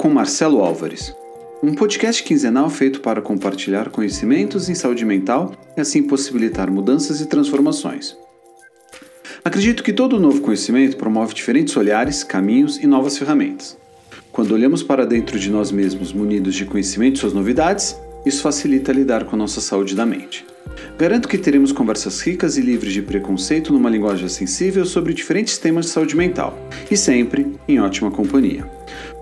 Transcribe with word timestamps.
com 0.00 0.08
Marcelo 0.08 0.64
Álvares, 0.64 1.14
um 1.62 1.74
podcast 1.74 2.22
quinzenal 2.22 2.70
feito 2.70 3.02
para 3.02 3.20
compartilhar 3.20 3.90
conhecimentos 3.90 4.70
em 4.70 4.74
saúde 4.74 5.04
mental 5.04 5.52
e 5.76 5.80
assim 5.82 6.02
possibilitar 6.02 6.70
mudanças 6.70 7.20
e 7.20 7.26
transformações. 7.26 8.16
Acredito 9.44 9.82
que 9.82 9.92
todo 9.92 10.18
novo 10.18 10.40
conhecimento 10.40 10.96
promove 10.96 11.34
diferentes 11.34 11.76
olhares, 11.76 12.24
caminhos 12.24 12.78
e 12.78 12.86
novas 12.86 13.18
ferramentas. 13.18 13.76
Quando 14.32 14.54
olhamos 14.54 14.82
para 14.82 15.04
dentro 15.04 15.38
de 15.38 15.50
nós 15.50 15.70
mesmos 15.70 16.14
munidos 16.14 16.54
de 16.54 16.64
conhecimento 16.64 17.16
e 17.16 17.18
suas 17.18 17.34
novidades, 17.34 17.94
isso 18.24 18.42
facilita 18.42 18.92
lidar 18.92 19.24
com 19.24 19.36
nossa 19.36 19.60
saúde 19.60 19.94
da 19.94 20.04
mente. 20.04 20.44
Garanto 20.98 21.28
que 21.28 21.38
teremos 21.38 21.72
conversas 21.72 22.20
ricas 22.20 22.56
e 22.56 22.60
livres 22.60 22.92
de 22.92 23.02
preconceito 23.02 23.72
numa 23.72 23.88
linguagem 23.88 24.28
sensível 24.28 24.84
sobre 24.84 25.14
diferentes 25.14 25.56
temas 25.58 25.86
de 25.86 25.92
saúde 25.92 26.16
mental, 26.16 26.58
e 26.90 26.96
sempre 26.96 27.46
em 27.66 27.80
ótima 27.80 28.10
companhia. 28.10 28.64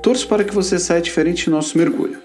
Torço 0.02 0.26
para 0.26 0.44
que 0.44 0.54
você 0.54 0.78
saia 0.78 1.00
diferente 1.00 1.44
do 1.44 1.52
nosso 1.52 1.78
mergulho. 1.78 2.18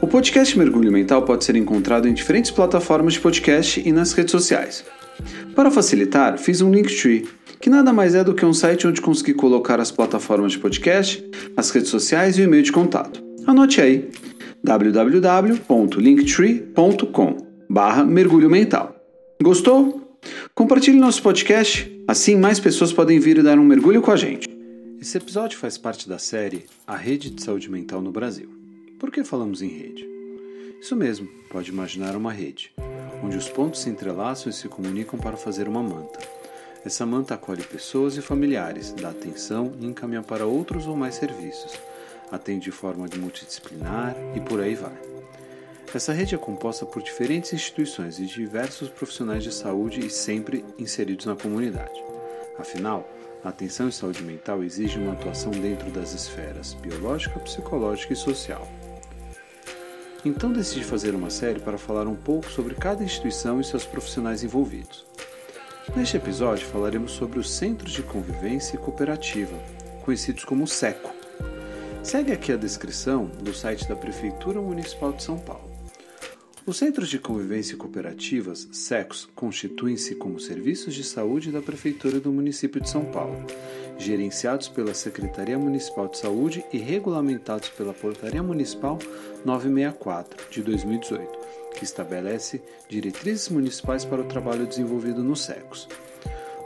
O 0.00 0.06
podcast 0.06 0.56
Mergulho 0.56 0.92
Mental 0.92 1.22
pode 1.22 1.44
ser 1.44 1.56
encontrado 1.56 2.06
em 2.06 2.14
diferentes 2.14 2.50
plataformas 2.50 3.14
de 3.14 3.20
podcast 3.20 3.82
e 3.84 3.90
nas 3.90 4.12
redes 4.12 4.30
sociais. 4.30 4.84
Para 5.54 5.70
facilitar, 5.70 6.38
fiz 6.38 6.60
um 6.60 6.72
Linktree, 6.72 7.28
que 7.60 7.68
nada 7.68 7.92
mais 7.92 8.14
é 8.14 8.22
do 8.22 8.32
que 8.32 8.46
um 8.46 8.54
site 8.54 8.86
onde 8.86 9.00
consegui 9.00 9.34
colocar 9.34 9.80
as 9.80 9.90
plataformas 9.90 10.52
de 10.52 10.58
podcast, 10.60 11.24
as 11.56 11.70
redes 11.70 11.90
sociais 11.90 12.38
e 12.38 12.42
o 12.42 12.44
e-mail 12.44 12.62
de 12.62 12.70
contato. 12.70 13.20
Anote 13.44 13.80
aí 13.80 14.08
www.linktree.com 14.62 17.36
barra 17.68 18.04
mergulho 18.04 18.48
mental. 18.50 18.94
Gostou? 19.42 20.18
Compartilhe 20.54 20.98
nosso 20.98 21.22
podcast, 21.22 22.02
assim 22.06 22.36
mais 22.36 22.58
pessoas 22.58 22.92
podem 22.92 23.20
vir 23.20 23.38
e 23.38 23.42
dar 23.42 23.58
um 23.58 23.64
mergulho 23.64 24.02
com 24.02 24.10
a 24.10 24.16
gente. 24.16 24.48
Esse 25.00 25.16
episódio 25.16 25.56
faz 25.58 25.78
parte 25.78 26.08
da 26.08 26.18
série 26.18 26.66
A 26.86 26.96
Rede 26.96 27.30
de 27.30 27.42
Saúde 27.42 27.70
Mental 27.70 28.02
no 28.02 28.10
Brasil. 28.10 28.50
Por 28.98 29.12
que 29.12 29.22
falamos 29.22 29.62
em 29.62 29.68
rede? 29.68 30.04
Isso 30.80 30.96
mesmo, 30.96 31.28
pode 31.50 31.70
imaginar 31.70 32.16
uma 32.16 32.32
rede, 32.32 32.72
onde 33.22 33.36
os 33.36 33.48
pontos 33.48 33.82
se 33.82 33.90
entrelaçam 33.90 34.50
e 34.50 34.52
se 34.52 34.68
comunicam 34.68 35.18
para 35.18 35.36
fazer 35.36 35.68
uma 35.68 35.82
manta. 35.82 36.18
Essa 36.84 37.04
manta 37.04 37.34
acolhe 37.34 37.62
pessoas 37.62 38.16
e 38.16 38.22
familiares, 38.22 38.92
dá 38.92 39.10
atenção 39.10 39.72
e 39.80 39.86
encaminha 39.86 40.22
para 40.22 40.46
outros 40.46 40.86
ou 40.86 40.96
mais 40.96 41.16
serviços, 41.16 41.72
atende 42.30 42.64
de 42.64 42.70
forma 42.70 43.06
multidisciplinar 43.16 44.14
e 44.34 44.40
por 44.40 44.60
aí 44.60 44.74
vai. 44.74 44.96
Essa 45.94 46.12
rede 46.12 46.34
é 46.34 46.38
composta 46.38 46.84
por 46.84 47.02
diferentes 47.02 47.52
instituições 47.52 48.18
e 48.18 48.26
diversos 48.26 48.90
profissionais 48.90 49.42
de 49.42 49.52
saúde 49.52 50.04
e 50.04 50.10
sempre 50.10 50.64
inseridos 50.78 51.24
na 51.24 51.34
comunidade. 51.34 52.04
Afinal, 52.58 53.08
a 53.42 53.48
atenção 53.48 53.88
em 53.88 53.92
saúde 53.92 54.22
mental 54.22 54.62
exige 54.62 54.98
uma 54.98 55.12
atuação 55.12 55.50
dentro 55.50 55.90
das 55.90 56.12
esferas 56.12 56.74
biológica, 56.74 57.38
psicológica 57.40 58.12
e 58.12 58.16
social. 58.16 58.68
Então 60.24 60.52
decidi 60.52 60.84
fazer 60.84 61.14
uma 61.14 61.30
série 61.30 61.60
para 61.60 61.78
falar 61.78 62.06
um 62.06 62.16
pouco 62.16 62.50
sobre 62.50 62.74
cada 62.74 63.04
instituição 63.04 63.60
e 63.60 63.64
seus 63.64 63.86
profissionais 63.86 64.42
envolvidos. 64.42 65.06
Neste 65.96 66.16
episódio 66.16 66.66
falaremos 66.66 67.12
sobre 67.12 67.38
os 67.38 67.50
Centros 67.50 67.92
de 67.92 68.02
Convivência 68.02 68.76
e 68.76 68.78
Cooperativa, 68.78 69.56
conhecidos 70.04 70.44
como 70.44 70.66
SECO. 70.66 71.17
Segue 72.02 72.32
aqui 72.32 72.52
a 72.52 72.56
descrição 72.56 73.26
do 73.26 73.52
site 73.52 73.86
da 73.86 73.94
Prefeitura 73.94 74.60
Municipal 74.60 75.12
de 75.12 75.22
São 75.22 75.38
Paulo. 75.38 75.68
Os 76.64 76.76
Centros 76.78 77.08
de 77.08 77.18
Convivência 77.18 77.74
e 77.74 77.76
Cooperativas, 77.76 78.68
SECOS, 78.72 79.28
constituem-se 79.34 80.14
como 80.14 80.38
serviços 80.38 80.94
de 80.94 81.02
saúde 81.02 81.50
da 81.50 81.60
Prefeitura 81.60 82.20
do 82.20 82.32
município 82.32 82.80
de 82.80 82.88
São 82.88 83.04
Paulo, 83.06 83.44
gerenciados 83.98 84.68
pela 84.68 84.94
Secretaria 84.94 85.58
Municipal 85.58 86.08
de 86.08 86.18
Saúde 86.18 86.64
e 86.72 86.78
regulamentados 86.78 87.68
pela 87.70 87.92
Portaria 87.92 88.42
Municipal 88.42 88.98
964, 89.44 90.50
de 90.50 90.62
2018, 90.62 91.38
que 91.74 91.84
estabelece 91.84 92.62
diretrizes 92.88 93.48
municipais 93.48 94.04
para 94.04 94.20
o 94.22 94.28
trabalho 94.28 94.66
desenvolvido 94.66 95.22
nos 95.22 95.42
SECOS. 95.42 95.88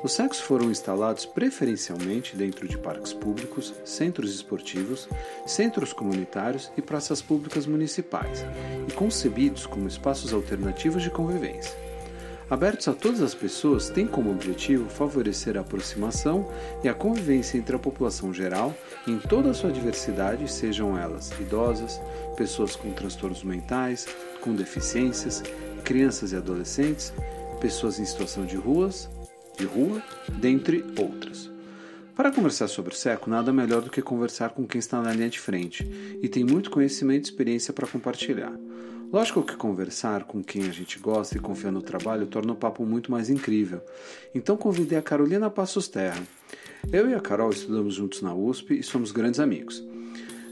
Os 0.02 0.14
SECOS 0.14 0.40
foram 0.40 0.68
instalados 0.68 1.24
preferencialmente 1.24 2.34
dentro 2.34 2.66
de 2.66 2.76
parques 2.76 3.12
públicos, 3.12 3.72
centros 3.84 4.34
esportivos, 4.34 5.08
centros 5.46 5.92
comunitários 5.92 6.72
e 6.76 6.82
praças 6.82 7.22
públicas 7.22 7.66
municipais, 7.66 8.44
e 8.88 8.92
concebidos 8.92 9.64
como 9.64 9.86
espaços 9.86 10.32
alternativos 10.32 11.04
de 11.04 11.10
convivência. 11.10 11.72
Abertos 12.50 12.88
a 12.88 12.92
todas 12.92 13.22
as 13.22 13.32
pessoas, 13.32 13.90
têm 13.90 14.06
como 14.06 14.32
objetivo 14.32 14.90
favorecer 14.90 15.56
a 15.56 15.60
aproximação 15.60 16.50
e 16.82 16.88
a 16.88 16.94
convivência 16.94 17.56
entre 17.56 17.76
a 17.76 17.78
população 17.78 18.34
geral 18.34 18.74
em 19.06 19.18
toda 19.18 19.50
a 19.50 19.54
sua 19.54 19.70
diversidade, 19.70 20.52
sejam 20.52 20.98
elas 20.98 21.30
idosas, 21.40 22.00
pessoas 22.36 22.74
com 22.74 22.90
transtornos 22.90 23.44
mentais, 23.44 24.08
com 24.40 24.52
deficiências, 24.52 25.44
crianças 25.84 26.32
e 26.32 26.36
adolescentes, 26.36 27.12
pessoas 27.60 28.00
em 28.00 28.04
situação 28.04 28.44
de 28.44 28.56
ruas, 28.56 29.08
de 29.62 29.66
rua, 29.66 30.02
dentre 30.40 30.84
outras. 30.98 31.48
Para 32.16 32.32
conversar 32.32 32.66
sobre 32.66 32.92
o 32.92 32.96
SECO, 32.96 33.30
nada 33.30 33.52
melhor 33.52 33.80
do 33.80 33.90
que 33.90 34.02
conversar 34.02 34.50
com 34.50 34.66
quem 34.66 34.80
está 34.80 35.00
na 35.00 35.12
linha 35.12 35.30
de 35.30 35.38
frente 35.38 35.88
e 36.20 36.28
tem 36.28 36.44
muito 36.44 36.70
conhecimento 36.70 37.26
e 37.26 37.30
experiência 37.30 37.72
para 37.72 37.86
compartilhar. 37.86 38.52
Lógico 39.12 39.42
que 39.42 39.54
conversar 39.54 40.24
com 40.24 40.42
quem 40.42 40.64
a 40.64 40.72
gente 40.72 40.98
gosta 40.98 41.36
e 41.36 41.40
confia 41.40 41.70
no 41.70 41.80
trabalho 41.80 42.26
torna 42.26 42.52
o 42.52 42.56
papo 42.56 42.84
muito 42.84 43.10
mais 43.10 43.30
incrível. 43.30 43.80
Então 44.34 44.56
convidei 44.56 44.98
a 44.98 45.02
Carolina 45.02 45.48
Passos 45.48 45.86
Terra. 45.86 46.22
Eu 46.92 47.08
e 47.08 47.14
a 47.14 47.20
Carol 47.20 47.50
estudamos 47.50 47.94
juntos 47.94 48.20
na 48.20 48.34
USP 48.34 48.80
e 48.80 48.82
somos 48.82 49.12
grandes 49.12 49.38
amigos. 49.38 49.84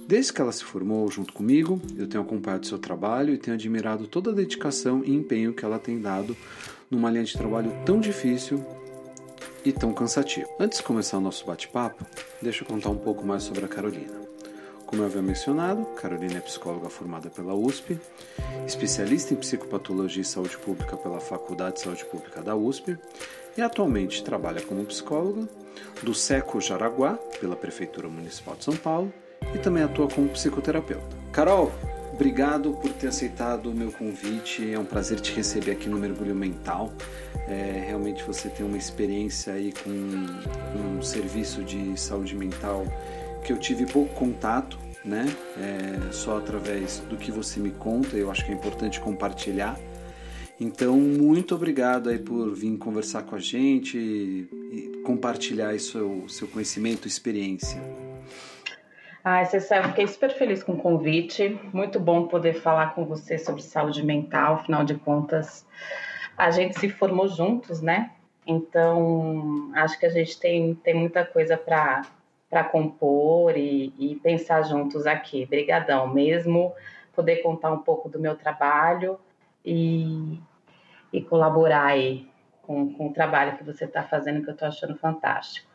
Desde 0.07 0.33
que 0.33 0.41
ela 0.41 0.53
se 0.53 0.65
formou 0.65 1.11
junto 1.11 1.33
comigo, 1.33 1.81
eu 1.97 2.07
tenho 2.07 2.23
acompanhado 2.23 2.67
seu 2.67 2.79
trabalho 2.79 3.35
e 3.35 3.39
tenho 3.39 3.57
admirado 3.57 4.07
toda 4.07 4.31
a 4.31 4.35
dedicação 4.35 5.03
e 5.05 5.13
empenho 5.13 5.53
que 5.53 5.65
ela 5.65 5.79
tem 5.79 6.01
dado 6.01 6.37
numa 6.91 7.11
linha 7.11 7.25
de 7.25 7.37
trabalho 7.37 7.73
tão 7.85 8.01
difícil 8.01 8.65
e 9.65 9.73
tão 9.73 9.93
cansativo. 9.93 10.49
Antes 10.59 10.79
de 10.79 10.85
começar 10.85 11.19
o 11.19 11.21
nosso 11.21 11.45
bate-papo, 11.47 12.05
deixa 12.41 12.63
eu 12.63 12.69
contar 12.69 12.91
um 12.91 12.97
pouco 12.97 13.27
mais 13.27 13.43
sobre 13.43 13.65
a 13.65 13.69
Carolina. 13.69 14.21
Como 14.87 15.03
eu 15.03 15.07
havia 15.07 15.23
mencionado, 15.23 15.85
Carolina 15.95 16.39
é 16.39 16.41
psicóloga 16.41 16.91
formada 16.91 17.31
pela 17.31 17.55
USP, 17.55 17.99
especialista 18.67 19.33
em 19.33 19.37
psicopatologia 19.37 20.23
e 20.23 20.25
saúde 20.25 20.59
pública 20.59 20.97
pela 20.97 21.21
Faculdade 21.21 21.77
de 21.77 21.83
Saúde 21.83 22.05
Pública 22.05 22.43
da 22.43 22.57
USP 22.57 22.99
e 23.57 23.63
atualmente 23.63 24.25
trabalha 24.25 24.61
como 24.61 24.85
psicóloga 24.85 25.49
do 26.03 26.13
SECO 26.13 26.61
Jaraguá, 26.61 27.19
pela 27.41 27.55
Prefeitura 27.55 28.09
Municipal 28.09 28.57
de 28.57 28.65
São 28.65 28.77
Paulo, 28.77 29.13
e 29.55 29.59
também 29.59 29.83
atua 29.83 30.09
como 30.09 30.29
psicoterapeuta. 30.29 31.17
Carol, 31.33 31.73
obrigado 32.21 32.75
por 32.75 32.93
ter 32.93 33.07
aceitado 33.07 33.71
o 33.71 33.75
meu 33.75 33.91
convite. 33.91 34.71
É 34.71 34.79
um 34.79 34.85
prazer 34.85 35.19
te 35.21 35.33
receber 35.33 35.71
aqui 35.71 35.89
no 35.89 35.99
Mergulho 35.99 36.35
Mental. 36.35 36.93
É, 37.49 37.83
realmente 37.87 38.23
você 38.25 38.51
tem 38.51 38.65
uma 38.65 38.77
experiência 38.77 39.55
aí 39.55 39.73
com 39.73 39.89
um 39.89 41.01
serviço 41.01 41.65
de 41.65 41.99
saúde 41.99 42.37
mental 42.37 42.85
que 43.43 43.51
eu 43.51 43.57
tive 43.57 43.87
pouco 43.87 44.15
contato, 44.15 44.79
né? 45.03 45.25
É, 45.57 46.13
só 46.13 46.37
através 46.37 46.99
do 47.09 47.17
que 47.17 47.33
você 47.33 47.59
me 47.59 47.71
conta. 47.71 48.15
Eu 48.15 48.31
acho 48.31 48.45
que 48.45 48.53
é 48.53 48.55
importante 48.55 49.01
compartilhar. 49.01 49.81
Então, 50.61 50.99
muito 50.99 51.55
obrigado 51.55 52.11
aí 52.11 52.19
por 52.19 52.55
vir 52.55 52.77
conversar 52.77 53.23
com 53.23 53.35
a 53.35 53.41
gente 53.41 53.97
e 53.97 55.01
compartilhar 55.05 55.79
seu, 55.81 56.27
seu 56.29 56.47
conhecimento 56.47 57.09
experiência. 57.09 57.81
Ai, 59.23 59.45
Cecília, 59.45 59.83
fiquei 59.89 60.07
super 60.07 60.31
feliz 60.31 60.63
com 60.63 60.73
o 60.73 60.79
convite. 60.79 61.61
Muito 61.75 62.01
bom 62.01 62.27
poder 62.27 62.55
falar 62.55 62.95
com 62.95 63.05
você 63.05 63.37
sobre 63.37 63.61
saúde 63.61 64.03
mental. 64.03 64.55
Afinal 64.55 64.83
de 64.83 64.95
contas, 64.95 65.67
a 66.39 66.51
gente 66.51 66.81
se 66.81 66.89
formou 66.89 67.29
juntos, 67.29 67.83
né? 67.83 68.13
Então, 68.47 69.71
acho 69.75 69.99
que 69.99 70.07
a 70.07 70.11
gente 70.11 70.41
tem, 70.41 70.75
tem 70.75 70.95
muita 70.95 71.23
coisa 71.23 71.59
para 71.59 72.65
compor 72.65 73.59
e, 73.59 73.93
e 73.99 74.17
pensar 74.17 74.63
juntos 74.63 75.07
aqui. 75.07 75.45
Obrigadão 75.45 76.09
mesmo, 76.09 76.73
poder 77.15 77.43
contar 77.43 77.73
um 77.73 77.81
pouco 77.81 78.09
do 78.09 78.19
meu 78.19 78.35
trabalho 78.37 79.21
e, 79.63 80.41
e 81.13 81.21
colaborar 81.21 81.85
aí 81.85 82.27
com, 82.63 82.91
com 82.95 83.09
o 83.09 83.13
trabalho 83.13 83.59
que 83.59 83.65
você 83.65 83.85
está 83.85 84.03
fazendo, 84.03 84.43
que 84.43 84.49
eu 84.49 84.55
estou 84.55 84.67
achando 84.67 84.97
fantástico. 84.97 85.70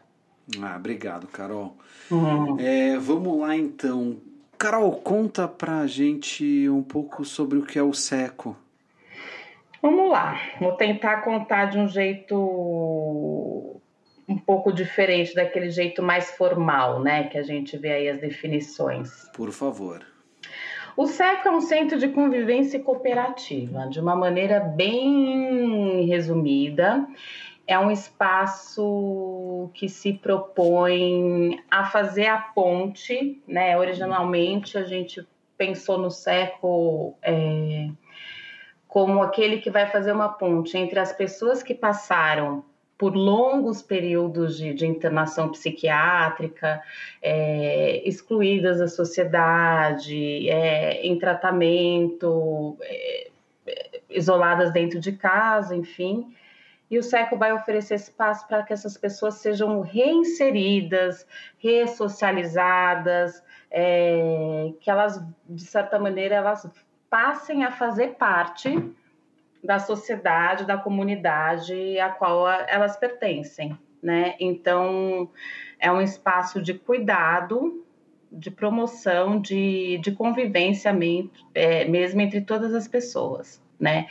Ah, 0.61 0.75
obrigado, 0.77 1.27
Carol. 1.27 1.75
Uhum. 2.09 2.57
É, 2.59 2.97
vamos 2.97 3.39
lá 3.39 3.55
então. 3.55 4.17
Carol, 4.57 4.91
conta 4.93 5.47
pra 5.47 5.85
gente 5.87 6.69
um 6.69 6.83
pouco 6.83 7.25
sobre 7.25 7.57
o 7.57 7.65
que 7.65 7.77
é 7.77 7.83
o 7.83 7.93
SECO. 7.93 8.55
Vamos 9.81 10.09
lá, 10.09 10.39
vou 10.59 10.71
tentar 10.73 11.17
contar 11.17 11.65
de 11.65 11.77
um 11.77 11.87
jeito 11.87 12.35
um 14.27 14.37
pouco 14.37 14.73
diferente 14.73 15.35
daquele 15.35 15.69
jeito 15.69 16.01
mais 16.01 16.31
formal, 16.31 16.99
né, 16.99 17.25
que 17.25 17.37
a 17.37 17.43
gente 17.43 17.77
vê 17.77 17.91
aí 17.91 18.09
as 18.09 18.19
definições. 18.19 19.29
Por 19.33 19.51
favor. 19.51 20.03
O 20.97 21.05
SECO 21.05 21.49
é 21.49 21.51
um 21.51 21.61
centro 21.61 21.99
de 21.99 22.07
convivência 22.07 22.79
cooperativa, 22.79 23.87
de 23.89 23.99
uma 23.99 24.15
maneira 24.15 24.59
bem 24.59 26.05
resumida 26.05 27.05
é 27.67 27.77
um 27.79 27.89
espaço 27.89 29.69
que 29.73 29.89
se 29.89 30.13
propõe 30.13 31.59
a 31.69 31.85
fazer 31.85 32.27
a 32.27 32.37
ponte, 32.37 33.41
né? 33.47 33.77
Originalmente 33.77 34.77
a 34.77 34.83
gente 34.83 35.27
pensou 35.57 35.97
no 35.97 36.11
século 36.11 37.15
é, 37.23 37.89
como 38.87 39.21
aquele 39.21 39.57
que 39.57 39.71
vai 39.71 39.87
fazer 39.87 40.11
uma 40.11 40.29
ponte 40.29 40.77
entre 40.77 40.99
as 40.99 41.11
pessoas 41.11 41.63
que 41.63 41.73
passaram 41.73 42.63
por 42.97 43.13
longos 43.13 43.81
períodos 43.81 44.57
de, 44.57 44.73
de 44.73 44.85
internação 44.85 45.49
psiquiátrica, 45.49 46.81
é, 47.21 48.07
excluídas 48.07 48.79
da 48.79 48.87
sociedade, 48.87 50.49
é, 50.49 51.05
em 51.05 51.17
tratamento, 51.19 52.77
é, 52.81 53.31
isoladas 54.09 54.71
dentro 54.71 54.99
de 54.99 55.11
casa, 55.11 55.75
enfim. 55.75 56.33
E 56.89 56.99
o 56.99 57.03
SECO 57.03 57.37
vai 57.37 57.51
oferecer 57.51 57.95
espaço 57.95 58.47
para 58.47 58.63
que 58.63 58.71
essas 58.71 58.95
pessoas 58.95 59.35
sejam 59.35 59.81
reinseridas, 59.81 61.25
ressocializadas, 61.57 63.43
é, 63.71 64.71
que 64.79 64.89
elas, 64.89 65.21
de 65.49 65.63
certa 65.63 65.97
maneira, 65.97 66.35
elas 66.35 66.69
passem 67.09 67.63
a 67.63 67.71
fazer 67.71 68.15
parte 68.15 68.93
da 69.63 69.79
sociedade, 69.79 70.65
da 70.65 70.77
comunidade 70.77 71.99
a 71.99 72.09
qual 72.09 72.47
elas 72.47 72.97
pertencem, 72.97 73.77
né? 74.01 74.35
Então, 74.39 75.29
é 75.79 75.91
um 75.91 76.01
espaço 76.01 76.61
de 76.61 76.75
cuidado, 76.75 77.83
de 78.31 78.51
promoção, 78.51 79.39
de, 79.39 79.97
de 79.99 80.11
convivência 80.11 80.91
é, 81.53 81.85
mesmo 81.85 82.21
entre 82.21 82.41
todas 82.41 82.73
as 82.73 82.87
pessoas, 82.87 83.63
né? 83.79 84.07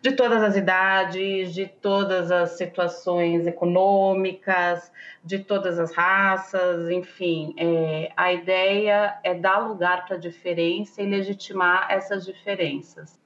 De 0.00 0.12
todas 0.12 0.42
as 0.42 0.56
idades, 0.56 1.52
de 1.52 1.66
todas 1.66 2.30
as 2.30 2.50
situações 2.52 3.46
econômicas, 3.46 4.92
de 5.24 5.40
todas 5.40 5.78
as 5.78 5.92
raças, 5.92 6.88
enfim. 6.90 7.54
É, 7.56 8.12
a 8.16 8.32
ideia 8.32 9.18
é 9.24 9.34
dar 9.34 9.58
lugar 9.58 10.06
para 10.06 10.16
a 10.16 10.20
diferença 10.20 11.02
e 11.02 11.06
legitimar 11.06 11.88
essas 11.90 12.24
diferenças 12.24 13.18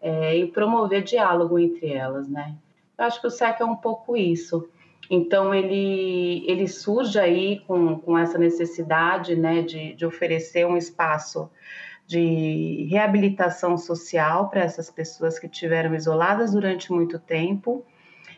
é, 0.00 0.36
e 0.36 0.46
promover 0.46 1.02
diálogo 1.02 1.58
entre 1.58 1.92
elas, 1.92 2.28
né? 2.28 2.54
Eu 2.96 3.04
acho 3.04 3.20
que 3.20 3.26
o 3.26 3.30
SEC 3.30 3.60
é 3.60 3.64
um 3.64 3.76
pouco 3.76 4.16
isso. 4.16 4.68
Então, 5.10 5.54
ele, 5.54 6.44
ele 6.46 6.68
surge 6.68 7.18
aí 7.18 7.60
com, 7.66 7.98
com 7.98 8.16
essa 8.16 8.38
necessidade 8.38 9.34
né, 9.34 9.62
de, 9.62 9.94
de 9.94 10.06
oferecer 10.06 10.66
um 10.66 10.76
espaço 10.76 11.50
de 12.06 12.86
reabilitação 12.90 13.76
social 13.78 14.48
para 14.48 14.62
essas 14.62 14.90
pessoas 14.90 15.38
que 15.38 15.48
tiveram 15.48 15.94
isoladas 15.94 16.52
durante 16.52 16.92
muito 16.92 17.18
tempo. 17.18 17.84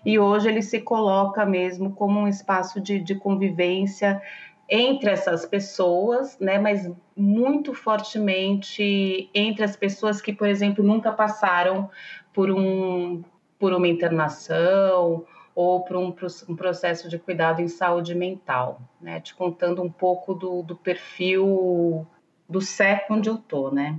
E 0.04 0.18
hoje 0.18 0.48
ele 0.48 0.62
se 0.62 0.80
coloca 0.80 1.46
mesmo 1.46 1.94
como 1.94 2.20
um 2.20 2.28
espaço 2.28 2.80
de, 2.80 3.00
de 3.00 3.14
convivência 3.14 4.20
entre 4.68 5.10
essas 5.10 5.44
pessoas, 5.44 6.38
né, 6.38 6.58
mas 6.58 6.90
muito 7.16 7.74
fortemente 7.74 9.30
entre 9.34 9.64
as 9.64 9.76
pessoas 9.76 10.20
que, 10.20 10.32
por 10.32 10.48
exemplo, 10.48 10.82
nunca 10.82 11.12
passaram 11.12 11.90
por, 12.32 12.50
um, 12.50 13.22
por 13.58 13.72
uma 13.72 13.88
internação 13.88 15.24
ou 15.54 15.84
por 15.84 15.96
um, 15.96 16.14
um 16.48 16.56
processo 16.56 17.08
de 17.08 17.18
cuidado 17.18 17.60
em 17.60 17.68
saúde 17.68 18.14
mental, 18.14 18.80
né, 19.00 19.20
te 19.20 19.34
contando 19.34 19.82
um 19.82 19.90
pouco 19.90 20.34
do, 20.34 20.62
do 20.62 20.76
perfil 20.76 22.06
do 22.48 22.60
século 22.60 23.18
onde 23.18 23.28
eu 23.28 23.36
tô, 23.36 23.70
né. 23.70 23.98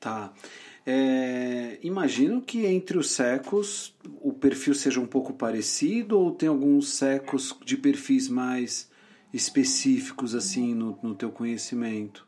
Tá. 0.00 0.32
É, 0.86 1.78
imagino 1.82 2.40
que 2.40 2.64
entre 2.64 2.96
os 2.96 3.10
secos 3.10 3.94
o 4.22 4.32
perfil 4.32 4.74
seja 4.74 4.98
um 4.98 5.06
pouco 5.06 5.34
parecido 5.34 6.18
ou 6.18 6.30
tem 6.30 6.48
alguns 6.48 6.94
secos 6.94 7.54
de 7.62 7.76
perfis 7.76 8.26
mais 8.26 8.90
específicos 9.32 10.34
assim 10.34 10.74
no, 10.74 10.98
no 11.02 11.14
teu 11.14 11.30
conhecimento? 11.30 12.26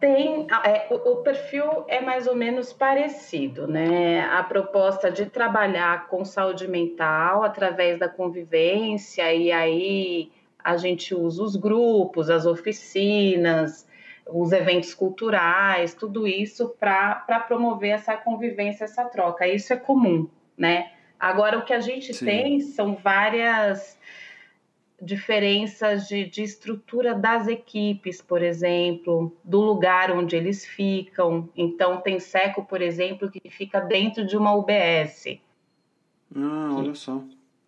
Tem, 0.00 0.48
é, 0.64 0.88
o, 0.90 1.12
o, 1.12 1.16
perfil 1.22 1.84
é 1.86 2.00
mais 2.00 2.26
ou 2.26 2.34
menos 2.34 2.72
parecido, 2.72 3.66
né? 3.66 4.22
A 4.22 4.42
proposta 4.42 5.10
de 5.10 5.26
trabalhar 5.26 6.08
com 6.08 6.24
saúde 6.24 6.66
mental 6.66 7.44
através 7.44 7.98
da 7.98 8.08
convivência, 8.08 9.32
e 9.32 9.50
aí 9.50 10.32
a 10.64 10.78
gente 10.78 11.14
usa 11.14 11.42
os 11.42 11.54
grupos, 11.54 12.30
as 12.30 12.46
oficinas, 12.46 13.86
os 14.26 14.50
eventos 14.50 14.94
culturais, 14.94 15.92
tudo 15.92 16.26
isso 16.26 16.74
para 16.80 17.44
promover 17.46 17.90
essa 17.90 18.16
convivência, 18.16 18.84
essa 18.84 19.04
troca. 19.04 19.46
Isso 19.46 19.74
é 19.74 19.76
comum, 19.76 20.26
né? 20.56 20.92
Agora, 21.20 21.58
o 21.58 21.64
que 21.64 21.74
a 21.74 21.80
gente 21.80 22.14
Sim. 22.14 22.24
tem 22.24 22.60
são 22.60 22.94
várias 22.94 23.98
diferenças 25.00 26.08
de, 26.08 26.24
de 26.24 26.42
estrutura 26.42 27.14
das 27.14 27.46
equipes, 27.46 28.22
por 28.22 28.42
exemplo, 28.42 29.36
do 29.44 29.60
lugar 29.60 30.10
onde 30.10 30.34
eles 30.34 30.64
ficam. 30.64 31.48
Então, 31.54 32.00
tem 32.00 32.18
SECO, 32.18 32.64
por 32.64 32.80
exemplo, 32.80 33.30
que 33.30 33.50
fica 33.50 33.80
dentro 33.80 34.26
de 34.26 34.36
uma 34.36 34.54
UBS. 34.54 35.38
Ah, 36.34 36.70
olha 36.74 36.94
só. 36.94 37.22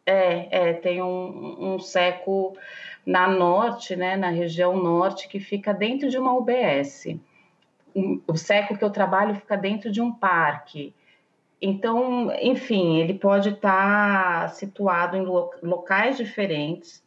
É, 0.06 0.70
é 0.70 0.72
tem 0.74 1.02
um, 1.02 1.74
um 1.74 1.78
SECO 1.78 2.56
na 3.04 3.28
norte, 3.28 3.94
né, 3.94 4.16
na 4.16 4.30
região 4.30 4.76
norte, 4.76 5.28
que 5.28 5.38
fica 5.38 5.74
dentro 5.74 6.08
de 6.08 6.18
uma 6.18 6.32
UBS. 6.32 7.18
O 8.26 8.36
SECO 8.36 8.76
que 8.76 8.84
eu 8.84 8.90
trabalho 8.90 9.34
fica 9.34 9.56
dentro 9.56 9.90
de 9.90 10.00
um 10.00 10.12
parque. 10.12 10.94
Então, 11.60 12.30
enfim, 12.40 12.98
ele 12.98 13.14
pode 13.14 13.50
estar 13.50 14.50
situado 14.50 15.16
em 15.16 15.24
locais 15.62 16.16
diferentes, 16.16 17.02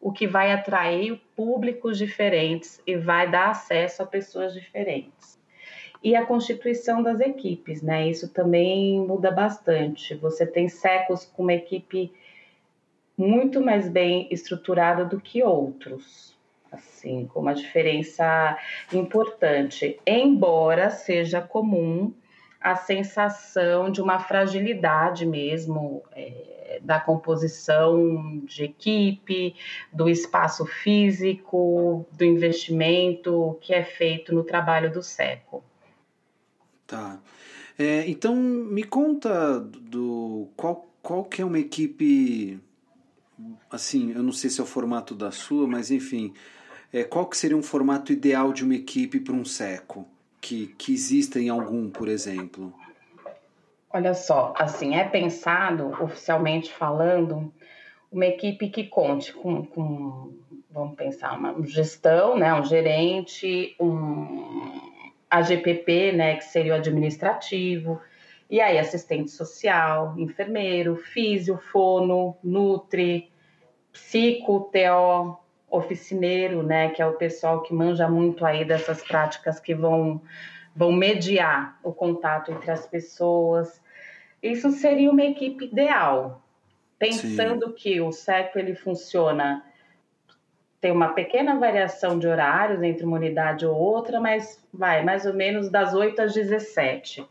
o 0.00 0.12
que 0.12 0.26
vai 0.26 0.52
atrair 0.52 1.20
públicos 1.36 1.96
diferentes 1.96 2.82
e 2.86 2.96
vai 2.96 3.30
dar 3.30 3.50
acesso 3.50 4.02
a 4.02 4.06
pessoas 4.06 4.52
diferentes. 4.52 5.38
E 6.02 6.14
a 6.14 6.26
constituição 6.26 7.02
das 7.02 7.20
equipes, 7.20 7.80
né? 7.80 8.06
Isso 8.06 8.28
também 8.28 9.00
muda 9.00 9.30
bastante. 9.30 10.14
Você 10.16 10.46
tem 10.46 10.68
secos 10.68 11.24
com 11.24 11.44
uma 11.44 11.54
equipe 11.54 12.12
muito 13.16 13.60
mais 13.60 13.88
bem 13.88 14.28
estruturada 14.30 15.04
do 15.04 15.20
que 15.20 15.42
outros, 15.42 16.36
assim, 16.70 17.26
com 17.26 17.40
uma 17.40 17.54
diferença 17.54 18.58
importante, 18.92 19.98
embora 20.06 20.90
seja 20.90 21.40
comum 21.40 22.12
a 22.60 22.76
sensação 22.76 23.90
de 23.90 24.00
uma 24.00 24.18
fragilidade 24.18 25.26
mesmo. 25.26 26.02
É, 26.12 26.54
da 26.82 26.98
composição 26.98 28.40
de 28.44 28.64
equipe, 28.64 29.54
do 29.92 30.08
espaço 30.08 30.64
físico, 30.66 32.06
do 32.12 32.24
investimento 32.24 33.56
que 33.60 33.72
é 33.72 33.84
feito 33.84 34.34
no 34.34 34.44
trabalho 34.44 34.92
do 34.92 35.02
SECO. 35.02 35.62
Tá. 36.86 37.20
É, 37.78 38.08
então, 38.08 38.34
me 38.36 38.84
conta 38.84 39.60
do 39.60 40.48
qual, 40.56 40.88
qual 41.02 41.24
que 41.24 41.42
é 41.42 41.44
uma 41.44 41.58
equipe, 41.58 42.60
assim, 43.70 44.12
eu 44.12 44.22
não 44.22 44.32
sei 44.32 44.50
se 44.50 44.60
é 44.60 44.64
o 44.64 44.66
formato 44.66 45.14
da 45.14 45.30
sua, 45.30 45.66
mas 45.66 45.90
enfim, 45.90 46.32
é, 46.92 47.04
qual 47.04 47.26
que 47.26 47.36
seria 47.36 47.56
um 47.56 47.62
formato 47.62 48.12
ideal 48.12 48.52
de 48.52 48.64
uma 48.64 48.74
equipe 48.74 49.20
para 49.20 49.34
um 49.34 49.44
SECO? 49.44 50.06
Que, 50.40 50.68
que 50.78 50.92
exista 50.92 51.40
em 51.40 51.48
algum, 51.48 51.88
por 51.88 52.06
exemplo? 52.06 52.72
Olha 53.90 54.12
só, 54.12 54.52
assim, 54.56 54.94
é 54.94 55.04
pensado, 55.04 55.86
oficialmente 56.02 56.72
falando, 56.72 57.52
uma 58.12 58.26
equipe 58.26 58.68
que 58.68 58.84
conte 58.84 59.32
com, 59.32 59.64
com 59.64 60.34
vamos 60.70 60.96
pensar, 60.96 61.38
uma 61.38 61.54
gestão, 61.66 62.36
né, 62.36 62.52
um 62.52 62.64
gerente, 62.64 63.76
um 63.78 64.80
AGPP, 65.30 66.12
né, 66.12 66.36
que 66.36 66.44
seria 66.44 66.72
o 66.72 66.76
administrativo, 66.76 68.00
e 68.54 68.60
aí 68.60 68.78
assistente 68.78 69.32
social, 69.32 70.14
enfermeiro, 70.16 70.94
físio, 70.94 71.58
fono, 71.72 72.36
nutri, 72.40 73.28
psico, 73.90 74.70
TO, 74.72 75.36
oficineiro, 75.68 76.62
né, 76.62 76.90
que 76.90 77.02
é 77.02 77.06
o 77.06 77.14
pessoal 77.14 77.62
que 77.62 77.74
manja 77.74 78.08
muito 78.08 78.46
aí 78.46 78.64
dessas 78.64 79.02
práticas 79.02 79.58
que 79.58 79.74
vão 79.74 80.22
vão 80.76 80.92
mediar 80.92 81.80
o 81.82 81.92
contato 81.92 82.52
entre 82.52 82.70
as 82.70 82.86
pessoas, 82.86 83.82
isso 84.40 84.70
seria 84.70 85.10
uma 85.10 85.24
equipe 85.24 85.64
ideal, 85.64 86.40
pensando 86.96 87.70
Sim. 87.70 87.74
que 87.74 88.00
o 88.00 88.12
SECO 88.12 88.56
ele 88.56 88.76
funciona 88.76 89.64
tem 90.80 90.92
uma 90.92 91.08
pequena 91.08 91.58
variação 91.58 92.20
de 92.20 92.28
horários 92.28 92.82
entre 92.84 93.04
uma 93.04 93.16
unidade 93.16 93.66
ou 93.66 93.74
outra, 93.74 94.20
mas 94.20 94.64
vai 94.72 95.02
mais 95.02 95.26
ou 95.26 95.34
menos 95.34 95.70
das 95.70 95.92
8 95.92 96.22
às 96.22 96.34
17. 96.34 97.26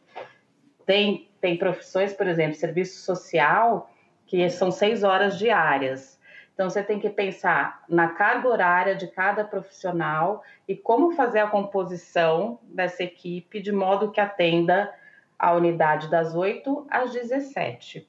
Tem, 0.86 1.30
tem 1.40 1.58
profissões, 1.58 2.14
por 2.14 2.28
exemplo, 2.28 2.56
serviço 2.56 3.02
social, 3.02 3.90
que 4.26 4.50
são 4.50 4.72
seis 4.72 5.04
horas 5.04 5.38
diárias. 5.38 6.20
Então, 6.54 6.70
você 6.70 6.84
tem 6.84 7.00
que 7.00 7.10
pensar 7.10 7.84
na 7.90 8.10
carga 8.10 8.48
horária 8.48 8.96
de 8.96 9.08
cada 9.08 9.44
profissional 9.44 10.44
e 10.68 10.76
como 10.76 11.12
fazer 11.12 11.40
a 11.40 11.48
composição 11.48 12.60
dessa 12.64 13.04
equipe 13.04 13.60
de 13.60 13.72
modo 13.72 14.12
que 14.12 14.22
atenda 14.22 14.94
a 15.38 15.54
unidade 15.54 16.10
das 16.10 16.36
8 16.36 16.88
às 16.90 17.12
17. 17.12 18.08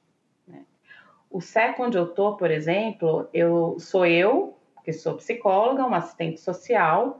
o 1.29 1.41
SEC 1.41 1.77
onde 1.79 1.97
eu 1.97 2.07
tô, 2.07 2.37
por 2.37 2.49
exemplo, 2.49 3.27
eu 3.33 3.77
sou 3.79 4.05
eu, 4.05 4.57
que 4.85 4.93
sou 4.93 5.17
psicóloga, 5.17 5.85
uma 5.85 5.97
assistente 5.97 6.39
social, 6.39 7.19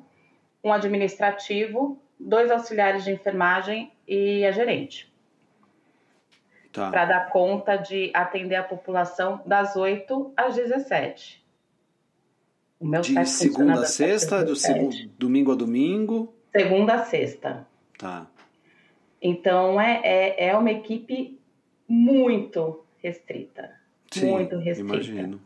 um 0.63 0.71
administrativo, 0.71 1.99
dois 2.19 2.49
auxiliares 2.49 3.03
de 3.03 3.11
enfermagem 3.11 3.91
e 4.07 4.45
a 4.45 4.51
gerente. 4.51 5.13
Tá. 6.75 6.91
Para 6.91 7.05
dar 7.05 7.29
conta 7.29 7.77
de 7.77 8.11
atender 8.13 8.55
a 8.55 8.63
população 8.63 9.41
das 9.45 9.77
8 9.77 10.33
às 10.35 10.55
17. 10.55 11.41
O 12.77 12.85
meu 12.85 12.99
de 12.99 13.25
segunda 13.25 13.75
a 13.75 13.85
sexta, 13.85 14.43
do 14.43 14.57
segundo, 14.57 14.93
domingo 15.17 15.53
a 15.53 15.55
domingo? 15.55 16.35
Segunda 16.53 16.95
a 16.95 17.05
sexta. 17.05 17.65
Tá. 17.97 18.27
Então 19.21 19.79
é, 19.79 20.01
é, 20.03 20.49
é 20.49 20.57
uma 20.57 20.69
equipe 20.69 21.39
muito 21.87 22.83
restrita. 23.01 23.71
Sim, 24.11 24.31
muito 24.31 24.57
restrita. 24.57 24.93
Imagino. 24.95 25.41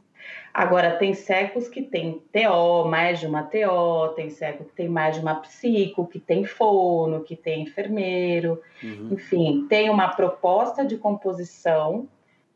Agora, 0.60 0.98
tem 0.98 1.14
secos 1.14 1.70
que 1.70 1.82
tem 1.82 2.22
TO, 2.34 2.84
mais 2.86 3.22
de 3.22 3.26
uma 3.26 3.44
TO, 3.44 4.14
tem 4.14 4.30
seco 4.30 4.66
que 4.66 4.74
tem 4.74 4.90
mais 4.90 5.16
de 5.16 5.22
uma 5.22 5.36
psico, 5.36 6.06
que 6.06 6.20
tem 6.20 6.44
fono, 6.44 7.24
que 7.24 7.34
tem 7.34 7.64
enfermeiro, 7.64 8.62
uhum. 8.84 9.08
enfim, 9.14 9.66
tem 9.70 9.90
uma 9.90 10.10
proposta 10.10 10.84
de 10.86 10.98
composição, 10.98 12.10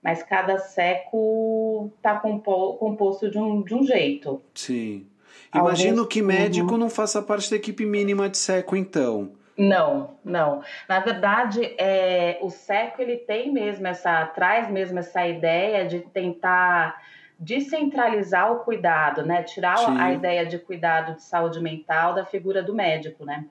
mas 0.03 0.21
cada 0.21 0.57
seco 0.57 1.89
está 1.95 2.19
compo 2.19 2.73
composto 2.73 3.31
de 3.31 3.37
um, 3.37 3.61
de 3.61 3.73
um 3.73 3.87
jeito. 3.87 4.41
Sim. 4.53 5.07
Imagino 5.55 5.99
Alguns... 5.99 6.07
que 6.13 6.21
médico 6.21 6.73
uhum. 6.73 6.79
não 6.79 6.89
faça 6.89 7.21
parte 7.21 7.49
da 7.49 7.55
equipe 7.55 7.85
mínima 7.85 8.27
de 8.27 8.37
seco, 8.37 8.75
então. 8.75 9.31
Não, 9.57 10.17
não. 10.25 10.61
Na 10.89 10.99
verdade, 10.99 11.73
é, 11.77 12.37
o 12.41 12.49
SECO 12.49 13.01
ele 13.01 13.15
tem 13.15 13.49
mesmo 13.49 13.87
essa, 13.87 14.25
traz 14.25 14.69
mesmo 14.69 14.99
essa 14.99 15.25
ideia 15.25 15.85
de 15.85 16.01
tentar 16.01 17.01
descentralizar 17.43 18.51
o 18.51 18.59
cuidado, 18.59 19.25
né? 19.25 19.43
Tirar 19.43 19.77
Sim. 19.77 19.97
a 19.99 20.13
ideia 20.13 20.45
de 20.45 20.57
cuidado 20.57 21.15
de 21.15 21.23
saúde 21.23 21.59
mental 21.59 22.13
da 22.13 22.25
figura 22.25 22.63
do 22.63 22.73
médico, 22.73 23.25
né? 23.25 23.45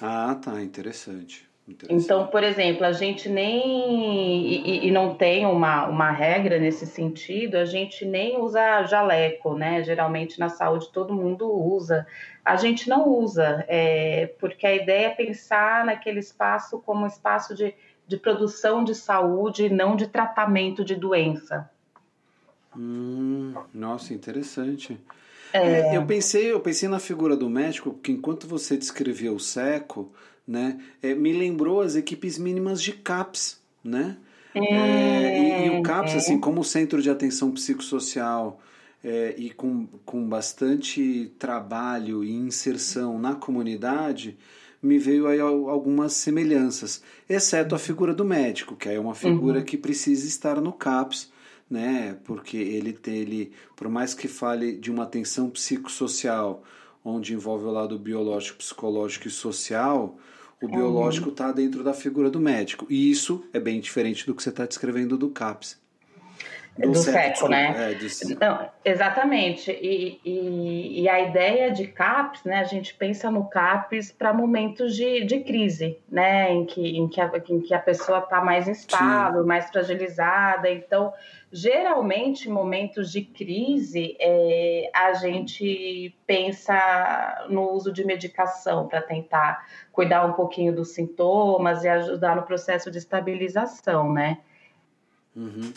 Ah, 0.00 0.36
tá, 0.42 0.60
interessante. 0.60 1.48
Então, 1.88 2.28
por 2.28 2.42
exemplo, 2.42 2.86
a 2.86 2.92
gente 2.92 3.28
nem. 3.28 4.64
E, 4.66 4.86
e, 4.86 4.90
não 4.90 5.14
tem 5.14 5.44
uma, 5.44 5.86
uma 5.86 6.10
regra 6.10 6.58
nesse 6.58 6.86
sentido, 6.86 7.56
a 7.56 7.66
gente 7.66 8.06
nem 8.06 8.40
usa 8.40 8.84
jaleco, 8.84 9.54
né? 9.54 9.82
Geralmente 9.82 10.40
na 10.40 10.48
saúde 10.48 10.90
todo 10.90 11.12
mundo 11.12 11.52
usa. 11.52 12.06
A 12.42 12.56
gente 12.56 12.88
não 12.88 13.06
usa, 13.06 13.66
é, 13.68 14.32
porque 14.40 14.66
a 14.66 14.74
ideia 14.74 15.08
é 15.08 15.10
pensar 15.10 15.84
naquele 15.84 16.20
espaço 16.20 16.82
como 16.86 17.04
um 17.04 17.06
espaço 17.06 17.54
de, 17.54 17.74
de 18.06 18.16
produção 18.16 18.82
de 18.82 18.94
saúde, 18.94 19.68
não 19.68 19.94
de 19.94 20.06
tratamento 20.06 20.82
de 20.82 20.94
doença. 20.94 21.70
Hum, 22.78 23.54
nossa, 23.74 24.14
interessante. 24.14 24.98
É... 25.52 25.92
É, 25.92 25.96
eu 25.96 26.06
pensei, 26.06 26.52
eu 26.52 26.60
pensei 26.60 26.88
na 26.88 27.00
figura 27.00 27.36
do 27.36 27.50
médico, 27.50 27.92
porque 27.92 28.12
enquanto 28.12 28.46
você 28.46 28.76
descrevia 28.76 29.32
o 29.32 29.40
seco, 29.40 30.12
né, 30.46 30.78
é, 31.02 31.14
me 31.14 31.32
lembrou 31.32 31.80
as 31.80 31.96
equipes 31.96 32.38
mínimas 32.38 32.80
de 32.80 32.92
CAPS, 32.92 33.60
né? 33.82 34.16
É, 34.54 35.64
e, 35.64 35.66
e, 35.66 35.70
o 35.78 35.82
CAPS, 35.82 36.14
assim, 36.14 36.36
é. 36.36 36.38
como 36.38 36.64
centro 36.64 37.02
de 37.02 37.10
atenção 37.10 37.50
psicossocial 37.50 38.60
é, 39.04 39.34
e 39.36 39.50
com, 39.50 39.86
com 40.04 40.26
bastante 40.26 41.32
trabalho 41.38 42.24
e 42.24 42.32
inserção 42.32 43.18
na 43.18 43.34
comunidade, 43.34 44.36
me 44.82 44.98
veio 44.98 45.26
aí 45.26 45.40
algumas 45.40 46.14
semelhanças, 46.14 47.02
exceto 47.28 47.74
a 47.74 47.78
figura 47.78 48.14
do 48.14 48.24
médico, 48.24 48.76
que 48.76 48.88
é 48.88 48.98
uma 48.98 49.14
figura 49.14 49.58
uhum. 49.58 49.64
que 49.64 49.76
precisa 49.76 50.26
estar 50.26 50.60
no 50.60 50.72
CAPS, 50.72 51.30
né? 51.70 52.18
Porque 52.24 52.56
ele 52.56 52.92
tem, 52.92 53.16
ele, 53.18 53.52
por 53.76 53.88
mais 53.88 54.14
que 54.14 54.28
fale 54.28 54.76
de 54.76 54.90
uma 54.90 55.04
atenção 55.04 55.50
psicossocial, 55.50 56.62
onde 57.04 57.34
envolve 57.34 57.64
o 57.64 57.70
lado 57.70 57.98
biológico, 57.98 58.58
psicológico 58.58 59.28
e 59.28 59.30
social, 59.30 60.18
o 60.60 60.66
uhum. 60.66 60.72
biológico 60.72 61.30
está 61.30 61.52
dentro 61.52 61.84
da 61.84 61.94
figura 61.94 62.30
do 62.30 62.40
médico. 62.40 62.86
E 62.88 63.10
isso 63.10 63.44
é 63.52 63.60
bem 63.60 63.80
diferente 63.80 64.26
do 64.26 64.34
que 64.34 64.42
você 64.42 64.50
está 64.50 64.66
descrevendo 64.66 65.16
do 65.16 65.30
CAPS. 65.30 65.78
Do, 66.78 66.92
do 66.92 66.98
seco, 66.98 67.48
né? 67.48 67.90
É, 67.90 67.94
de... 67.94 68.06
Não, 68.38 68.70
exatamente. 68.84 69.72
E, 69.72 70.20
e, 70.24 71.02
e, 71.02 71.08
a 71.08 71.18
ideia 71.20 71.72
de 71.72 71.88
CAPS, 71.88 72.44
né? 72.44 72.60
A 72.60 72.64
gente 72.64 72.94
pensa 72.94 73.28
no 73.32 73.48
CAPS 73.48 74.12
para 74.12 74.32
momentos 74.32 74.94
de, 74.94 75.24
de 75.24 75.40
crise, 75.40 75.98
né? 76.08 76.52
Em 76.52 76.64
que, 76.64 76.96
em 76.96 77.08
que, 77.08 77.20
a, 77.20 77.32
em 77.48 77.60
que 77.60 77.74
a 77.74 77.80
pessoa 77.80 78.20
está 78.20 78.40
mais 78.40 78.68
instável, 78.68 79.42
Sim. 79.42 79.48
mais 79.48 79.68
fragilizada. 79.68 80.70
Então, 80.70 81.12
geralmente, 81.52 82.48
em 82.48 82.52
momentos 82.52 83.10
de 83.10 83.22
crise, 83.22 84.16
é, 84.20 84.88
a 84.94 85.14
gente 85.14 86.14
pensa 86.28 87.46
no 87.50 87.72
uso 87.72 87.92
de 87.92 88.04
medicação 88.04 88.86
para 88.86 89.02
tentar 89.02 89.66
cuidar 89.90 90.24
um 90.24 90.32
pouquinho 90.32 90.72
dos 90.72 90.90
sintomas 90.90 91.82
e 91.82 91.88
ajudar 91.88 92.36
no 92.36 92.42
processo 92.42 92.88
de 92.88 92.98
estabilização, 92.98 94.12
né? 94.12 94.38
Uhum. 95.34 95.72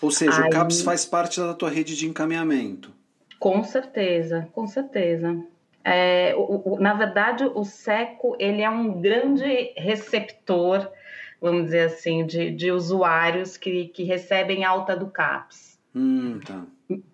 Ou 0.00 0.10
seja, 0.10 0.42
Aí... 0.42 0.48
o 0.48 0.50
CAPS 0.50 0.82
faz 0.82 1.04
parte 1.04 1.40
da 1.40 1.54
tua 1.54 1.70
rede 1.70 1.96
de 1.96 2.08
encaminhamento. 2.08 2.92
Com 3.38 3.62
certeza, 3.62 4.48
com 4.52 4.66
certeza. 4.66 5.42
É, 5.82 6.34
o, 6.36 6.74
o, 6.74 6.80
na 6.80 6.94
verdade, 6.94 7.44
o 7.44 7.64
SECO 7.64 8.36
ele 8.38 8.62
é 8.62 8.68
um 8.68 9.00
grande 9.00 9.72
receptor 9.76 10.90
vamos 11.40 11.64
dizer 11.64 11.86
assim, 11.86 12.26
de, 12.26 12.50
de 12.50 12.70
usuários 12.70 13.56
que, 13.56 13.88
que 13.88 14.04
recebem 14.04 14.64
alta 14.64 14.94
do 14.94 15.06
CAPS. 15.06 15.80
Hum, 15.94 16.38
tá. 16.44 16.64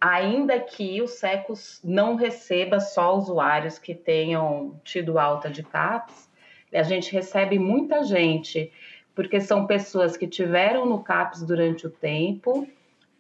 Ainda 0.00 0.59
que 0.59 1.00
o 1.00 1.07
SECOS 1.07 1.81
não 1.85 2.16
receba 2.16 2.81
só 2.81 3.16
usuários 3.16 3.78
que 3.78 3.95
tenham 3.95 4.81
tido 4.83 5.19
alta 5.19 5.49
de 5.49 5.62
CAPS, 5.62 6.28
a 6.73 6.83
gente 6.83 7.12
recebe 7.12 7.59
muita 7.59 8.02
gente, 8.02 8.73
porque 9.14 9.40
são 9.40 9.66
pessoas 9.66 10.16
que 10.16 10.26
tiveram 10.26 10.85
no 10.85 11.02
CAPS 11.02 11.43
durante 11.43 11.87
o 11.87 11.90
tempo 11.90 12.66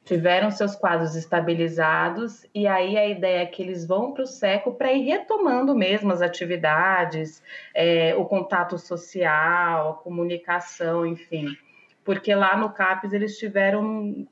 tiveram 0.06 0.52
seus 0.52 0.76
quadros 0.76 1.16
estabilizados 1.16 2.46
e 2.54 2.64
aí 2.64 2.96
a 2.96 3.08
ideia 3.08 3.42
é 3.42 3.46
que 3.46 3.60
eles 3.60 3.84
vão 3.84 4.12
para 4.12 4.22
o 4.22 4.26
SECO 4.26 4.72
para 4.72 4.92
ir 4.92 5.02
retomando 5.02 5.74
mesmo 5.74 6.12
as 6.12 6.22
atividades, 6.22 7.42
é, 7.74 8.14
o 8.14 8.24
contato 8.24 8.78
social, 8.78 9.90
a 9.90 9.94
comunicação, 9.94 11.04
enfim. 11.04 11.56
Porque 12.04 12.32
lá 12.36 12.56
no 12.56 12.70
CAPES 12.70 13.12
eles 13.12 13.36
tiveram 13.36 14.24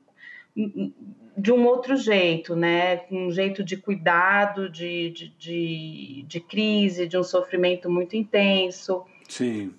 de 1.37 1.51
um 1.51 1.65
outro 1.65 1.97
jeito, 1.97 2.55
né? 2.55 3.01
Um 3.11 3.29
jeito 3.29 3.61
de 3.61 3.75
cuidado, 3.75 4.69
de, 4.69 5.09
de, 5.09 5.29
de, 5.37 6.25
de 6.25 6.39
crise, 6.39 7.05
de 7.05 7.17
um 7.17 7.23
sofrimento 7.23 7.91
muito 7.91 8.15
intenso. 8.15 9.03
Sim. 9.27 9.73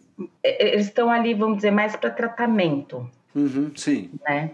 Eles 0.45 0.89
estão 0.89 1.11
ali, 1.11 1.33
vamos 1.33 1.57
dizer, 1.57 1.71
mais 1.71 1.97
para 1.97 2.11
tratamento. 2.11 3.11
Uhum, 3.35 3.73
sim. 3.75 4.11
Né? 4.29 4.51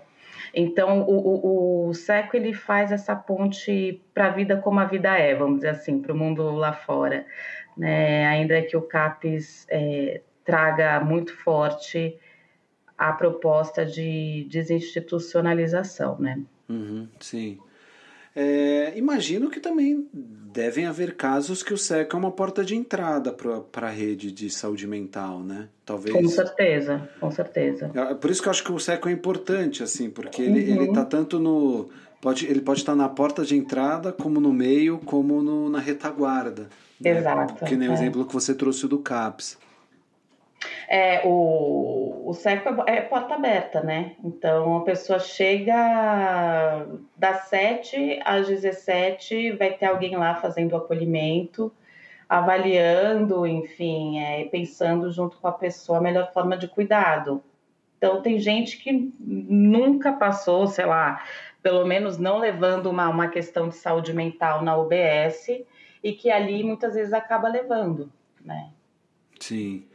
Então, 0.54 1.02
o, 1.02 1.16
o, 1.16 1.88
o 1.88 1.94
SECO 1.94 2.37
ele 2.37 2.52
faz 2.52 2.92
essa 2.92 3.16
ponte 3.16 4.02
para 4.12 4.26
a 4.26 4.30
vida 4.30 4.56
como 4.56 4.80
a 4.80 4.85
vida 4.85 5.16
é, 5.16 5.35
vamos 5.35 5.56
dizer 5.56 5.71
assim, 5.71 6.00
para 6.00 6.12
o 6.12 6.16
mundo 6.16 6.50
lá 6.50 6.73
fora. 6.73 7.25
Né? 7.76 8.26
Ainda 8.26 8.61
que 8.62 8.76
o 8.76 8.82
CAPES 8.82 9.66
é, 9.71 10.21
traga 10.44 11.00
muito 11.00 11.35
forte 11.35 12.18
a 12.99 13.12
proposta 13.12 13.85
de 13.85 14.47
desinstitucionalização, 14.50 16.18
né? 16.18 16.40
Uhum, 16.68 17.09
sim. 17.18 17.59
É, 18.35 18.93
imagino 18.97 19.51
que 19.51 19.61
também 19.61 20.09
devem 20.12 20.87
haver 20.87 21.17
casos 21.17 21.62
que 21.62 21.73
o 21.73 21.79
SECO 21.79 22.17
é 22.17 22.19
uma 22.19 22.31
porta 22.31 22.65
de 22.65 22.77
entrada 22.77 23.33
para 23.33 23.87
a 23.87 23.91
rede 23.91 24.31
de 24.31 24.51
saúde 24.51 24.87
mental, 24.87 25.41
né? 25.41 25.69
Talvez. 25.85 26.15
Com 26.15 26.29
certeza, 26.29 27.09
com 27.19 27.31
certeza. 27.31 27.91
É, 27.95 28.15
por 28.15 28.31
isso 28.31 28.43
que 28.43 28.49
eu 28.49 28.51
acho 28.51 28.65
que 28.65 28.73
o 28.73 28.79
SECO 28.79 29.09
é 29.09 29.12
importante, 29.12 29.83
assim, 29.83 30.11
porque 30.11 30.43
ele, 30.43 30.73
uhum. 30.73 30.83
ele 30.83 30.93
tá 30.93 31.05
tanto 31.05 31.39
no. 31.39 31.89
Pode, 32.21 32.47
ele 32.47 32.61
pode 32.61 32.81
estar 32.81 32.95
na 32.95 33.09
porta 33.09 33.45
de 33.45 33.57
entrada, 33.57 34.12
como 34.12 34.41
no 34.41 34.53
meio, 34.53 34.99
como 34.99 35.43
no, 35.43 35.69
na 35.69 35.81
retaguarda. 35.81 36.69
Né? 37.01 37.19
Exato. 37.19 37.65
Que 37.65 37.75
nem 37.75 37.89
é. 37.89 37.91
o 37.91 37.95
exemplo 37.95 38.25
que 38.25 38.33
você 38.33 38.55
trouxe 38.55 38.87
do 38.87 38.99
CAPS. 38.99 39.59
É, 40.94 41.22
o, 41.25 42.28
o 42.28 42.34
SECO 42.34 42.84
é, 42.87 42.96
é 42.99 43.00
porta 43.00 43.37
aberta, 43.37 43.80
né? 43.80 44.14
Então 44.22 44.76
a 44.76 44.84
pessoa 44.84 45.18
chega 45.18 46.87
das 47.16 47.49
7 47.49 48.20
às 48.22 48.46
17, 48.46 49.52
vai 49.52 49.72
ter 49.72 49.87
alguém 49.87 50.14
lá 50.14 50.34
fazendo 50.34 50.72
o 50.72 50.76
acolhimento, 50.76 51.72
avaliando, 52.28 53.46
enfim, 53.46 54.18
é, 54.18 54.44
pensando 54.44 55.11
junto 55.11 55.38
com 55.38 55.49
a 55.49 55.52
pessoa 55.52 55.96
a 55.96 56.02
melhor 56.02 56.30
forma 56.30 56.58
de 56.58 56.68
cuidado. 56.68 57.42
Então 57.96 58.20
tem 58.20 58.38
gente 58.38 58.76
que 58.76 59.14
nunca 59.18 60.12
passou, 60.12 60.66
sei 60.66 60.84
lá, 60.84 61.25
pelo 61.62 61.87
menos 61.87 62.18
não 62.18 62.37
levando 62.37 62.90
uma, 62.90 63.08
uma 63.08 63.28
questão 63.28 63.66
de 63.66 63.76
saúde 63.76 64.12
mental 64.12 64.62
na 64.62 64.76
UBS 64.76 65.64
e 66.04 66.12
que 66.12 66.30
ali 66.30 66.62
muitas 66.62 66.92
vezes 66.92 67.14
acaba 67.14 67.49
levando, 67.49 68.12
né? 68.44 68.68
Sim. 69.40 69.87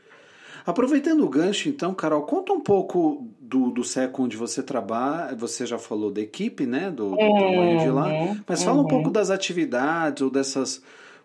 Aproveitando 0.68 1.24
o 1.24 1.30
gancho, 1.30 1.70
então, 1.70 1.94
Carol, 1.94 2.24
conta 2.24 2.52
um 2.52 2.60
pouco 2.60 3.26
do, 3.40 3.72
do 3.72 3.86
SECO 3.86 4.24
onde 4.24 4.36
você 4.36 4.62
trabalha. 4.62 5.34
Você 5.38 5.66
já 5.66 5.78
falou 5.78 6.12
da 6.12 6.20
equipe, 6.20 6.66
né? 6.66 6.92
Do, 6.92 7.12
do 7.12 7.18
tamanho 7.18 7.80
de 7.80 7.90
lá. 7.90 8.08
Uhum, 8.10 8.42
Mas 8.46 8.64
fala 8.64 8.80
um 8.80 8.82
uhum. 8.82 8.88
pouco 8.88 9.10
das 9.10 9.32
atividades 9.32 10.22
ou 10.22 10.30
dessas 10.30 10.84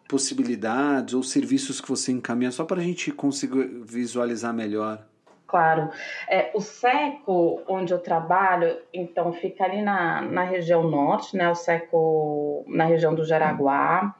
possibilidades 0.09 1.13
ou 1.13 1.25
serviços 1.25 1.81
que 1.81 1.89
você 1.89 2.13
encaminha, 2.13 2.53
só 2.53 2.65
para 2.65 2.81
a 2.81 2.85
gente 2.85 3.11
conseguir 3.11 3.67
visualizar 3.85 4.55
melhor. 4.55 5.05
Claro. 5.49 5.91
É, 6.31 6.53
o 6.55 6.61
SECO, 6.61 7.63
onde 7.67 7.93
eu 7.93 7.99
trabalho, 7.99 8.79
então 8.95 9.33
fica 9.33 9.65
ali 9.65 9.83
na, 9.83 10.23
na 10.23 10.45
região 10.45 10.89
norte, 10.89 11.37
né? 11.37 11.51
O 11.51 11.55
SECO 11.57 12.65
na 12.69 12.85
região 12.85 13.13
do 13.13 13.25
Jaraguá. 13.25 14.15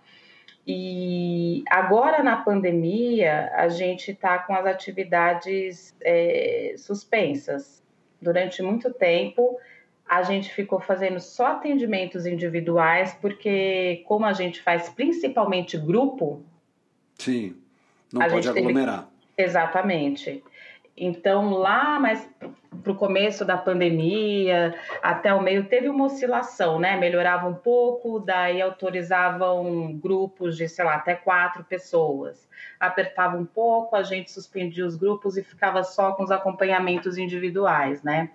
E 0.67 1.65
agora 1.69 2.23
na 2.23 2.37
pandemia, 2.37 3.51
a 3.55 3.69
gente 3.69 4.13
está 4.13 4.39
com 4.39 4.55
as 4.55 4.65
atividades 4.65 5.95
é, 6.01 6.75
suspensas. 6.79 7.83
Durante 8.21 8.63
muito 8.63 8.93
tempo, 8.95 9.59
a 10.09 10.23
gente 10.23 10.53
ficou 10.53 10.79
fazendo 10.79 11.19
só 11.19 11.47
atendimentos 11.49 12.27
individuais, 12.27 13.17
porque, 13.21 14.05
como 14.07 14.25
a 14.25 14.33
gente 14.33 14.63
faz 14.63 14.89
principalmente 14.89 15.77
grupo. 15.77 16.45
Sim, 17.19 17.57
não 18.13 18.21
pode 18.21 18.35
gente 18.35 18.55
teve- 18.55 18.61
aglomerar. 18.61 19.09
Exatamente. 19.37 20.45
Então, 20.97 21.51
lá 21.51 21.99
mais 21.99 22.29
para 22.83 22.93
o 22.93 22.97
começo 22.97 23.45
da 23.45 23.57
pandemia, 23.57 24.75
até 25.03 25.33
o 25.33 25.41
meio, 25.41 25.65
teve 25.69 25.89
uma 25.89 26.07
oscilação, 26.07 26.79
né? 26.79 26.97
Melhorava 26.97 27.49
um 27.49 27.55
pouco, 27.55 28.19
daí 28.19 28.61
autorizavam 28.61 29.93
grupos 29.95 30.57
de, 30.57 30.69
sei 30.69 30.85
lá, 30.85 30.97
até 30.97 31.15
quatro 31.15 31.65
pessoas. 31.65 32.49
Apertava 32.79 33.37
um 33.37 33.45
pouco, 33.45 33.95
a 33.95 34.03
gente 34.03 34.31
suspendia 34.31 34.85
os 34.85 34.97
grupos 34.97 35.37
e 35.37 35.43
ficava 35.43 35.83
só 35.85 36.13
com 36.13 36.25
os 36.25 36.31
acompanhamentos 36.31 37.17
individuais, 37.17 38.03
né? 38.03 38.31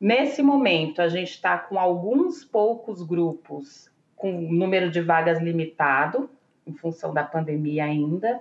Nesse 0.00 0.42
momento, 0.42 1.00
a 1.00 1.08
gente 1.08 1.30
está 1.30 1.56
com 1.58 1.78
alguns 1.78 2.44
poucos 2.44 3.02
grupos 3.02 3.90
com 4.16 4.32
número 4.32 4.90
de 4.90 5.00
vagas 5.00 5.40
limitado, 5.40 6.28
em 6.66 6.72
função 6.72 7.12
da 7.12 7.22
pandemia 7.22 7.84
ainda 7.84 8.40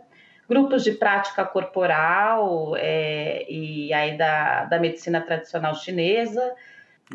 grupos 0.51 0.83
de 0.83 0.91
prática 0.91 1.45
corporal 1.45 2.75
é, 2.75 3.45
e 3.49 3.93
aí 3.93 4.17
da, 4.17 4.65
da 4.65 4.77
medicina 4.77 5.21
tradicional 5.21 5.73
chinesa, 5.75 6.53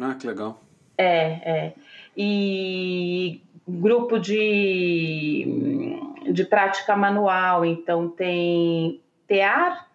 Ah, 0.00 0.14
que 0.18 0.26
legal. 0.26 0.58
é, 0.96 1.18
é, 1.44 1.72
e 2.16 3.42
grupo 3.68 4.18
de, 4.18 5.44
de 6.32 6.44
prática 6.46 6.96
manual, 6.96 7.62
então 7.62 8.08
tem 8.08 9.02
tear 9.28 9.86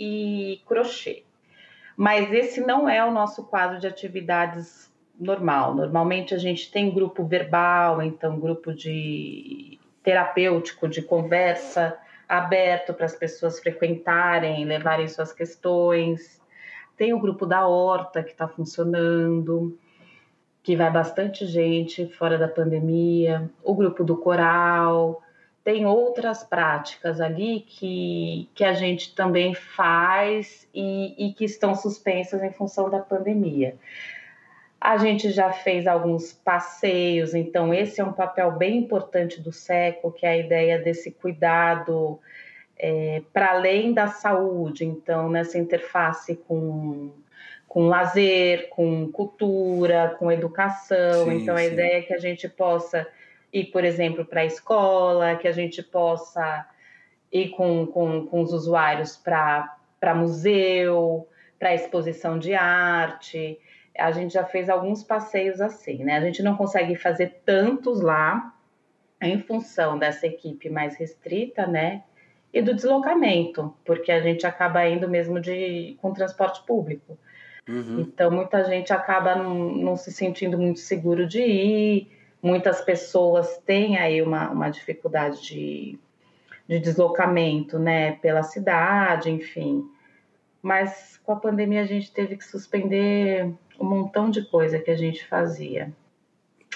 e 0.00 0.62
crochê. 0.66 1.22
Mas 1.94 2.32
esse 2.32 2.62
não 2.62 2.88
é 2.88 3.04
o 3.04 3.10
nosso 3.10 3.44
quadro 3.44 3.78
de 3.78 3.86
atividades 3.86 4.90
normal. 5.20 5.74
Normalmente 5.74 6.34
a 6.34 6.38
gente 6.38 6.70
tem 6.70 6.90
grupo 6.90 7.26
verbal, 7.26 8.02
então 8.02 8.40
grupo 8.40 8.72
de 8.72 9.78
terapêutico, 10.02 10.88
de 10.88 11.02
conversa, 11.02 11.98
aberto 12.28 12.92
para 12.92 13.06
as 13.06 13.14
pessoas 13.14 13.60
frequentarem, 13.60 14.64
levarem 14.64 15.08
suas 15.08 15.32
questões. 15.32 16.40
Tem 16.96 17.12
o 17.12 17.20
grupo 17.20 17.46
da 17.46 17.66
horta 17.66 18.22
que 18.22 18.30
está 18.30 18.48
funcionando, 18.48 19.78
que 20.62 20.76
vai 20.76 20.90
bastante 20.90 21.46
gente 21.46 22.06
fora 22.14 22.36
da 22.36 22.48
pandemia. 22.48 23.50
O 23.62 23.74
grupo 23.74 24.02
do 24.02 24.16
coral. 24.16 25.22
Tem 25.62 25.84
outras 25.84 26.44
práticas 26.44 27.20
ali 27.20 27.60
que, 27.60 28.48
que 28.54 28.64
a 28.64 28.72
gente 28.72 29.14
também 29.14 29.52
faz 29.52 30.68
e, 30.72 31.14
e 31.18 31.32
que 31.32 31.44
estão 31.44 31.74
suspensas 31.74 32.40
em 32.42 32.52
função 32.52 32.88
da 32.88 33.00
pandemia. 33.00 33.76
A 34.86 34.98
gente 34.98 35.30
já 35.30 35.50
fez 35.50 35.84
alguns 35.84 36.32
passeios, 36.32 37.34
então 37.34 37.74
esse 37.74 38.00
é 38.00 38.04
um 38.04 38.12
papel 38.12 38.52
bem 38.52 38.76
importante 38.76 39.40
do 39.40 39.50
SECO, 39.50 40.12
que 40.12 40.24
é 40.24 40.28
a 40.28 40.36
ideia 40.36 40.78
desse 40.78 41.10
cuidado 41.10 42.20
é, 42.78 43.20
para 43.32 43.50
além 43.50 43.92
da 43.92 44.06
saúde, 44.06 44.84
então 44.84 45.28
nessa 45.28 45.58
interface 45.58 46.36
com, 46.36 47.10
com 47.66 47.88
lazer, 47.88 48.68
com 48.68 49.10
cultura, 49.10 50.14
com 50.20 50.30
educação. 50.30 51.24
Sim, 51.24 51.38
então 51.38 51.56
a 51.56 51.62
sim. 51.62 51.66
ideia 51.66 51.98
é 51.98 52.02
que 52.02 52.14
a 52.14 52.20
gente 52.20 52.48
possa 52.48 53.08
ir, 53.52 53.64
por 53.72 53.84
exemplo, 53.84 54.24
para 54.24 54.42
a 54.42 54.46
escola, 54.46 55.34
que 55.34 55.48
a 55.48 55.52
gente 55.52 55.82
possa 55.82 56.64
ir 57.32 57.48
com, 57.48 57.88
com, 57.88 58.24
com 58.24 58.40
os 58.40 58.52
usuários 58.52 59.16
para 59.16 60.14
museu, 60.14 61.26
para 61.58 61.74
exposição 61.74 62.38
de 62.38 62.54
arte 62.54 63.58
a 63.98 64.10
gente 64.10 64.34
já 64.34 64.44
fez 64.44 64.68
alguns 64.68 65.02
passeios 65.02 65.60
assim, 65.60 66.04
né? 66.04 66.16
A 66.16 66.20
gente 66.20 66.42
não 66.42 66.56
consegue 66.56 66.96
fazer 66.96 67.40
tantos 67.44 68.00
lá 68.00 68.54
em 69.20 69.40
função 69.40 69.98
dessa 69.98 70.26
equipe 70.26 70.68
mais 70.68 70.96
restrita, 70.96 71.66
né? 71.66 72.02
E 72.52 72.62
do 72.62 72.74
deslocamento, 72.74 73.74
porque 73.84 74.10
a 74.10 74.20
gente 74.20 74.46
acaba 74.46 74.86
indo 74.88 75.08
mesmo 75.08 75.40
de 75.40 75.96
com 76.00 76.12
transporte 76.12 76.64
público. 76.64 77.18
Uhum. 77.68 78.00
Então 78.00 78.30
muita 78.30 78.64
gente 78.64 78.92
acaba 78.92 79.34
não, 79.34 79.54
não, 79.54 79.96
se 79.96 80.12
sentindo 80.12 80.56
muito 80.56 80.80
seguro 80.80 81.26
de 81.26 81.40
ir. 81.40 82.10
Muitas 82.42 82.80
pessoas 82.80 83.58
têm 83.58 83.98
aí 83.98 84.22
uma, 84.22 84.50
uma 84.50 84.70
dificuldade 84.70 85.42
de, 85.42 85.98
de 86.68 86.78
deslocamento, 86.78 87.78
né? 87.78 88.12
Pela 88.12 88.42
cidade, 88.42 89.30
enfim. 89.30 89.84
Mas 90.62 91.20
com 91.24 91.32
a 91.32 91.36
pandemia 91.36 91.82
a 91.82 91.86
gente 91.86 92.12
teve 92.12 92.36
que 92.36 92.44
suspender 92.44 93.52
um 93.80 93.84
montão 93.84 94.30
de 94.30 94.42
coisa 94.42 94.78
que 94.78 94.90
a 94.90 94.96
gente 94.96 95.26
fazia. 95.26 95.92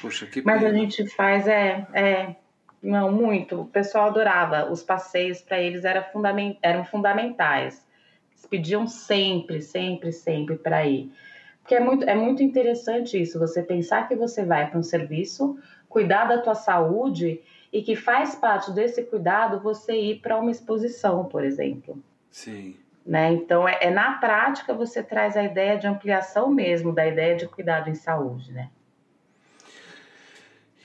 Poxa, 0.01 0.27
que 0.27 0.43
Mas 0.43 0.63
a 0.63 0.67
pena. 0.67 0.79
gente 0.79 1.07
faz, 1.09 1.47
é, 1.47 1.87
é, 1.93 2.37
não 2.83 3.13
muito. 3.13 3.63
O 3.63 3.67
pessoal 3.67 4.09
adorava. 4.09 4.71
Os 4.71 4.83
passeios 4.83 5.41
para 5.41 5.61
eles 5.61 5.85
era 5.85 6.03
fundament, 6.03 6.57
eram 6.63 6.85
fundamentais. 6.85 7.87
Eles 8.33 8.47
pediam 8.47 8.87
sempre, 8.87 9.61
sempre, 9.61 10.13
sempre 10.13 10.57
para 10.57 10.87
ir. 10.87 11.13
Porque 11.61 11.75
é 11.75 11.81
muito, 11.81 12.09
é 12.09 12.15
muito 12.15 12.43
interessante 12.43 13.21
isso, 13.21 13.39
você 13.39 13.63
pensar 13.63 14.09
que 14.09 14.17
você 14.17 14.45
vai 14.45 14.69
para 14.69 14.79
um 14.79 14.83
serviço, 14.83 15.59
cuidar 15.89 16.25
da 16.25 16.39
tua 16.39 16.55
saúde 16.55 17.41
e 17.73 17.83
que 17.83 17.95
faz 17.95 18.35
parte 18.35 18.73
desse 18.73 19.05
cuidado 19.05 19.61
você 19.61 19.93
ir 19.93 20.21
para 20.21 20.39
uma 20.39 20.51
exposição, 20.51 21.27
por 21.27 21.45
exemplo. 21.45 22.03
Sim. 22.31 22.75
Né? 23.05 23.33
Então, 23.33 23.67
é, 23.67 23.79
é, 23.81 23.91
na 23.91 24.13
prática 24.19 24.75
você 24.75 25.03
traz 25.03 25.37
a 25.37 25.43
ideia 25.43 25.79
de 25.79 25.87
ampliação 25.87 26.51
mesmo 26.51 26.93
da 26.93 27.07
ideia 27.07 27.35
de 27.35 27.49
cuidado 27.49 27.89
em 27.89 27.95
saúde, 27.95 28.53
né? 28.53 28.71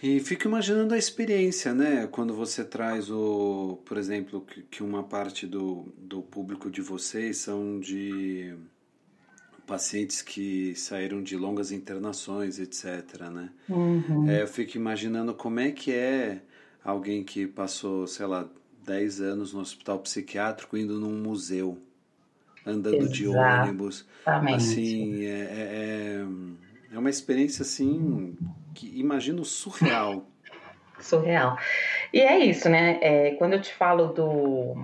E 0.01 0.19
fico 0.19 0.47
imaginando 0.47 0.93
a 0.93 0.97
experiência, 0.97 1.73
né? 1.73 2.08
Quando 2.08 2.34
você 2.34 2.63
traz 2.63 3.10
o, 3.10 3.80
por 3.86 3.97
exemplo, 3.97 4.41
que, 4.41 4.62
que 4.63 4.84
uma 4.84 5.04
parte 5.04 5.47
do, 5.47 5.91
do 5.97 6.21
público 6.21 6.69
de 6.69 6.82
vocês 6.82 7.38
são 7.38 7.80
de 7.80 8.56
pacientes 9.65 10.21
que 10.21 10.75
saíram 10.75 11.23
de 11.23 11.36
longas 11.36 11.71
internações, 11.71 12.60
etc, 12.60 13.30
né? 13.32 13.49
Uhum. 13.67 14.30
É, 14.30 14.43
eu 14.43 14.47
fico 14.47 14.78
imaginando 14.78 15.34
como 15.34 15.60
é 15.60 15.71
que 15.71 15.91
é 15.91 16.41
alguém 16.84 17.23
que 17.23 17.47
passou, 17.47 18.06
sei 18.06 18.28
lá, 18.28 18.47
10 18.86 19.21
anos 19.21 19.54
no 19.54 19.60
hospital 19.60 19.99
psiquiátrico 19.99 20.78
indo 20.78 20.99
num 20.99 21.17
museu 21.17 21.82
andando 22.65 22.95
Exatamente. 22.95 23.13
de 23.13 23.28
ônibus. 23.28 24.08
Assim, 24.25 25.25
é, 25.25 25.30
é, 25.30 26.25
é, 26.93 26.97
uma 26.97 27.10
experiência 27.10 27.62
assim 27.62 28.38
que 28.73 28.99
imagino 28.99 29.45
surreal. 29.45 30.28
Surreal. 30.99 31.58
E 32.13 32.21
é 32.21 32.39
isso, 32.39 32.69
né? 32.69 32.97
É, 33.01 33.32
quando 33.32 33.54
eu 33.54 33.62
te 33.62 33.73
falo 33.73 34.08
do 34.08 34.75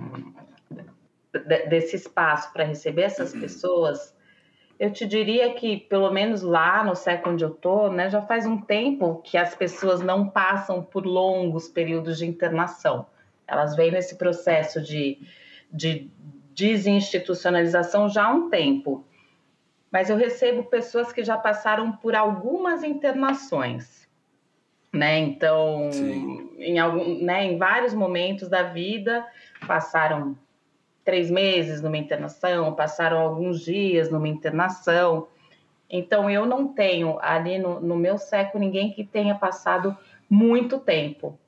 desse 1.70 1.96
espaço 1.96 2.52
para 2.52 2.64
receber 2.64 3.02
essas 3.02 3.32
pessoas, 3.32 4.14
eu 4.78 4.92
te 4.92 5.06
diria 5.06 5.54
que, 5.54 5.76
pelo 5.76 6.10
menos 6.10 6.42
lá 6.42 6.84
no 6.84 6.94
século 6.94 7.34
onde 7.34 7.44
eu 7.44 7.50
tô, 7.50 7.88
né, 7.88 8.10
já 8.10 8.20
faz 8.20 8.44
um 8.44 8.60
tempo 8.60 9.22
que 9.24 9.38
as 9.38 9.54
pessoas 9.54 10.02
não 10.02 10.28
passam 10.28 10.82
por 10.82 11.06
longos 11.06 11.68
períodos 11.68 12.18
de 12.18 12.26
internação. 12.26 13.06
Elas 13.46 13.74
vêm 13.76 13.90
nesse 13.90 14.16
processo 14.16 14.82
de, 14.82 15.18
de 15.72 16.10
desinstitucionalização 16.54 18.08
já 18.08 18.26
há 18.26 18.30
um 18.32 18.48
tempo. 18.48 19.04
Mas 19.90 20.08
eu 20.08 20.16
recebo 20.16 20.64
pessoas 20.64 21.12
que 21.12 21.22
já 21.22 21.36
passaram 21.36 21.92
por 21.92 22.14
algumas 22.14 22.82
internações, 22.82 24.08
né? 24.92 25.18
Então, 25.18 25.90
em, 26.58 26.78
algum, 26.78 27.22
né, 27.22 27.44
em 27.44 27.58
vários 27.58 27.92
momentos 27.92 28.48
da 28.48 28.62
vida, 28.62 29.26
passaram 29.66 30.36
três 31.04 31.30
meses 31.30 31.82
numa 31.82 31.98
internação, 31.98 32.74
passaram 32.74 33.18
alguns 33.18 33.60
dias 33.60 34.10
numa 34.10 34.28
internação. 34.28 35.28
Então, 35.90 36.30
eu 36.30 36.46
não 36.46 36.68
tenho 36.68 37.18
ali 37.20 37.58
no, 37.58 37.80
no 37.80 37.96
meu 37.96 38.16
século 38.16 38.64
ninguém 38.64 38.90
que 38.92 39.04
tenha 39.04 39.34
passado 39.34 39.96
muito 40.28 40.78
tempo. 40.78 41.38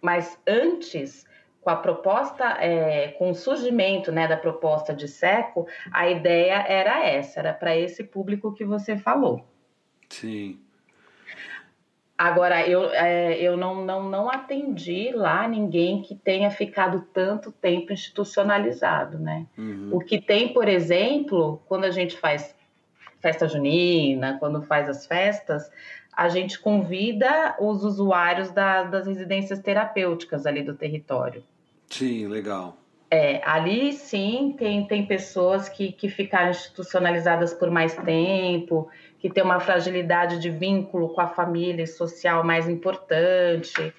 Mas 0.00 0.38
antes 0.46 1.26
com 1.62 1.70
a 1.70 1.76
proposta, 1.76 2.44
é, 2.60 3.08
com 3.12 3.30
o 3.30 3.34
surgimento 3.34 4.10
né, 4.10 4.26
da 4.26 4.36
proposta 4.36 4.92
de 4.92 5.06
SECO, 5.06 5.66
a 5.92 6.08
ideia 6.08 6.64
era 6.66 7.06
essa, 7.06 7.38
era 7.38 7.54
para 7.54 7.76
esse 7.76 8.02
público 8.02 8.52
que 8.52 8.64
você 8.64 8.96
falou. 8.96 9.46
Sim. 10.10 10.58
Agora, 12.18 12.66
eu, 12.68 12.90
é, 12.92 13.34
eu 13.40 13.56
não, 13.56 13.84
não, 13.84 14.08
não 14.08 14.30
atendi 14.30 15.10
lá 15.12 15.48
ninguém 15.48 16.02
que 16.02 16.14
tenha 16.14 16.50
ficado 16.50 17.06
tanto 17.12 17.50
tempo 17.50 17.92
institucionalizado, 17.92 19.18
né? 19.18 19.46
Uhum. 19.56 19.90
O 19.92 19.98
que 20.00 20.20
tem, 20.20 20.52
por 20.52 20.68
exemplo, 20.68 21.62
quando 21.66 21.84
a 21.84 21.90
gente 21.90 22.16
faz 22.16 22.54
festa 23.20 23.48
junina, 23.48 24.36
quando 24.38 24.62
faz 24.62 24.88
as 24.88 25.06
festas, 25.06 25.70
a 26.12 26.28
gente 26.28 26.58
convida 26.58 27.56
os 27.58 27.82
usuários 27.84 28.50
da, 28.50 28.82
das 28.82 29.06
residências 29.06 29.60
terapêuticas 29.60 30.44
ali 30.44 30.62
do 30.62 30.74
território. 30.74 31.42
Sim, 31.92 32.26
legal. 32.26 32.78
É, 33.10 33.42
ali 33.44 33.92
sim 33.92 34.54
tem, 34.56 34.86
tem 34.86 35.04
pessoas 35.04 35.68
que, 35.68 35.92
que 35.92 36.08
ficaram 36.08 36.50
institucionalizadas 36.50 37.52
por 37.52 37.70
mais 37.70 37.94
tempo, 37.94 38.88
que 39.18 39.28
tem 39.28 39.44
uma 39.44 39.60
fragilidade 39.60 40.38
de 40.38 40.48
vínculo 40.48 41.10
com 41.10 41.20
a 41.20 41.28
família 41.28 41.86
social 41.86 42.42
mais 42.42 42.66
importante. 42.66 43.92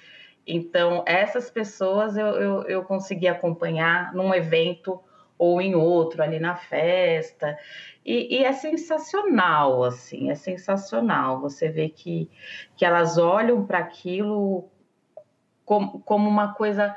Então, 0.47 1.03
essas 1.05 1.51
pessoas 1.51 2.17
eu, 2.17 2.25
eu, 2.25 2.63
eu 2.63 2.83
consegui 2.83 3.27
acompanhar 3.27 4.11
num 4.15 4.33
evento 4.33 4.99
ou 5.37 5.61
em 5.61 5.75
outro, 5.75 6.23
ali 6.23 6.39
na 6.39 6.55
festa. 6.55 7.55
E, 8.03 8.39
e, 8.39 8.43
é 8.43 8.53
sensacional, 8.53 9.83
assim, 9.83 10.31
é 10.31 10.35
sensacional. 10.35 11.39
Você 11.41 11.69
vê 11.69 11.87
que, 11.87 12.27
que 12.75 12.83
elas 12.83 13.19
olham 13.19 13.63
para 13.63 13.77
aquilo 13.77 14.67
como, 15.65 15.99
como 16.01 16.29
uma 16.29 16.53
coisa 16.53 16.95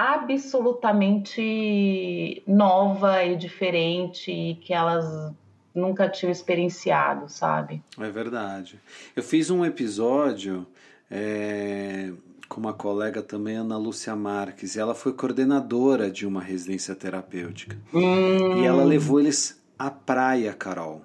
absolutamente 0.00 2.42
nova 2.46 3.22
e 3.22 3.36
diferente 3.36 4.32
e 4.32 4.54
que 4.54 4.72
elas 4.72 5.30
nunca 5.74 6.08
tinham 6.08 6.32
experienciado, 6.32 7.28
sabe? 7.28 7.82
É 7.98 8.10
verdade. 8.10 8.80
Eu 9.14 9.22
fiz 9.22 9.50
um 9.50 9.62
episódio 9.62 10.66
é, 11.10 12.10
com 12.48 12.60
uma 12.60 12.72
colega 12.72 13.22
também, 13.22 13.56
Ana 13.56 13.76
Lúcia 13.76 14.16
Marques, 14.16 14.74
e 14.74 14.80
ela 14.80 14.94
foi 14.94 15.12
coordenadora 15.12 16.10
de 16.10 16.26
uma 16.26 16.40
residência 16.40 16.94
terapêutica. 16.94 17.76
Hum. 17.92 18.62
E 18.62 18.64
ela 18.64 18.84
levou 18.84 19.20
eles 19.20 19.62
à 19.78 19.90
praia, 19.90 20.54
Carol. 20.54 21.02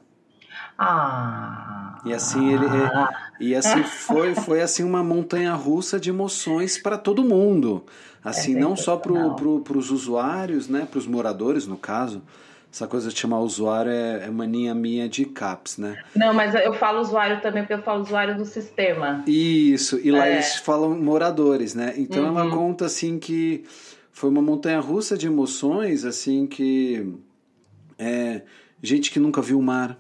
Ah. 0.78 2.00
E 2.06 2.14
assim 2.14 2.54
ele 2.54 2.66
é, 2.66 3.08
e 3.40 3.56
assim 3.56 3.84
foi 3.84 4.36
foi 4.36 4.62
assim 4.62 4.84
uma 4.84 5.04
montanha 5.04 5.54
russa 5.54 6.00
de 6.00 6.10
emoções 6.10 6.78
para 6.78 6.98
todo 6.98 7.24
mundo. 7.24 7.84
Assim, 8.24 8.56
é 8.56 8.60
não 8.60 8.76
só 8.76 8.98
para 8.98 9.30
pro, 9.32 9.64
os 9.76 9.92
usuários, 9.92 10.68
né, 10.68 10.88
para 10.90 10.98
os 10.98 11.06
moradores 11.06 11.68
no 11.68 11.78
caso. 11.78 12.22
Essa 12.72 12.88
coisa 12.88 13.10
de 13.10 13.18
chamar 13.18 13.40
usuário 13.40 13.90
é, 13.90 14.26
é 14.26 14.30
mania 14.30 14.76
minha 14.76 15.08
de 15.08 15.24
CAPS, 15.24 15.78
né? 15.78 15.98
Não, 16.14 16.34
mas 16.34 16.54
eu 16.54 16.74
falo 16.74 17.00
usuário 17.00 17.40
também 17.40 17.64
porque 17.64 17.76
eu 17.76 17.82
falo 17.82 18.02
usuário 18.02 18.36
do 18.36 18.44
sistema. 18.44 19.24
Isso, 19.26 19.98
e 20.04 20.12
lá 20.12 20.28
é. 20.28 20.34
eles 20.34 20.58
falam 20.58 21.00
moradores, 21.00 21.74
né? 21.74 21.94
Então 21.96 22.24
uhum. 22.24 22.38
ela 22.38 22.52
conta 22.52 22.86
assim 22.86 23.18
que 23.18 23.64
foi 24.12 24.30
uma 24.30 24.42
montanha 24.42 24.82
russa 24.82 25.18
de 25.18 25.28
emoções, 25.28 26.04
assim 26.04 26.46
que 26.46 27.14
é, 27.98 28.42
gente 28.82 29.10
que 29.10 29.20
nunca 29.20 29.42
viu 29.42 29.58
o 29.58 29.64
mar, 29.64 29.98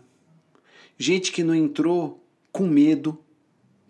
gente 0.97 1.31
que 1.31 1.43
não 1.43 1.53
entrou 1.53 2.23
com 2.51 2.65
medo, 2.65 3.19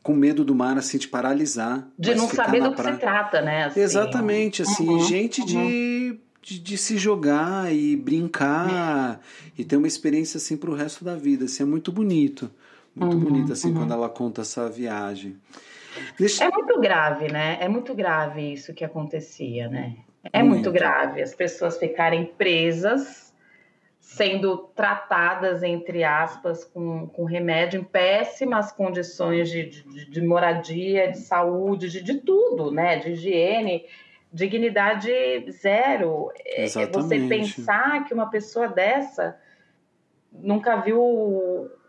com 0.02 0.14
medo 0.14 0.44
do 0.44 0.56
mar, 0.56 0.78
assim, 0.78 0.98
de 0.98 1.08
paralisar. 1.08 1.88
De 1.98 2.16
não 2.16 2.28
saber 2.28 2.62
do 2.62 2.72
que 2.72 2.82
pra... 2.82 2.94
se 2.94 3.00
trata, 3.00 3.42
né? 3.42 3.66
Assim. 3.66 3.80
Exatamente, 3.80 4.62
assim, 4.62 4.88
uhum, 4.88 5.00
gente 5.02 5.42
uhum. 5.42 5.48
De, 5.48 6.20
de, 6.42 6.60
de, 6.60 6.78
se 6.78 6.98
jogar 6.98 7.74
e 7.74 7.96
brincar 7.96 9.20
e 9.58 9.64
ter 9.64 9.78
uma 9.78 9.88
experiência, 9.88 10.38
assim, 10.38 10.58
para 10.58 10.70
o 10.70 10.76
resto 10.76 11.04
da 11.04 11.16
vida. 11.16 11.46
Assim, 11.46 11.64
é 11.64 11.66
muito 11.66 11.92
bonito. 11.92 12.50
Muito 12.96 13.18
uhum, 13.18 13.24
bonito, 13.24 13.54
assim, 13.54 13.74
quando 13.74 13.92
uhum. 13.92 13.98
ela 13.98 14.10
conta 14.10 14.42
essa 14.42 14.70
viagem. 14.70 15.36
Deixa... 16.18 16.44
É 16.44 16.50
muito 16.50 16.80
grave, 16.80 17.32
né? 17.32 17.58
É 17.60 17.68
muito 17.68 17.94
grave 17.94 18.54
isso 18.54 18.74
que 18.74 18.84
acontecia, 18.84 19.68
né? 19.68 19.96
É 20.34 20.42
muito, 20.42 20.56
muito 20.56 20.72
grave 20.72 21.22
as 21.22 21.36
pessoas 21.36 21.78
ficarem 21.78 22.26
presas 22.38 23.25
sendo 24.16 24.58
tratadas, 24.74 25.62
entre 25.62 26.04
aspas, 26.06 26.64
com, 26.64 27.06
com 27.08 27.26
remédio 27.26 27.82
em 27.82 27.84
péssimas 27.84 28.72
condições 28.72 29.50
de, 29.50 29.70
de, 29.70 30.10
de 30.10 30.22
moradia, 30.22 31.12
de 31.12 31.18
saúde, 31.18 31.90
de, 31.90 32.02
de, 32.02 32.14
tudo, 32.22 32.72
né? 32.72 32.98
De 32.98 33.12
higiene, 33.12 33.84
dignidade 34.32 35.12
zero. 35.52 36.32
Exatamente. 36.46 36.98
É, 36.98 37.02
você 37.02 37.28
pensar 37.28 38.06
que 38.06 38.14
uma 38.14 38.30
pessoa 38.30 38.70
dessa 38.70 39.38
nunca 40.32 40.78
viu 40.78 41.02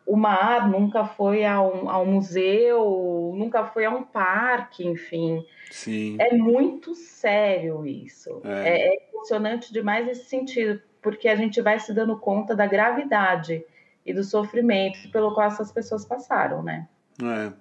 o 0.05 0.17
mar, 0.17 0.69
nunca 0.69 1.05
foi 1.05 1.45
a 1.45 1.61
um, 1.61 1.89
a 1.89 2.01
um 2.01 2.07
museu, 2.07 3.35
nunca 3.37 3.67
foi 3.67 3.85
a 3.85 3.91
um 3.91 4.03
parque, 4.03 4.85
enfim. 4.85 5.45
Sim. 5.71 6.17
É 6.19 6.35
muito 6.35 6.93
sério 6.93 7.87
isso. 7.87 8.41
É. 8.43 8.69
é, 8.69 8.89
é 8.89 9.09
emocionante 9.12 9.73
demais 9.73 10.07
nesse 10.07 10.25
sentido 10.25 10.83
porque 11.07 11.29
a 11.29 11.37
gente 11.37 11.62
vai 11.62 11.79
se 11.79 11.92
dando 11.92 12.19
conta 12.19 12.53
da 12.53 12.66
gravidade 12.66 13.64
e 14.05 14.12
do 14.12 14.25
sofrimento 14.25 15.09
pelo 15.12 15.33
qual 15.33 15.47
essas 15.47 15.71
pessoas 15.71 16.05
passaram, 16.05 16.64
né? 16.64 16.88
É. 17.23 17.53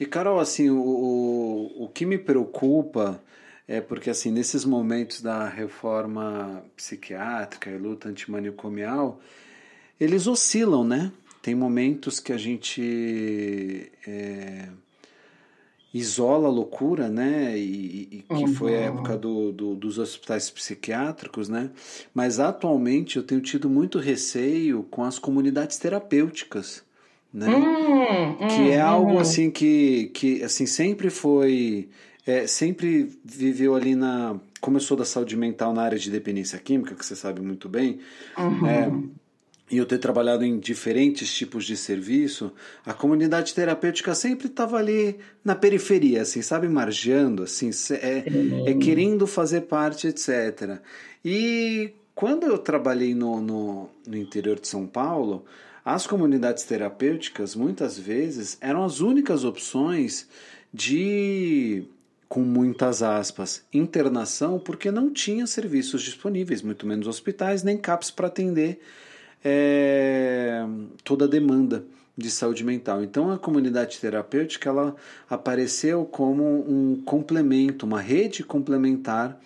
E 0.00 0.04
Carol, 0.04 0.40
assim, 0.40 0.70
o, 0.70 0.80
o, 0.80 1.84
o 1.84 1.88
que 1.88 2.04
me 2.04 2.18
preocupa 2.18 3.22
é 3.68 3.80
porque 3.80 4.10
assim 4.10 4.32
nesses 4.32 4.64
momentos 4.64 5.22
da 5.22 5.48
reforma 5.48 6.64
psiquiátrica 6.76 7.70
e 7.70 7.78
luta 7.78 8.08
antimanicomial 8.08 9.20
eles 10.00 10.26
oscilam, 10.26 10.82
né? 10.82 11.12
Tem 11.40 11.54
momentos 11.54 12.18
que 12.18 12.32
a 12.32 12.36
gente 12.36 13.92
é, 14.04 14.68
isola 15.92 16.48
a 16.48 16.50
loucura, 16.50 17.08
né? 17.08 17.58
E, 17.58 18.08
e 18.10 18.24
que 18.28 18.44
uhum. 18.44 18.54
foi 18.54 18.76
a 18.76 18.80
época 18.82 19.16
do, 19.16 19.52
do, 19.52 19.74
dos 19.74 19.98
hospitais 19.98 20.48
psiquiátricos, 20.48 21.48
né? 21.48 21.70
Mas 22.14 22.38
atualmente 22.38 23.16
eu 23.16 23.22
tenho 23.22 23.40
tido 23.40 23.68
muito 23.68 23.98
receio 23.98 24.84
com 24.84 25.02
as 25.02 25.18
comunidades 25.18 25.78
terapêuticas, 25.78 26.82
né? 27.32 27.48
Uhum. 27.48 28.48
que 28.48 28.70
é 28.70 28.80
algo 28.80 29.12
uhum. 29.12 29.18
assim 29.18 29.50
que, 29.50 30.10
que 30.14 30.42
assim 30.42 30.66
sempre 30.66 31.10
foi, 31.10 31.88
é, 32.26 32.46
sempre 32.46 33.10
viveu 33.24 33.74
ali 33.74 33.94
na 33.94 34.38
como 34.60 34.76
eu 34.76 34.80
sou 34.80 34.96
da 34.96 35.04
saúde 35.04 35.36
mental 35.36 35.72
na 35.72 35.82
área 35.82 35.98
de 35.98 36.10
dependência 36.10 36.58
química, 36.58 36.94
que 36.94 37.04
você 37.04 37.16
sabe 37.16 37.40
muito 37.40 37.68
bem, 37.68 37.98
uhum. 38.36 38.66
é, 38.66 38.92
e 39.70 39.76
eu 39.76 39.86
ter 39.86 39.98
trabalhado 39.98 40.44
em 40.44 40.58
diferentes 40.58 41.32
tipos 41.32 41.64
de 41.64 41.76
serviço, 41.76 42.52
a 42.84 42.92
comunidade 42.92 43.54
terapêutica 43.54 44.14
sempre 44.14 44.48
estava 44.48 44.76
ali 44.76 45.16
na 45.44 45.54
periferia, 45.54 46.22
assim, 46.22 46.42
sabe, 46.42 46.68
margeando, 46.68 47.44
assim, 47.44 47.70
é, 47.92 48.24
é, 48.70 48.74
querendo 48.74 49.26
fazer 49.26 49.62
parte, 49.62 50.08
etc. 50.08 50.80
E 51.24 51.92
quando 52.14 52.46
eu 52.46 52.58
trabalhei 52.58 53.14
no, 53.14 53.40
no, 53.40 53.88
no 54.06 54.16
interior 54.16 54.58
de 54.58 54.66
São 54.66 54.86
Paulo, 54.86 55.44
as 55.84 56.06
comunidades 56.06 56.64
terapêuticas 56.64 57.54
muitas 57.54 57.96
vezes 57.96 58.58
eram 58.60 58.84
as 58.84 59.00
únicas 59.00 59.44
opções 59.44 60.28
de 60.74 61.84
com 62.28 62.42
muitas 62.42 63.02
aspas, 63.02 63.64
internação, 63.72 64.56
porque 64.56 64.92
não 64.92 65.12
tinha 65.12 65.48
serviços 65.48 66.00
disponíveis, 66.00 66.62
muito 66.62 66.86
menos 66.86 67.08
hospitais, 67.08 67.64
nem 67.64 67.76
CAPs 67.76 68.08
para 68.12 68.28
atender 68.28 68.80
é, 69.44 70.64
toda 71.04 71.24
a 71.24 71.28
demanda 71.28 71.84
de 72.16 72.30
saúde 72.30 72.62
mental. 72.62 73.02
Então 73.02 73.30
a 73.30 73.38
comunidade 73.38 73.98
terapêutica 73.98 74.68
ela 74.68 74.94
apareceu 75.28 76.04
como 76.04 76.44
um 76.44 77.02
complemento, 77.04 77.86
uma 77.86 78.00
rede 78.00 78.44
complementar, 78.44 79.40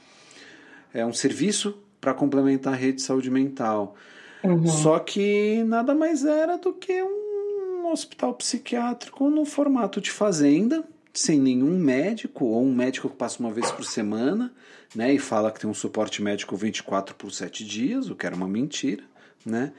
é 0.92 1.04
um 1.07 1.12
serviço 1.12 1.78
para 2.00 2.12
complementar 2.12 2.74
a 2.74 2.76
rede 2.76 2.96
de 2.96 3.02
saúde 3.02 3.30
mental. 3.30 3.94
Uhum. 4.42 4.66
Só 4.66 4.98
que 4.98 5.64
nada 5.64 5.94
mais 5.94 6.24
era 6.24 6.59
do 6.59 6.72
que 6.72 7.02
um 7.02 7.90
hospital 7.90 8.35
psiquiátrico 8.35 9.30
no 9.30 9.44
formato 9.44 10.00
de 10.00 10.11
fazenda, 10.11 10.85
sem 11.12 11.38
nenhum 11.40 11.78
médico, 11.78 12.44
ou 12.44 12.64
um 12.64 12.74
médico 12.74 13.09
que 13.09 13.16
passa 13.16 13.40
uma 13.40 13.50
vez 13.50 13.70
por 13.70 13.85
semana, 13.85 14.52
né, 14.94 15.12
e 15.14 15.18
fala 15.18 15.50
que 15.50 15.61
tem 15.61 15.70
um 15.70 15.74
suporte 15.74 16.22
médico 16.22 16.57
24 16.57 17.14
por 17.14 17.33
7 17.33 17.64
dias, 17.64 18.11
o 18.11 18.14
que 18.14 18.26
era 18.26 18.35
uma 18.35 18.48
mentira 18.48 19.02
né? 19.44 19.72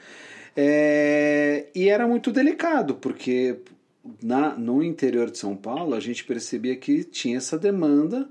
É, 0.56 1.66
e 1.76 1.90
era 1.90 2.08
muito 2.08 2.32
delicado, 2.32 2.96
porque 2.96 3.58
na, 4.22 4.58
no 4.58 4.84
interior 4.84 5.30
de 5.30 5.38
São 5.38 5.56
Paulo 5.56 5.96
a 5.96 6.00
gente 6.00 6.24
percebia 6.24 6.76
que 6.76 7.04
tinha 7.04 7.38
essa 7.38 7.58
demanda 7.58 8.30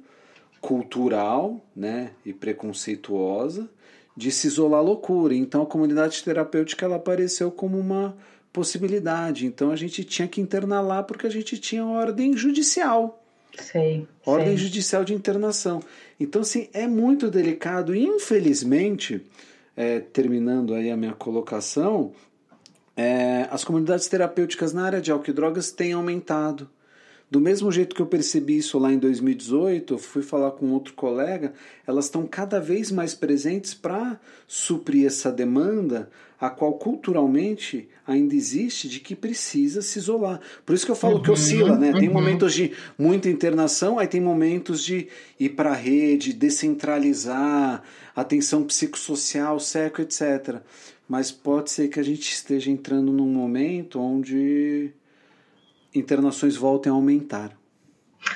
cultural 0.60 1.62
né, 1.76 2.12
e 2.24 2.32
preconceituosa 2.32 3.68
de 4.16 4.30
se 4.30 4.46
isolar 4.46 4.80
a 4.80 4.82
loucura. 4.82 5.34
Então 5.34 5.62
a 5.62 5.66
comunidade 5.66 6.22
terapêutica 6.22 6.86
ela 6.86 6.96
apareceu 6.96 7.50
como 7.50 7.78
uma 7.78 8.16
possibilidade. 8.52 9.44
Então 9.44 9.70
a 9.70 9.76
gente 9.76 10.04
tinha 10.04 10.28
que 10.28 10.40
internar 10.40 10.80
lá 10.80 11.02
porque 11.02 11.26
a 11.26 11.30
gente 11.30 11.58
tinha 11.58 11.84
ordem 11.84 12.36
judicial. 12.36 13.20
Sei. 13.58 14.06
Ordem 14.24 14.56
sei. 14.56 14.66
judicial 14.66 15.04
de 15.04 15.14
internação. 15.14 15.82
Então, 16.18 16.42
assim, 16.42 16.68
é 16.72 16.86
muito 16.86 17.30
delicado. 17.30 17.94
Infelizmente, 17.94 19.24
é, 19.76 20.00
terminando 20.00 20.74
aí 20.74 20.90
a 20.90 20.96
minha 20.96 21.12
colocação, 21.12 22.12
é, 22.96 23.48
as 23.50 23.64
comunidades 23.64 24.06
terapêuticas 24.08 24.72
na 24.72 24.84
área 24.84 25.00
de 25.00 25.10
álcool 25.10 25.30
e 25.30 25.32
drogas 25.32 25.70
têm 25.72 25.92
aumentado. 25.92 26.68
Do 27.30 27.40
mesmo 27.40 27.72
jeito 27.72 27.96
que 27.96 28.02
eu 28.02 28.06
percebi 28.06 28.58
isso 28.58 28.78
lá 28.78 28.92
em 28.92 28.98
2018, 28.98 29.94
eu 29.94 29.98
fui 29.98 30.22
falar 30.22 30.52
com 30.52 30.70
outro 30.70 30.94
colega, 30.94 31.52
elas 31.86 32.04
estão 32.04 32.26
cada 32.26 32.60
vez 32.60 32.92
mais 32.92 33.14
presentes 33.14 33.74
para 33.74 34.20
suprir 34.46 35.06
essa 35.06 35.32
demanda, 35.32 36.10
a 36.40 36.50
qual 36.50 36.74
culturalmente 36.74 37.88
ainda 38.06 38.34
existe 38.34 38.88
de 38.88 39.00
que 39.00 39.16
precisa 39.16 39.80
se 39.80 39.98
isolar. 39.98 40.40
Por 40.64 40.74
isso 40.74 40.84
que 40.84 40.92
eu 40.92 40.96
falo 40.96 41.16
uhum, 41.16 41.22
que 41.22 41.30
oscila, 41.30 41.76
né? 41.76 41.92
Uhum. 41.92 42.00
Tem 42.00 42.08
momentos 42.08 42.52
de 42.52 42.72
muita 42.98 43.28
internação, 43.30 43.98
aí 43.98 44.06
tem 44.06 44.20
momentos 44.20 44.82
de 44.84 45.08
ir 45.40 45.50
para 45.50 45.70
a 45.70 45.74
rede, 45.74 46.32
descentralizar, 46.32 47.82
atenção 48.14 48.62
psicossocial, 48.62 49.58
seco, 49.58 50.02
etc. 50.02 50.60
Mas 51.08 51.32
pode 51.32 51.70
ser 51.70 51.88
que 51.88 51.98
a 51.98 52.02
gente 52.02 52.30
esteja 52.30 52.70
entrando 52.70 53.12
num 53.12 53.28
momento 53.28 53.98
onde 53.98 54.92
internações 55.94 56.56
voltem 56.56 56.90
a 56.90 56.94
aumentar. 56.94 57.56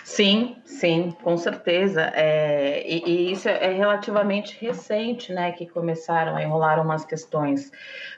Sim, 0.05 0.57
sim, 0.65 1.15
com 1.23 1.37
certeza. 1.37 2.13
É, 2.15 2.85
e, 2.87 3.03
e, 3.07 3.33
isso 3.33 3.49
é 3.49 3.73
relativamente 3.73 4.59
recente, 4.61 5.33
né? 5.33 5.53
Que 5.53 5.67
começaram 5.67 6.37
a 6.37 6.43
enrolar 6.43 6.81
umas 6.81 7.05
questões 7.05 7.71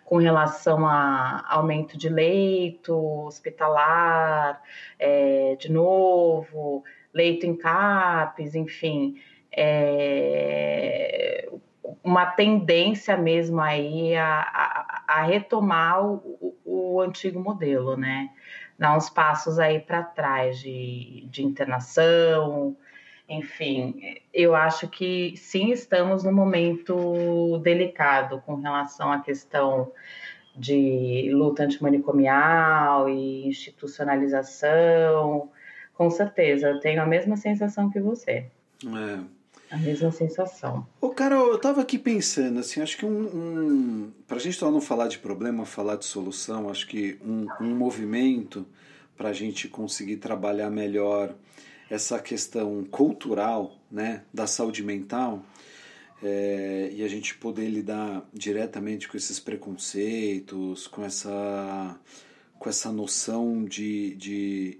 com 0.05 0.17
relação 0.17 0.85
a 0.87 1.45
aumento 1.49 1.97
de 1.97 2.09
leito 2.09 2.95
hospitalar, 3.25 4.61
é, 4.99 5.57
de 5.61 5.71
novo, 5.71 6.83
leito 7.15 7.47
em 7.47 7.57
CAPES, 7.57 8.55
enfim. 8.55 9.15
É, 9.53 11.49
uma 12.03 12.27
tendência 12.27 13.17
mesmo 13.17 13.61
aí 13.61 14.17
a, 14.17 14.41
a, 14.41 15.05
a 15.09 15.23
retomar 15.23 16.05
o, 16.05 16.57
o, 16.65 17.01
antigo 17.01 17.41
modelo, 17.41 17.97
né? 17.97 18.31
Dar 18.81 18.97
uns 18.97 19.11
passos 19.11 19.59
aí 19.59 19.79
para 19.79 20.03
trás 20.03 20.59
de, 20.59 21.29
de 21.31 21.45
internação, 21.45 22.75
enfim, 23.29 24.19
eu 24.33 24.57
acho 24.57 24.89
que 24.89 25.37
sim, 25.37 25.71
estamos 25.71 26.25
num 26.25 26.33
momento 26.33 27.59
delicado 27.59 28.41
com 28.41 28.55
relação 28.55 29.13
à 29.13 29.21
questão 29.21 29.93
de 30.57 31.29
luta 31.31 31.65
antimanicomial 31.65 33.11
e 33.11 33.47
institucionalização. 33.47 35.51
Com 35.93 36.11
certeza, 36.11 36.71
eu 36.71 36.81
tenho 36.81 37.03
a 37.03 37.07
mesma 37.07 37.37
sensação 37.37 37.91
que 37.91 38.01
você. 38.01 38.47
É. 38.83 39.40
A 39.71 39.77
mesma 39.77 40.11
sensação. 40.11 40.87
Ô, 41.01 41.11
Carol, 41.11 41.53
eu 41.53 41.59
tava 41.59 41.81
aqui 41.81 41.97
pensando, 41.97 42.59
assim, 42.59 42.81
acho 42.81 42.97
que 42.97 43.07
um. 43.07 43.21
um 43.21 44.13
pra 44.27 44.39
gente 44.39 44.61
não 44.63 44.81
falar 44.81 45.07
de 45.07 45.19
problema, 45.19 45.65
falar 45.65 45.97
de 45.97 46.05
solução, 46.05 46.69
acho 46.69 46.89
que 46.89 47.19
um, 47.25 47.47
um 47.61 47.77
movimento 47.77 48.67
para 49.17 49.29
a 49.29 49.33
gente 49.33 49.69
conseguir 49.69 50.17
trabalhar 50.17 50.71
melhor 50.71 51.35
essa 51.89 52.19
questão 52.19 52.85
cultural 52.85 53.77
né, 53.91 54.23
da 54.33 54.47
saúde 54.47 54.83
mental 54.83 55.45
é, 56.23 56.91
e 56.93 57.03
a 57.03 57.09
gente 57.09 57.35
poder 57.37 57.69
lidar 57.69 58.23
diretamente 58.33 59.09
com 59.09 59.17
esses 59.17 59.39
preconceitos, 59.39 60.87
com 60.87 61.05
essa 61.05 61.99
com 62.59 62.69
essa 62.69 62.93
noção 62.93 63.65
de, 63.65 64.15
de 64.17 64.79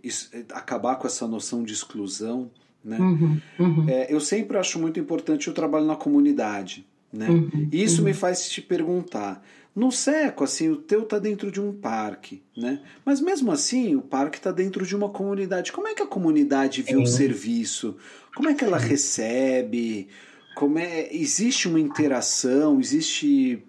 acabar 0.53 0.97
com 0.97 1.07
essa 1.07 1.27
noção 1.27 1.65
de 1.65 1.73
exclusão 1.73 2.51
né? 2.85 2.99
Uhum, 2.99 3.41
uhum. 3.59 3.87
É, 3.89 4.13
eu 4.13 4.21
sempre 4.21 4.57
acho 4.59 4.79
muito 4.79 4.99
importante 4.99 5.51
o 5.51 5.53
trabalho 5.53 5.87
na 5.87 5.97
comunidade. 5.97 6.87
Né? 7.13 7.29
Uhum, 7.29 7.69
e 7.73 7.83
isso 7.83 8.03
me 8.03 8.15
faz 8.15 8.49
te 8.49 8.63
perguntar. 8.63 9.43
No 9.75 9.91
seco, 9.93 10.45
assim, 10.45 10.69
o 10.69 10.77
teu 10.77 11.05
tá 11.05 11.19
dentro 11.19 11.51
de 11.51 11.61
um 11.61 11.73
parque, 11.73 12.43
né? 12.57 12.81
Mas 13.05 13.21
mesmo 13.21 13.53
assim, 13.53 13.95
o 13.95 14.03
parque 14.03 14.37
está 14.37 14.51
dentro 14.51 14.85
de 14.85 14.97
uma 14.97 15.09
comunidade. 15.09 15.71
Como 15.71 15.87
é 15.87 15.95
que 15.95 16.03
a 16.03 16.07
comunidade 16.07 16.83
vê 16.83 16.97
o 16.97 17.07
serviço? 17.07 17.97
Como 18.35 18.49
é 18.49 18.55
que 18.55 18.65
ela 18.65 18.79
recebe? 18.79 20.09
Como 20.57 20.79
é? 20.79 21.09
Existe 21.13 21.69
uma 21.69 21.79
interação? 21.79 22.81
Existe 22.81 23.63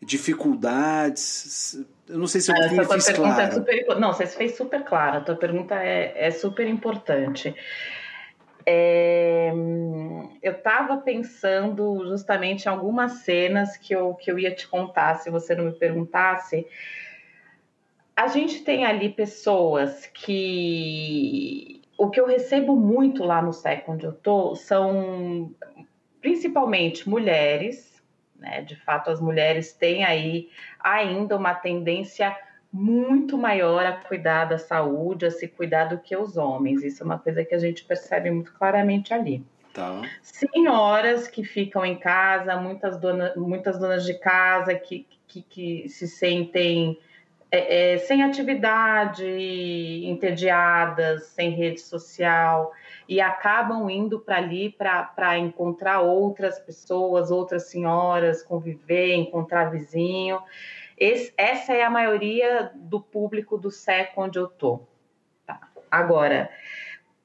dificuldades? 0.00 1.84
Eu 2.08 2.18
não 2.18 2.26
sei 2.26 2.40
se 2.40 2.50
eu 2.50 2.56
ah, 2.56 2.64
Essa 2.64 2.94
fiz 2.94 3.06
pergunta 3.06 3.34
claro. 3.34 3.40
É 3.40 3.50
super, 3.52 4.00
não, 4.00 4.12
você 4.12 4.26
fez 4.26 4.56
super 4.56 4.84
claro. 4.84 5.18
A 5.18 5.20
tua 5.20 5.36
pergunta 5.36 5.74
é, 5.74 6.14
é 6.16 6.30
super 6.30 6.66
importante. 6.66 7.54
É, 8.66 9.52
eu 10.42 10.52
estava 10.52 10.98
pensando 10.98 12.04
justamente 12.06 12.64
em 12.64 12.68
algumas 12.68 13.12
cenas 13.24 13.76
que 13.76 13.94
eu, 13.94 14.14
que 14.14 14.30
eu 14.30 14.38
ia 14.38 14.54
te 14.54 14.66
contar, 14.68 15.16
se 15.16 15.30
você 15.30 15.54
não 15.54 15.64
me 15.64 15.72
perguntasse. 15.72 16.66
A 18.16 18.28
gente 18.28 18.62
tem 18.62 18.84
ali 18.84 19.08
pessoas 19.08 20.06
que. 20.06 21.82
O 21.96 22.10
que 22.10 22.20
eu 22.20 22.26
recebo 22.26 22.74
muito 22.74 23.22
lá 23.22 23.40
no 23.40 23.52
SEC 23.52 23.88
onde 23.88 24.04
eu 24.04 24.12
tô 24.12 24.56
são 24.56 25.54
principalmente 26.20 27.08
mulheres, 27.08 28.02
né? 28.36 28.62
De 28.62 28.76
fato, 28.76 29.10
as 29.10 29.20
mulheres 29.20 29.72
têm 29.72 30.04
aí 30.04 30.48
ainda 30.80 31.36
uma 31.36 31.54
tendência 31.54 32.36
muito 32.72 33.36
maior 33.36 33.84
a 33.84 33.92
cuidar 33.92 34.46
da 34.46 34.56
saúde, 34.56 35.26
a 35.26 35.30
se 35.30 35.46
cuidar 35.46 35.86
do 35.86 35.98
que 35.98 36.16
os 36.16 36.36
homens. 36.36 36.82
Isso 36.82 37.02
é 37.02 37.06
uma 37.06 37.18
coisa 37.18 37.44
que 37.44 37.54
a 37.54 37.58
gente 37.58 37.84
percebe 37.84 38.30
muito 38.30 38.52
claramente 38.54 39.12
ali. 39.12 39.44
Tá. 39.74 40.02
Senhoras 40.22 41.28
que 41.28 41.44
ficam 41.44 41.84
em 41.84 41.96
casa, 41.96 42.56
muitas, 42.56 42.98
dona, 42.98 43.32
muitas 43.36 43.78
donas 43.78 44.04
de 44.04 44.14
casa 44.14 44.74
que, 44.74 45.06
que, 45.26 45.42
que 45.42 45.88
se 45.88 46.06
sentem 46.08 46.98
é, 47.50 47.94
é, 47.94 47.98
sem 47.98 48.22
atividade, 48.22 49.26
entediadas, 50.06 51.24
sem 51.26 51.50
rede 51.50 51.82
social, 51.82 52.72
e 53.06 53.20
acabam 53.20 53.90
indo 53.90 54.18
para 54.18 54.38
ali 54.38 54.70
para 54.70 55.36
encontrar 55.38 56.00
outras 56.00 56.58
pessoas, 56.58 57.30
outras 57.30 57.64
senhoras, 57.64 58.42
conviver, 58.42 59.14
encontrar 59.14 59.70
vizinho. 59.70 60.40
Esse, 61.02 61.34
essa 61.36 61.72
é 61.72 61.82
a 61.82 61.90
maioria 61.90 62.70
do 62.76 63.00
público 63.00 63.58
do 63.58 63.72
SEC 63.72 64.12
onde 64.16 64.38
eu 64.38 64.46
estou. 64.46 64.88
Tá. 65.44 65.68
Agora, 65.90 66.48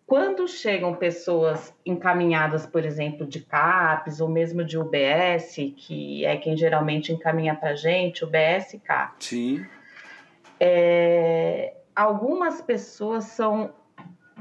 quando 0.08 0.48
chegam 0.48 0.96
pessoas 0.96 1.72
encaminhadas, 1.86 2.66
por 2.66 2.84
exemplo, 2.84 3.24
de 3.28 3.40
CAPES 3.40 4.20
ou 4.20 4.30
mesmo 4.30 4.64
de 4.64 4.80
UBS, 4.80 5.58
que 5.78 6.26
é 6.26 6.38
quem 6.38 6.58
geralmente 6.58 7.14
encaminha 7.14 7.54
para 7.54 7.70
a 7.70 7.76
gente, 7.76 8.26
UBS 8.26 8.74
e 8.74 8.80
CAPES. 8.80 9.28
Sim. 9.28 9.64
É, 10.60 11.76
algumas 11.96 12.60
pessoas 12.64 13.26
são 13.26 13.76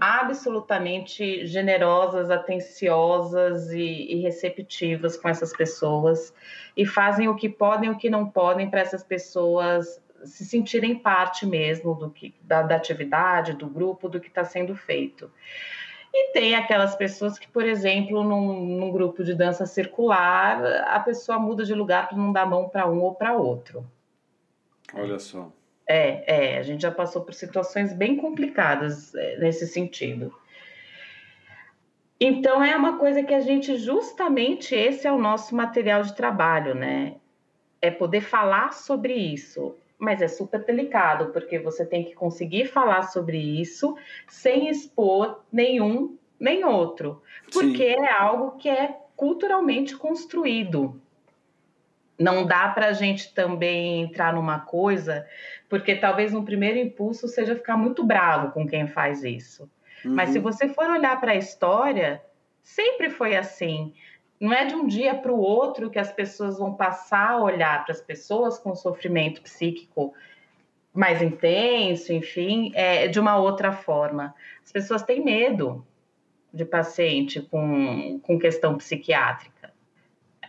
absolutamente 0.00 1.46
generosas, 1.46 2.30
atenciosas 2.30 3.70
e, 3.70 4.12
e, 4.12 4.20
receptivas 4.20 5.16
com 5.16 5.28
essas 5.28 5.56
pessoas 5.56 6.34
e 6.76 6.84
fazem 6.84 7.28
o 7.28 7.34
que 7.34 7.48
podem 7.48 7.88
e 7.88 7.92
o 7.92 7.96
que 7.96 8.10
não 8.10 8.28
podem 8.28 8.68
para 8.68 8.80
essas 8.80 9.02
pessoas 9.02 10.02
se 10.24 10.44
sentirem 10.44 10.94
parte 10.94 11.46
mesmo 11.46 11.94
do 11.94 12.10
que 12.10 12.34
da, 12.42 12.62
da 12.62 12.76
atividade, 12.76 13.54
do 13.54 13.66
grupo, 13.66 14.08
do 14.08 14.20
que 14.20 14.28
está 14.28 14.44
sendo 14.44 14.74
feito. 14.74 15.30
E 16.12 16.32
tem 16.32 16.54
aquelas 16.54 16.94
pessoas 16.94 17.38
que, 17.38 17.46
por 17.46 17.64
exemplo, 17.64 18.24
num, 18.24 18.78
num 18.78 18.90
grupo 18.90 19.22
de 19.22 19.34
dança 19.34 19.66
circular, 19.66 20.64
a 20.86 21.00
pessoa 21.00 21.38
muda 21.38 21.64
de 21.64 21.74
lugar 21.74 22.08
para 22.08 22.16
não 22.16 22.32
dar 22.32 22.46
mão 22.46 22.68
para 22.68 22.88
um 22.88 23.02
ou 23.02 23.14
para 23.14 23.36
outro. 23.36 23.86
Olha 24.94 25.18
só. 25.18 25.50
É, 25.88 26.54
é, 26.54 26.58
a 26.58 26.62
gente 26.62 26.82
já 26.82 26.90
passou 26.90 27.22
por 27.22 27.32
situações 27.32 27.92
bem 27.92 28.16
complicadas 28.16 29.14
é, 29.14 29.38
nesse 29.38 29.66
sentido. 29.66 30.34
Então 32.18 32.64
é 32.64 32.74
uma 32.74 32.98
coisa 32.98 33.22
que 33.22 33.34
a 33.34 33.40
gente 33.40 33.76
justamente 33.76 34.74
esse 34.74 35.06
é 35.06 35.12
o 35.12 35.18
nosso 35.18 35.54
material 35.54 36.02
de 36.02 36.16
trabalho, 36.16 36.74
né? 36.74 37.16
É 37.80 37.90
poder 37.90 38.22
falar 38.22 38.72
sobre 38.72 39.12
isso, 39.14 39.76
mas 39.98 40.22
é 40.22 40.28
super 40.28 40.64
delicado 40.64 41.30
porque 41.30 41.58
você 41.58 41.84
tem 41.84 42.04
que 42.04 42.14
conseguir 42.14 42.66
falar 42.66 43.02
sobre 43.02 43.38
isso 43.38 43.96
sem 44.26 44.68
expor 44.68 45.44
nenhum 45.52 46.16
nem 46.38 46.64
outro, 46.64 47.22
porque 47.52 47.94
Sim. 47.94 48.04
é 48.04 48.12
algo 48.12 48.52
que 48.58 48.68
é 48.68 48.98
culturalmente 49.14 49.96
construído. 49.96 51.00
Não 52.18 52.46
dá 52.46 52.68
para 52.68 52.86
a 52.86 52.92
gente 52.92 53.34
também 53.34 54.02
entrar 54.02 54.34
numa 54.34 54.60
coisa 54.60 55.26
porque 55.68 55.94
talvez 55.94 56.34
um 56.34 56.44
primeiro 56.44 56.78
impulso 56.78 57.28
seja 57.28 57.54
ficar 57.54 57.76
muito 57.76 58.04
bravo 58.04 58.52
com 58.52 58.66
quem 58.66 58.86
faz 58.86 59.22
isso. 59.22 59.70
Uhum. 60.04 60.14
Mas 60.14 60.30
se 60.30 60.38
uhum. 60.38 60.44
você 60.44 60.68
for 60.68 60.88
olhar 60.88 61.20
para 61.20 61.32
a 61.32 61.36
história, 61.36 62.22
sempre 62.62 63.10
foi 63.10 63.36
assim. 63.36 63.92
Não 64.40 64.52
é 64.52 64.64
de 64.64 64.74
um 64.74 64.86
dia 64.86 65.14
para 65.14 65.32
o 65.32 65.38
outro 65.38 65.90
que 65.90 65.98
as 65.98 66.12
pessoas 66.12 66.58
vão 66.58 66.74
passar 66.74 67.30
a 67.30 67.42
olhar 67.42 67.84
para 67.84 67.92
as 67.92 68.00
pessoas 68.00 68.58
com 68.58 68.74
sofrimento 68.74 69.42
psíquico 69.42 70.14
mais 70.92 71.20
intenso, 71.20 72.12
enfim, 72.12 72.72
é, 72.74 73.08
de 73.08 73.20
uma 73.20 73.36
outra 73.36 73.72
forma. 73.72 74.34
As 74.64 74.72
pessoas 74.72 75.02
têm 75.02 75.22
medo. 75.22 75.84
de 76.52 76.64
paciente 76.64 77.42
com, 77.42 78.18
com 78.20 78.38
questão 78.38 78.78
psiquiátrica. 78.78 79.72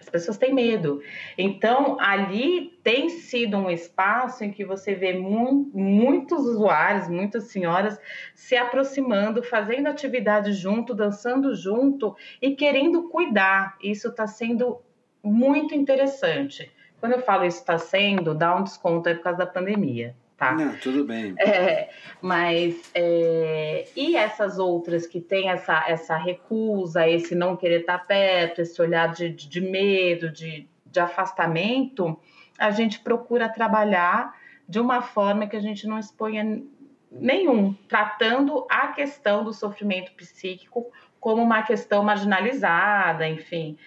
As 0.08 0.12
pessoas 0.12 0.38
têm 0.38 0.54
medo. 0.54 1.02
Então, 1.38 1.98
ali 2.00 2.80
tem 2.82 3.10
sido 3.10 3.58
um 3.58 3.70
espaço 3.70 4.41
em 4.46 4.52
que 4.52 4.63
você 4.63 4.96
vê 4.96 5.12
mu 5.12 5.70
muitos 5.74 6.39
usuários, 6.46 7.10
muitas 7.10 7.52
senhoras 7.52 8.00
se 8.34 8.56
aproximando, 8.56 9.43
fazendo 9.43 9.88
atividade 9.88 10.54
junto, 10.54 10.96
dançando 10.96 11.54
junto 11.54 12.15
e 12.41 12.56
querendo 12.56 13.10
cuidar. 13.10 13.78
Isso 13.84 14.08
está 14.08 14.26
sendo 14.26 14.82
muito 15.22 15.76
interessante. 15.76 16.72
Quando 17.02 17.12
eu 17.12 17.20
falo 17.20 17.43
isso 17.43 17.60
está 17.60 17.78
sendo, 17.78 18.34
dá 18.34 18.56
um 18.56 18.63
desconto 18.63 19.10
aí 19.10 19.15
por 19.15 19.24
causa 19.24 19.39
da 19.39 19.46
pandemia 19.46 20.15
tá? 20.38 20.54
Não, 20.54 20.76
tudo 20.78 21.04
bem. 21.04 21.34
É, 21.39 21.89
mas 22.21 22.91
é, 22.93 23.88
e 23.95 24.15
essas 24.15 24.60
outras 24.60 25.08
que 25.08 25.19
têm 25.19 25.50
essa, 25.50 25.84
essa 25.88 26.15
recusa, 26.15 27.08
esse 27.10 27.34
não 27.34 27.58
querer 27.58 27.82
estar 27.82 27.97
perto, 28.06 28.62
esse 28.62 28.80
olhar 28.82 29.12
de, 29.12 29.30
de 29.30 29.60
medo, 29.60 30.30
de, 30.30 30.69
de 30.86 31.00
afastamento, 31.00 32.17
a 32.58 32.69
gente 32.69 33.00
procura 33.00 33.50
trabalhar 33.50 34.36
de 34.69 34.80
uma 34.80 35.02
forma 35.02 35.47
que 35.47 35.56
a 35.56 35.62
gente 35.62 35.88
não 35.88 35.97
exponha 35.97 36.62
nenhum, 37.10 37.73
tratando 37.88 38.65
a 38.69 38.89
questão 38.89 39.43
do 39.43 39.54
sofrimento 39.54 40.12
psíquico 40.13 40.91
como 41.19 41.41
uma 41.41 41.63
questão 41.63 42.04
marginalizada, 42.04 43.28
enfim, 43.28 43.78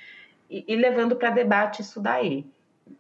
e, 0.48 0.64
e 0.66 0.74
levando 0.74 1.14
para 1.14 1.30
debate 1.30 1.82
isso 1.82 2.00
daí. 2.00 2.44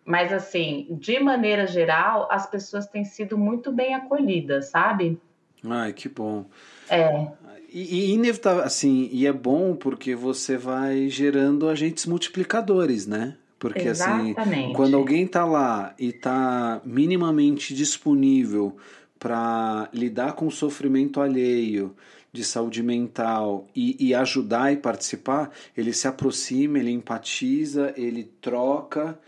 Mas, 0.04 0.32
assim, 0.32 0.86
de 0.90 1.18
maneira 1.20 1.66
geral, 1.66 2.28
as 2.30 2.48
pessoas 2.48 2.86
têm 2.86 3.04
sido 3.04 3.36
muito 3.36 3.72
bem 3.72 3.94
acolhidas, 3.94 4.70
sabe? 4.70 5.20
Ai, 5.64 5.92
que 5.92 6.08
bom. 6.08 6.46
É. 6.88 7.28
E, 7.72 8.10
e 8.10 8.10
inevitável, 8.12 8.64
assim, 8.64 9.08
e 9.12 9.26
é 9.26 9.32
bom 9.32 9.76
porque 9.76 10.14
você 10.14 10.56
vai 10.56 11.08
gerando 11.08 11.68
agentes 11.68 12.06
multiplicadores, 12.06 13.06
né? 13.06 13.36
Porque 13.58 13.88
assim, 13.88 14.30
Exatamente. 14.30 14.64
assim, 14.64 14.72
quando 14.72 14.96
alguém 14.96 15.26
tá 15.26 15.44
lá 15.44 15.94
e 15.98 16.12
tá 16.12 16.80
minimamente 16.82 17.74
disponível 17.74 18.76
para 19.18 19.88
lidar 19.92 20.32
com 20.32 20.46
o 20.46 20.50
sofrimento 20.50 21.20
alheio, 21.20 21.94
de 22.32 22.44
saúde 22.44 22.82
mental 22.82 23.66
e, 23.74 24.08
e, 24.08 24.14
ajudar 24.14 24.72
e 24.72 24.76
participar, 24.76 25.50
ele 25.76 25.92
se 25.92 26.06
aproxima, 26.06 26.78
ele 26.78 26.90
empatiza, 26.90 27.92
ele 27.96 28.24
troca 28.40 29.18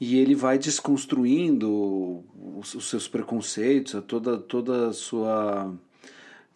e 0.00 0.18
ele 0.18 0.34
vai 0.34 0.58
desconstruindo 0.58 2.24
os, 2.58 2.74
os 2.74 2.88
seus 2.88 3.08
preconceitos, 3.08 4.02
toda, 4.06 4.38
toda 4.38 4.88
a 4.88 4.92
sua. 4.92 5.74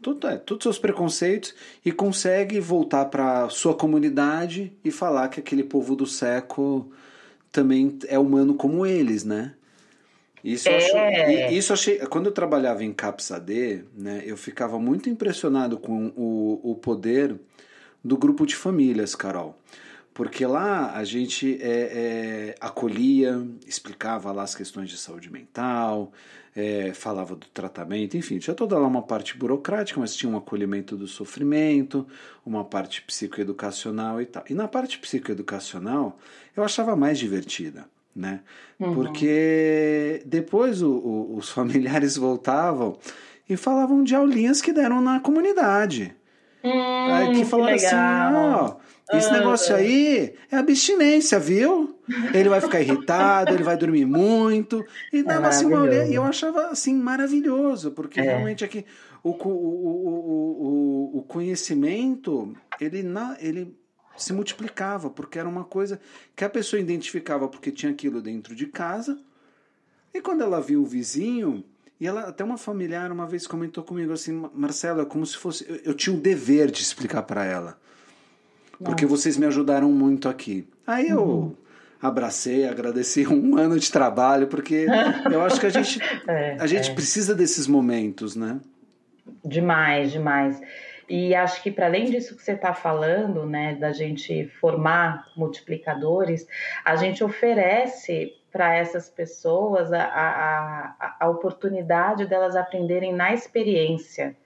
Todo, 0.03 0.27
é, 0.27 0.37
todos 0.37 0.65
os 0.65 0.75
seus 0.75 0.79
preconceitos 0.79 1.55
e 1.85 1.93
consegue 1.93 2.59
voltar 2.59 3.07
para 3.07 3.51
sua 3.51 3.75
comunidade 3.75 4.73
e 4.83 4.91
falar 4.91 5.29
que 5.29 5.41
aquele 5.41 5.63
povo 5.63 5.95
do 5.95 6.07
século 6.07 6.91
também 7.53 7.99
é 8.09 8.19
humano 8.19 8.55
como 8.55 8.87
eles, 8.87 9.25
né? 9.25 9.55
Isso, 10.43 10.71
é. 10.71 10.77
achei, 10.77 11.59
isso 11.59 11.73
achei. 11.75 11.99
Quando 12.07 12.27
eu 12.27 12.33
trabalhava 12.33 12.83
em 12.83 12.95
CAPS-AD, 12.95 13.85
né, 13.95 14.23
eu 14.25 14.39
ficava 14.39 14.79
muito 14.79 15.11
impressionado 15.11 15.77
com 15.77 16.07
o, 16.17 16.59
o 16.63 16.75
poder 16.77 17.39
do 18.03 18.17
grupo 18.17 18.47
de 18.47 18.57
famílias, 18.57 19.15
Carol 19.15 19.59
porque 20.13 20.45
lá 20.45 20.93
a 20.95 21.05
gente 21.05 21.59
é, 21.63 22.53
é, 22.53 22.55
acolhia, 22.61 23.47
explicava 23.67 24.33
lá 24.33 24.43
as 24.43 24.55
questões 24.55 24.91
de 24.91 24.99
saúde 24.99 25.31
mental, 25.31 26.13
é, 26.55 26.93
falava 26.93 27.37
do 27.37 27.47
tratamento, 27.47 28.17
enfim, 28.17 28.39
tinha 28.39 28.55
toda 28.55 28.77
lá 28.79 28.87
uma 28.87 29.03
parte 29.03 29.37
burocrática, 29.37 30.01
mas 30.01 30.17
tinha 30.17 30.31
um 30.31 30.37
acolhimento 30.37 30.97
do 30.97 31.07
sofrimento, 31.07 32.07
uma 32.45 32.65
parte 32.65 33.03
psicoeducacional 33.03 34.21
e 34.21 34.27
tal. 34.27 34.45
E 34.51 34.55
na 34.55 34.67
parte 34.67 34.99
psicoeducacional 34.99 36.19
eu 36.57 36.65
achava 36.65 36.97
mais 36.97 37.19
divertida, 37.19 37.87
né? 38.15 38.41
Uhum. 38.79 38.95
Porque 38.95 40.23
depois 40.27 40.83
o, 40.83 40.91
o, 40.91 41.37
os 41.37 41.49
familiares 41.53 42.17
voltavam 42.17 42.99
e 43.49 43.57
falavam 43.57 44.03
de 44.03 44.15
aulinhas 44.15 44.61
que 44.61 44.73
deram 44.73 45.01
na 45.01 45.21
comunidade. 45.21 46.15
Hum, 46.63 47.33
que 47.35 47.45
falaram 47.45 47.77
que 47.79 47.87
assim, 47.87 47.97
ó. 47.97 48.77
Esse 49.13 49.29
ah, 49.29 49.33
negócio 49.33 49.75
aí 49.75 50.35
é 50.51 50.57
abstinência, 50.57 51.39
viu? 51.39 51.99
Ele 52.33 52.49
vai 52.49 52.61
ficar 52.61 52.81
irritado, 52.81 53.53
ele 53.53 53.63
vai 53.63 53.77
dormir 53.77 54.05
muito. 54.05 54.85
E 55.13 55.19
é 55.19 55.23
dava 55.23 55.47
é 55.47 55.49
assim 55.49 55.67
uma 55.67 55.81
olhada. 55.81 56.07
E 56.07 56.15
eu 56.15 56.23
achava 56.23 56.67
assim 56.69 56.95
maravilhoso, 56.95 57.91
porque 57.91 58.21
é. 58.21 58.25
realmente 58.25 58.65
aqui 58.65 58.85
o, 59.23 59.31
o, 59.31 61.11
o, 61.13 61.19
o, 61.19 61.23
conhecimento 61.23 62.55
ele, 62.81 63.03
na, 63.03 63.37
ele 63.41 63.77
se 64.17 64.33
multiplicava, 64.33 65.11
porque 65.11 65.39
era 65.39 65.49
uma 65.49 65.65
coisa 65.65 66.01
que 66.37 66.45
a 66.45 66.51
pessoa 66.51 66.81
identificava 66.81 67.49
porque 67.49 67.73
tinha 67.73 67.91
aquilo 67.91 68.23
dentro 68.23 68.55
de 68.55 68.67
casa. 68.67 69.19
E 70.15 70.21
quando 70.21 70.43
ela 70.43 70.61
viu 70.61 70.83
o 70.83 70.87
vizinho, 70.87 71.65
e 72.01 72.07
ela, 72.07 72.23
até 72.23 72.45
uma 72.45 72.57
familiar 72.57 73.11
uma 73.11 73.27
vez 73.27 73.47
comentou 73.47 73.83
comigo 73.83 74.13
assim, 74.13 74.33
Marcelo, 74.55 75.01
é 75.01 75.05
como 75.05 75.27
se 75.27 75.37
fosse. 75.37 75.69
Eu, 75.69 75.77
eu 75.87 75.95
tinha 75.95 76.15
o 76.15 76.21
dever 76.21 76.71
de 76.71 76.81
explicar 76.81 77.23
para 77.23 77.45
ela 77.45 77.79
porque 78.85 79.07
vocês 79.07 79.37
me 79.37 79.47
ajudaram 79.47 79.91
muito 79.91 80.29
aqui. 80.29 80.67
Aí 80.87 81.09
eu 81.09 81.23
uhum. 81.23 81.55
abracei, 82.01 82.67
agradeci 82.67 83.27
um 83.27 83.57
ano 83.59 83.79
de 83.79 83.91
trabalho, 83.91 84.47
porque 84.47 84.87
eu 85.31 85.43
acho 85.43 85.61
que 85.61 85.67
a 85.67 85.71
gente, 85.71 86.01
é, 86.27 86.57
a 86.59 86.67
gente 86.67 86.91
é. 86.91 86.95
precisa 86.95 87.35
desses 87.35 87.67
momentos, 87.67 88.35
né? 88.35 88.61
Demais, 89.45 90.13
demais. 90.13 90.61
E 91.09 91.35
acho 91.35 91.63
que 91.63 91.71
para 91.71 91.87
além 91.87 92.05
disso 92.05 92.37
que 92.37 92.43
você 92.43 92.53
está 92.53 92.73
falando, 92.73 93.45
né, 93.45 93.75
da 93.75 93.93
gente 93.93 94.47
formar 94.61 95.27
multiplicadores, 95.37 96.47
a 96.85 96.95
gente 96.95 97.25
oferece 97.25 98.33
para 98.53 98.75
essas 98.75 99.09
pessoas 99.09 99.93
a, 99.93 100.05
a, 100.05 101.17
a 101.21 101.29
oportunidade 101.29 102.27
delas 102.27 102.55
aprenderem 102.57 103.13
na 103.13 103.33
experiência 103.35 104.37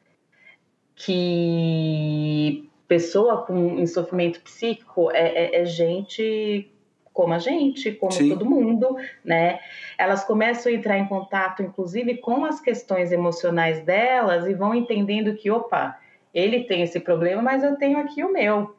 que 0.95 2.69
pessoa 2.87 3.45
com 3.47 3.79
em 3.79 3.87
sofrimento 3.87 4.41
psíquico 4.41 5.11
é, 5.11 5.57
é, 5.57 5.63
é 5.63 5.65
gente 5.65 6.71
como 7.15 7.33
a 7.33 7.39
gente, 7.39 7.93
como 7.93 8.11
Sim. 8.11 8.29
todo 8.31 8.45
mundo, 8.45 8.97
né? 9.25 9.61
Elas 9.97 10.25
começam 10.25 10.71
a 10.71 10.75
entrar 10.75 10.99
em 10.99 11.07
contato, 11.07 11.63
inclusive, 11.63 12.17
com 12.17 12.45
as 12.45 12.61
questões 12.61 13.13
emocionais 13.13 13.81
delas 13.85 14.49
e 14.49 14.53
vão 14.53 14.75
entendendo 14.75 15.33
que, 15.37 15.49
opa, 15.49 15.97
ele 16.35 16.65
tem 16.65 16.83
esse 16.83 16.99
problema, 16.99 17.41
mas 17.41 17.63
eu 17.63 17.77
tenho 17.77 17.99
aqui 17.99 18.25
o 18.25 18.33
meu. 18.33 18.75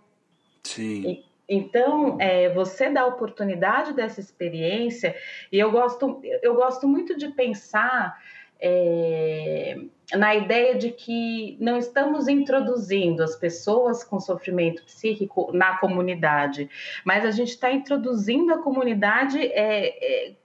Sim. 0.63 1.03
E, 1.07 1.25
então, 1.47 2.17
é, 2.19 2.49
você 2.49 2.89
dá 2.89 3.05
oportunidade 3.05 3.93
dessa 3.93 4.19
experiência, 4.19 5.15
e 5.49 5.57
eu 5.57 5.71
gosto, 5.71 6.19
eu 6.41 6.55
gosto 6.55 6.87
muito 6.89 7.17
de 7.17 7.29
pensar 7.29 8.17
é, 8.67 9.77
na 10.13 10.33
ideia 10.33 10.73
de 10.75 10.89
que 10.89 11.55
não 11.59 11.77
estamos 11.77 12.27
introduzindo 12.27 13.21
as 13.21 13.35
pessoas 13.35 14.03
com 14.03 14.19
sofrimento 14.19 14.83
psíquico 14.83 15.51
na 15.53 15.77
comunidade, 15.77 16.67
mas 17.05 17.23
a 17.23 17.29
gente 17.29 17.49
está 17.49 17.71
introduzindo 17.71 18.51
a 18.51 18.57
comunidade 18.57 19.39
é, 19.39 20.29
é, 20.29 20.35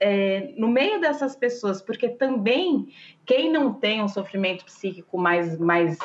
é, 0.00 0.54
no 0.56 0.68
meio 0.68 1.02
dessas 1.02 1.36
pessoas, 1.36 1.82
porque 1.82 2.08
também 2.08 2.88
quem 3.26 3.52
não 3.52 3.74
tem 3.74 4.02
um 4.02 4.08
sofrimento 4.08 4.64
psíquico 4.64 5.18
mais, 5.18 5.58
mais 5.58 5.98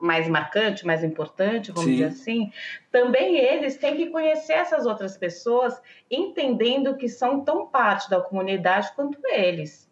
mais 0.00 0.28
marcante, 0.28 0.86
mais 0.86 1.02
importante, 1.02 1.72
vamos 1.72 1.90
Sim. 1.90 1.96
dizer 1.96 2.04
assim, 2.04 2.52
também 2.88 3.36
eles 3.36 3.76
têm 3.78 3.96
que 3.96 4.06
conhecer 4.10 4.52
essas 4.52 4.86
outras 4.86 5.18
pessoas, 5.18 5.82
entendendo 6.08 6.96
que 6.96 7.08
são 7.08 7.40
tão 7.40 7.66
parte 7.66 8.08
da 8.08 8.20
comunidade 8.20 8.92
quanto 8.94 9.18
eles. 9.26 9.87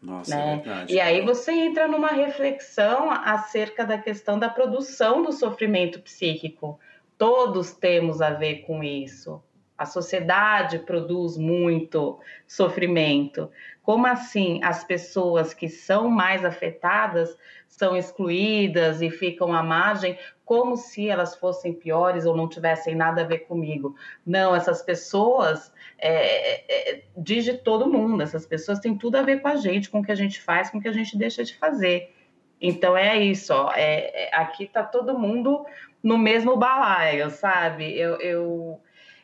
Nossa, 0.00 0.36
né? 0.36 0.52
é 0.52 0.56
verdade. 0.56 0.94
E 0.94 1.00
aí 1.00 1.24
você 1.24 1.52
entra 1.52 1.88
numa 1.88 2.08
reflexão 2.08 3.10
acerca 3.10 3.84
da 3.84 3.98
questão 3.98 4.38
da 4.38 4.48
produção 4.48 5.22
do 5.22 5.32
sofrimento 5.32 6.00
psíquico. 6.00 6.78
Todos 7.16 7.72
temos 7.72 8.20
a 8.20 8.30
ver 8.30 8.62
com 8.62 8.82
isso. 8.82 9.42
A 9.76 9.86
sociedade 9.86 10.80
produz 10.80 11.36
muito 11.36 12.18
sofrimento. 12.46 13.50
Como 13.82 14.06
assim 14.06 14.60
as 14.62 14.84
pessoas 14.84 15.54
que 15.54 15.68
são 15.68 16.08
mais 16.08 16.44
afetadas 16.44 17.36
são 17.78 17.96
excluídas 17.96 19.00
e 19.00 19.08
ficam 19.08 19.52
à 19.52 19.62
margem, 19.62 20.18
como 20.44 20.76
se 20.76 21.08
elas 21.08 21.36
fossem 21.36 21.72
piores 21.72 22.26
ou 22.26 22.36
não 22.36 22.48
tivessem 22.48 22.94
nada 22.94 23.22
a 23.22 23.24
ver 23.24 23.40
comigo? 23.40 23.94
Não, 24.26 24.54
essas 24.54 24.82
pessoas 24.82 25.72
é, 25.96 26.94
é, 26.94 27.02
diz 27.16 27.44
de 27.44 27.54
todo 27.54 27.88
mundo. 27.88 28.22
Essas 28.22 28.44
pessoas 28.44 28.80
têm 28.80 28.98
tudo 28.98 29.16
a 29.16 29.22
ver 29.22 29.40
com 29.40 29.48
a 29.48 29.56
gente, 29.56 29.90
com 29.90 30.00
o 30.00 30.02
que 30.02 30.10
a 30.10 30.16
gente 30.16 30.40
faz, 30.40 30.70
com 30.70 30.78
o 30.78 30.80
que 30.80 30.88
a 30.88 30.92
gente 30.92 31.16
deixa 31.16 31.44
de 31.44 31.54
fazer. 31.54 32.12
Então 32.60 32.96
é 32.96 33.16
isso, 33.22 33.54
ó. 33.54 33.72
É, 33.72 34.24
é, 34.24 34.34
aqui 34.34 34.66
tá 34.66 34.82
todo 34.82 35.16
mundo 35.16 35.64
no 36.02 36.18
mesmo 36.18 36.56
balaio, 36.56 37.30
sabe? 37.30 37.96
Eu, 37.96 38.16
eu, 38.16 38.80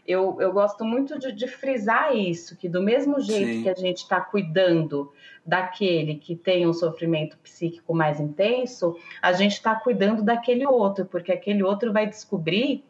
eu, 0.07 0.37
eu 0.41 0.53
gosto 0.53 0.85
muito 0.85 1.19
de, 1.19 1.33
de 1.33 1.47
frisar 1.47 2.15
isso, 2.15 2.57
que 2.57 2.69
do 2.69 2.83
mesmo 2.83 3.21
jeito 3.21 3.53
Sim. 3.53 3.63
que 3.63 3.69
a 3.69 3.75
gente 3.75 3.99
está 3.99 4.21
cuidando 4.21 5.13
daquele 5.45 6.17
que 6.17 6.35
tem 6.35 6.67
um 6.67 6.73
sofrimento 6.73 7.39
psíquico 7.39 7.95
mais 7.95 8.21
intenso, 8.21 8.97
a 9.21 9.33
gente 9.33 9.53
está 9.53 9.75
cuidando 9.75 10.23
daquele 10.23 10.67
outro, 10.67 11.05
porque 11.05 11.33
aquele 11.33 11.63
outro 11.63 11.93
vai 11.93 12.07
descobrir 12.07 12.85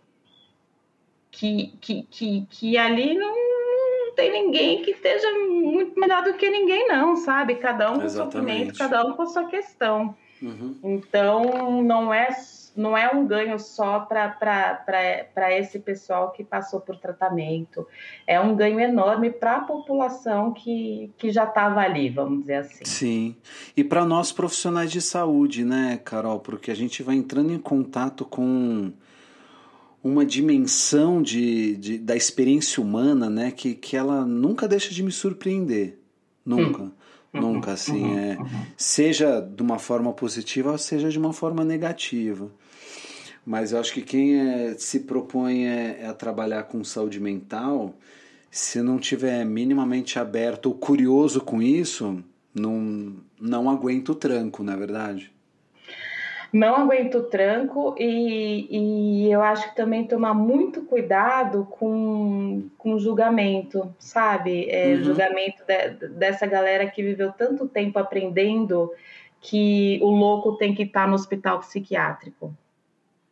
que, 1.30 1.74
que, 1.80 2.02
que, 2.04 2.46
que 2.48 2.78
ali 2.78 3.14
não, 3.14 3.34
não 4.06 4.14
tem 4.14 4.32
ninguém 4.32 4.82
que 4.82 4.92
esteja 4.92 5.28
muito 5.48 5.98
melhor 5.98 6.22
do 6.22 6.34
que 6.34 6.48
ninguém, 6.48 6.86
não, 6.86 7.16
sabe? 7.16 7.56
Cada 7.56 7.90
um 7.90 8.00
com 8.00 8.08
sofrimento, 8.08 8.78
cada 8.78 9.04
um 9.04 9.14
com 9.14 9.22
a 9.22 9.26
sua 9.26 9.46
questão. 9.46 10.16
Uhum. 10.40 10.76
Então, 10.84 11.82
não 11.82 12.14
é 12.14 12.28
não 12.76 12.96
é 12.96 13.14
um 13.14 13.26
ganho 13.26 13.58
só 13.58 14.00
para 14.00 15.52
esse 15.52 15.78
pessoal 15.78 16.32
que 16.32 16.42
passou 16.42 16.80
por 16.80 16.96
tratamento, 16.96 17.86
é 18.26 18.40
um 18.40 18.56
ganho 18.56 18.80
enorme 18.80 19.30
para 19.30 19.56
a 19.56 19.60
população 19.60 20.52
que, 20.52 21.10
que 21.16 21.30
já 21.30 21.44
estava 21.44 21.80
ali, 21.80 22.10
vamos 22.10 22.40
dizer 22.40 22.56
assim. 22.56 22.84
Sim, 22.84 23.36
e 23.76 23.84
para 23.84 24.04
nós 24.04 24.32
profissionais 24.32 24.90
de 24.90 25.00
saúde, 25.00 25.64
né, 25.64 26.00
Carol, 26.04 26.40
porque 26.40 26.70
a 26.70 26.76
gente 26.76 27.02
vai 27.02 27.14
entrando 27.14 27.52
em 27.52 27.58
contato 27.58 28.24
com 28.24 28.92
uma 30.02 30.26
dimensão 30.26 31.22
de, 31.22 31.76
de, 31.76 31.98
da 31.98 32.16
experiência 32.16 32.82
humana, 32.82 33.30
né, 33.30 33.50
que, 33.50 33.74
que 33.74 33.96
ela 33.96 34.24
nunca 34.26 34.66
deixa 34.66 34.92
de 34.92 35.02
me 35.02 35.12
surpreender, 35.12 35.98
nunca. 36.44 36.82
Hum. 36.82 36.90
Nunca, 37.34 37.72
assim, 37.72 38.04
uhum, 38.04 38.18
é, 38.18 38.38
uhum. 38.38 38.66
seja 38.76 39.40
de 39.40 39.60
uma 39.60 39.76
forma 39.76 40.12
positiva 40.12 40.70
ou 40.70 40.78
seja 40.78 41.08
de 41.08 41.18
uma 41.18 41.32
forma 41.32 41.64
negativa. 41.64 42.48
Mas 43.44 43.72
eu 43.72 43.80
acho 43.80 43.92
que 43.92 44.02
quem 44.02 44.40
é, 44.40 44.74
se 44.74 45.00
propõe 45.00 45.66
é, 45.66 45.98
é 46.00 46.06
a 46.06 46.14
trabalhar 46.14 46.62
com 46.64 46.82
saúde 46.82 47.20
mental, 47.20 47.94
se 48.50 48.80
não 48.80 48.98
tiver 48.98 49.44
minimamente 49.44 50.18
aberto 50.18 50.66
ou 50.66 50.74
curioso 50.74 51.40
com 51.40 51.60
isso, 51.60 52.22
não, 52.54 53.16
não 53.38 53.68
aguenta 53.68 54.12
o 54.12 54.14
tranco, 54.14 54.62
não 54.62 54.72
é 54.72 54.76
verdade? 54.76 55.34
Não 56.52 56.76
aguento 56.76 57.18
o 57.18 57.22
tranco 57.24 57.96
e, 57.98 58.68
e 58.70 59.32
eu 59.32 59.42
acho 59.42 59.70
que 59.70 59.76
também 59.76 60.06
tomar 60.06 60.32
muito 60.34 60.82
cuidado 60.82 61.66
com, 61.68 62.68
com 62.78 62.96
julgamento, 62.96 63.92
sabe? 63.98 64.70
É, 64.70 64.94
uhum. 64.94 65.02
Julgamento 65.02 65.64
de, 65.66 66.08
dessa 66.10 66.46
galera 66.46 66.86
que 66.88 67.02
viveu 67.02 67.32
tanto 67.32 67.66
tempo 67.66 67.98
aprendendo 67.98 68.92
que 69.40 69.98
o 70.00 70.10
louco 70.10 70.56
tem 70.56 70.72
que 70.72 70.84
estar 70.84 71.08
no 71.08 71.14
hospital 71.14 71.58
psiquiátrico 71.58 72.54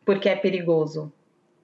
porque 0.05 0.29
é 0.29 0.35
perigoso. 0.35 1.11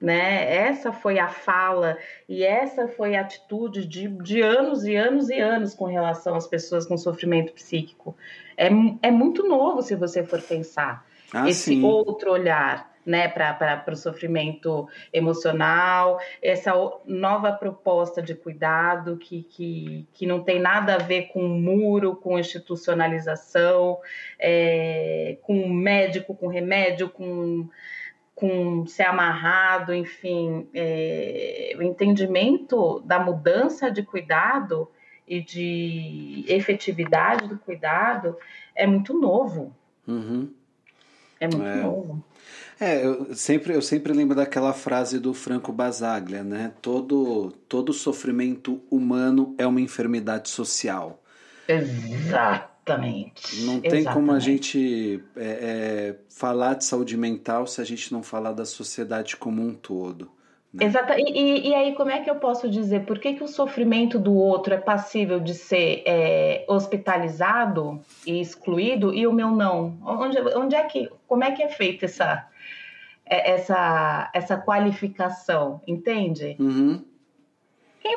Né? 0.00 0.56
Essa 0.56 0.92
foi 0.92 1.18
a 1.18 1.28
fala 1.28 1.98
e 2.26 2.42
essa 2.42 2.88
foi 2.88 3.16
a 3.16 3.20
atitude 3.20 3.86
de, 3.86 4.08
de 4.08 4.40
anos 4.40 4.84
e 4.84 4.96
anos 4.96 5.28
e 5.28 5.38
anos 5.38 5.74
com 5.74 5.84
relação 5.84 6.34
às 6.34 6.46
pessoas 6.46 6.86
com 6.86 6.96
sofrimento 6.96 7.52
psíquico. 7.52 8.16
É, 8.56 8.70
é 9.02 9.10
muito 9.10 9.46
novo 9.46 9.82
se 9.82 9.94
você 9.94 10.24
for 10.24 10.40
pensar. 10.40 11.06
Ah, 11.32 11.48
esse 11.48 11.74
sim. 11.74 11.84
outro 11.84 12.32
olhar 12.32 12.90
né, 13.04 13.28
para 13.28 13.84
o 13.88 13.96
sofrimento 13.96 14.88
emocional, 15.12 16.18
essa 16.42 16.72
nova 17.04 17.52
proposta 17.52 18.22
de 18.22 18.34
cuidado 18.34 19.16
que, 19.16 19.42
que, 19.42 20.06
que 20.12 20.26
não 20.26 20.42
tem 20.42 20.60
nada 20.60 20.94
a 20.94 20.98
ver 20.98 21.28
com 21.28 21.42
muro, 21.42 22.16
com 22.16 22.38
institucionalização, 22.38 23.98
é, 24.38 25.36
com 25.42 25.68
médico, 25.68 26.34
com 26.34 26.46
remédio, 26.46 27.08
com 27.08 27.68
com 28.40 28.86
ser 28.86 29.02
amarrado, 29.02 29.92
enfim, 29.92 30.66
é, 30.72 31.74
o 31.76 31.82
entendimento 31.82 33.00
da 33.00 33.18
mudança 33.18 33.90
de 33.90 34.02
cuidado 34.02 34.88
e 35.28 35.42
de 35.42 36.46
efetividade 36.48 37.46
do 37.46 37.58
cuidado 37.58 38.34
é 38.74 38.86
muito 38.86 39.12
novo. 39.12 39.76
Uhum. 40.08 40.50
É 41.38 41.46
muito 41.46 41.66
é. 41.66 41.76
novo. 41.82 42.24
É, 42.80 43.04
eu 43.04 43.34
sempre, 43.34 43.74
eu 43.74 43.82
sempre 43.82 44.14
lembro 44.14 44.34
daquela 44.34 44.72
frase 44.72 45.18
do 45.18 45.34
Franco 45.34 45.70
Basaglia, 45.70 46.42
né? 46.42 46.72
Todo, 46.80 47.52
todo 47.68 47.92
sofrimento 47.92 48.80
humano 48.90 49.54
é 49.58 49.66
uma 49.66 49.82
enfermidade 49.82 50.48
social. 50.48 51.22
Exato. 51.68 52.69
Exatamente. 52.86 53.62
Não 53.62 53.80
tem 53.80 54.00
Exatamente. 54.00 54.14
como 54.14 54.32
a 54.32 54.38
gente 54.38 55.22
é, 55.36 55.44
é, 55.44 56.16
falar 56.28 56.74
de 56.74 56.84
saúde 56.84 57.16
mental 57.16 57.66
se 57.66 57.80
a 57.80 57.84
gente 57.84 58.12
não 58.12 58.22
falar 58.22 58.52
da 58.52 58.64
sociedade 58.64 59.36
como 59.36 59.62
um 59.62 59.74
todo. 59.74 60.30
Né? 60.72 60.84
Exato. 60.84 61.12
E, 61.12 61.22
e, 61.22 61.68
e, 61.68 61.74
aí, 61.74 61.94
como 61.94 62.10
é 62.10 62.20
que 62.20 62.30
eu 62.30 62.36
posso 62.36 62.68
dizer? 62.68 63.04
Por 63.04 63.18
que, 63.18 63.34
que 63.34 63.42
o 63.42 63.48
sofrimento 63.48 64.18
do 64.18 64.34
outro 64.34 64.72
é 64.72 64.78
passível 64.78 65.40
de 65.40 65.54
ser 65.54 66.02
é, 66.06 66.64
hospitalizado 66.68 68.00
e 68.26 68.40
excluído 68.40 69.12
e 69.12 69.26
o 69.26 69.32
meu 69.32 69.50
não? 69.50 69.98
Onde, 70.04 70.38
onde 70.56 70.74
é 70.74 70.84
que, 70.84 71.10
como 71.26 71.44
é 71.44 71.50
que 71.50 71.62
é 71.62 71.68
feita 71.68 72.04
essa, 72.04 72.48
é, 73.26 73.52
essa, 73.52 74.30
essa 74.32 74.56
qualificação? 74.56 75.80
Entende? 75.86 76.56
Uhum. 76.58 77.04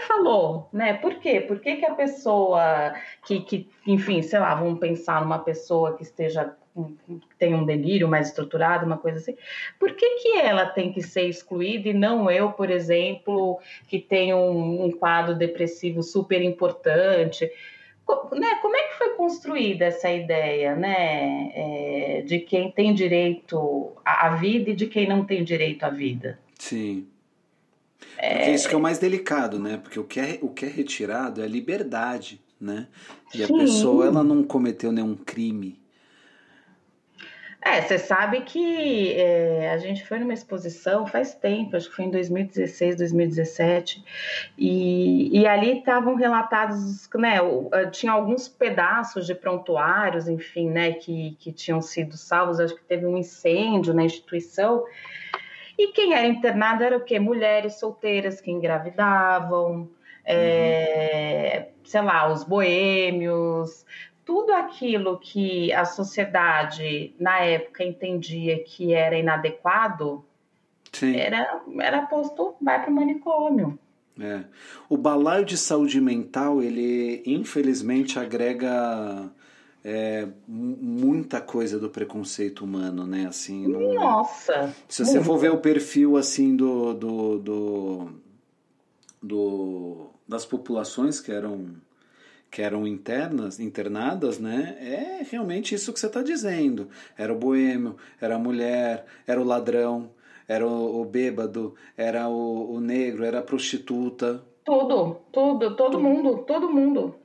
Falou, 0.08 0.70
né? 0.72 0.93
Por 0.95 1.16
quê? 1.16 1.41
Por 1.41 1.60
que, 1.60 1.78
que 1.78 1.86
a 1.86 1.93
pessoa 1.95 2.93
que, 3.26 3.41
que, 3.41 3.70
enfim, 3.88 4.22
sei 4.22 4.39
lá, 4.39 4.56
vamos 4.56 4.80
pensar 4.80 5.22
numa 5.22 5.39
pessoa 5.39 5.95
que 5.95 6.04
esteja 6.04 6.56
tem 7.38 7.54
um 7.54 7.66
delírio 7.66 8.08
mais 8.08 8.30
estruturado, 8.30 8.86
uma 8.86 8.97
coisa 8.97 9.20
assim. 9.20 9.36
Por 9.80 9.93
que, 9.93 10.10
que 10.22 10.39
ela 10.39 10.66
tem 10.66 10.91
que 10.91 11.01
ser 11.01 11.28
excluída 11.28 11.89
e 11.89 11.93
não 11.93 12.30
eu, 12.32 12.51
por 12.51 12.72
exemplo, 12.72 13.60
que 13.88 13.99
tenho 13.99 14.38
um, 14.38 14.86
um 14.86 14.91
quadro 14.91 15.36
depressivo 15.36 16.01
super 16.01 16.41
importante? 16.41 17.49
Né, 18.32 18.56
como 18.62 18.76
é 18.76 18.88
que 18.88 18.97
foi 18.97 19.10
construída 19.12 19.86
essa 19.86 20.12
ideia 20.12 20.76
né, 20.76 21.51
é, 21.54 22.24
de 22.26 22.39
quem 22.39 22.70
tem 22.72 22.93
direito 22.93 23.93
à 24.04 24.36
vida 24.36 24.72
e 24.72 24.76
de 24.76 24.88
quem 24.88 25.08
não 25.08 25.24
tem 25.24 25.43
direito 25.43 25.84
à 25.84 25.89
vida? 25.89 26.39
Sim. 26.58 27.08
Porque 28.18 28.51
isso 28.51 28.68
que 28.68 28.76
é 28.76 28.78
o 28.78 28.82
mais 28.82 28.99
delicado, 28.99 29.60
né? 29.60 29.78
Porque 29.78 29.99
o 29.99 30.04
que 30.04 30.20
é, 30.20 30.39
o 30.41 30.49
que 30.49 30.66
é 30.66 30.70
retirado 30.70 31.41
é 31.41 31.45
a 31.45 31.47
liberdade, 31.47 32.41
né? 32.60 32.88
E 33.34 33.38
Sim. 33.38 33.43
a 33.43 33.58
pessoa, 33.60 34.06
ela 34.08 34.24
não 34.24 34.43
cometeu 34.43 34.91
nenhum 34.91 35.16
crime. 35.16 35.84
É, 37.66 37.82
você 37.82 37.97
sabe 37.97 38.41
que 38.41 39.14
é, 39.14 39.72
a 39.72 39.78
gente 39.78 40.06
foi 40.06 40.20
numa 40.20 40.34
exposição 40.34 41.08
faz 41.08 41.34
tempo, 41.34 41.78
acho 41.78 41.89
que 41.89 41.95
foi 41.95 42.06
em 42.06 42.12
2016, 42.12 42.97
2017, 42.97 44.04
e, 44.58 45.39
e 45.39 45.47
ali 45.47 45.80
estavam 45.80 46.16
relatados, 46.16 47.10
né, 47.16 47.38
tinha 47.89 48.12
alguns 48.12 48.49
pedaços 48.49 49.26
de 49.26 49.34
prontuários, 49.34 50.28
enfim, 50.28 50.70
né, 50.70 50.91
que, 50.91 51.38
que 51.39 51.54
tinham 51.54 51.82
sido 51.82 52.18
salvos, 52.18 52.60
acho 52.60 52.76
que 52.76 52.84
teve 52.84 53.06
um 53.06 53.18
incêndio 53.18 53.93
na 53.93 54.04
instituição, 54.04 54.84
e 55.78 55.91
quem 55.91 56.13
era 56.13 56.28
internado 56.28 56.84
era 56.84 56.97
o 56.97 57.03
quê? 57.03 57.19
Mulheres 57.19 57.80
solteiras 57.80 58.39
que 58.39 58.51
engravidavam, 58.51 59.89
é, 60.26 61.67
uhum. 61.67 61.74
sei 61.86 62.01
lá, 62.01 62.32
os 62.32 62.43
boêmios, 62.43 63.86
tudo 64.26 64.53
aquilo 64.53 65.19
que 65.19 65.71
a 65.74 65.86
sociedade 65.86 67.13
na 67.19 67.39
época 67.39 67.84
entendia 67.84 68.63
que 68.63 68.93
era 68.93 69.17
inadequado, 69.17 70.24
era, 71.15 71.61
era 71.80 72.01
posto, 72.03 72.55
vai 72.61 72.82
para 72.82 72.91
o 72.91 72.93
manicômio. 72.93 73.78
É. 74.19 74.43
O 74.88 74.95
balaio 74.95 75.43
de 75.43 75.57
saúde 75.57 75.99
mental, 75.99 76.61
ele 76.61 77.24
infelizmente 77.26 78.19
agrega 78.19 79.32
é, 79.84 80.27
muita 80.47 81.41
coisa 81.41 81.77
do 81.77 81.89
preconceito 81.89 82.63
humano, 82.63 83.05
né? 83.05 83.27
Assim, 83.27 83.67
não... 83.67 83.93
Nossa! 83.93 84.73
Se 84.88 85.03
você 85.03 85.21
for 85.21 85.38
ver 85.38 85.51
o 85.51 85.57
perfil 85.57 86.15
assim 86.15 86.55
do, 86.55 86.93
do, 86.93 87.39
do, 87.39 88.07
do, 89.21 90.07
das 90.27 90.45
populações 90.45 91.19
que 91.19 91.31
eram 91.31 91.75
que 92.49 92.61
eram 92.61 92.86
internas, 92.86 93.59
internadas, 93.59 94.38
né? 94.38 94.77
É 94.79 95.23
realmente 95.27 95.73
isso 95.73 95.91
que 95.91 95.99
você 95.99 96.05
está 96.05 96.21
dizendo. 96.21 96.88
Era 97.17 97.34
o 97.34 97.38
boêmio, 97.38 97.97
era 98.21 98.36
a 98.36 98.39
mulher, 98.39 99.07
era 99.25 99.41
o 99.41 99.43
ladrão, 99.43 100.11
era 100.47 100.63
o, 100.65 101.01
o 101.01 101.03
bêbado, 101.03 101.73
era 101.97 102.29
o, 102.29 102.75
o 102.75 102.79
negro, 102.79 103.25
era 103.25 103.39
a 103.39 103.41
prostituta. 103.41 104.43
Tudo, 104.63 105.17
tudo, 105.31 105.75
todo 105.75 105.93
tudo. 105.93 105.99
mundo, 105.99 106.43
todo 106.45 106.71
mundo 106.71 107.15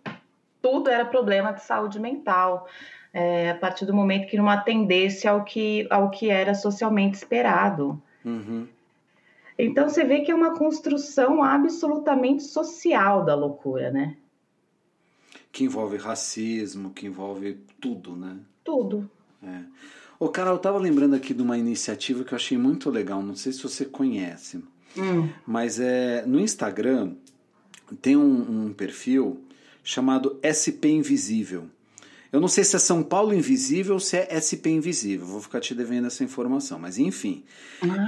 tudo 0.62 0.90
era 0.90 1.04
problema 1.04 1.52
de 1.52 1.62
saúde 1.62 1.98
mental, 1.98 2.66
é, 3.12 3.50
a 3.50 3.54
partir 3.54 3.86
do 3.86 3.94
momento 3.94 4.28
que 4.28 4.36
não 4.36 4.48
atendesse 4.48 5.26
ao 5.26 5.44
que, 5.44 5.86
ao 5.90 6.10
que 6.10 6.30
era 6.30 6.54
socialmente 6.54 7.16
esperado. 7.16 8.00
Uhum. 8.24 8.66
Então 9.58 9.88
você 9.88 10.04
vê 10.04 10.20
que 10.20 10.30
é 10.30 10.34
uma 10.34 10.56
construção 10.56 11.42
absolutamente 11.42 12.44
social 12.44 13.24
da 13.24 13.34
loucura, 13.34 13.90
né? 13.90 14.16
Que 15.50 15.64
envolve 15.64 15.96
racismo, 15.96 16.90
que 16.90 17.06
envolve 17.06 17.58
tudo, 17.80 18.14
né? 18.14 18.36
Tudo. 18.62 19.10
É. 19.42 19.62
Ô, 20.20 20.28
cara, 20.28 20.50
eu 20.50 20.58
tava 20.58 20.78
lembrando 20.78 21.14
aqui 21.14 21.32
de 21.32 21.42
uma 21.42 21.58
iniciativa 21.58 22.22
que 22.22 22.32
eu 22.32 22.36
achei 22.36 22.58
muito 22.58 22.90
legal, 22.90 23.22
não 23.22 23.34
sei 23.34 23.52
se 23.52 23.62
você 23.62 23.84
conhece. 23.84 24.62
Hum. 24.96 25.28
Mas 25.46 25.80
é, 25.80 26.24
no 26.26 26.38
Instagram 26.38 27.14
tem 28.00 28.16
um, 28.16 28.66
um 28.66 28.72
perfil 28.72 29.40
chamado 29.88 30.38
SP 30.44 30.90
Invisível. 30.90 31.64
Eu 32.30 32.42
não 32.42 32.48
sei 32.48 32.62
se 32.62 32.76
é 32.76 32.78
São 32.78 33.02
Paulo 33.02 33.32
Invisível 33.32 33.94
ou 33.94 34.00
se 34.00 34.18
é 34.18 34.28
SP 34.36 34.68
Invisível. 34.68 35.26
Vou 35.26 35.40
ficar 35.40 35.60
te 35.60 35.74
devendo 35.74 36.06
essa 36.08 36.22
informação, 36.22 36.78
mas 36.78 36.98
enfim. 36.98 37.42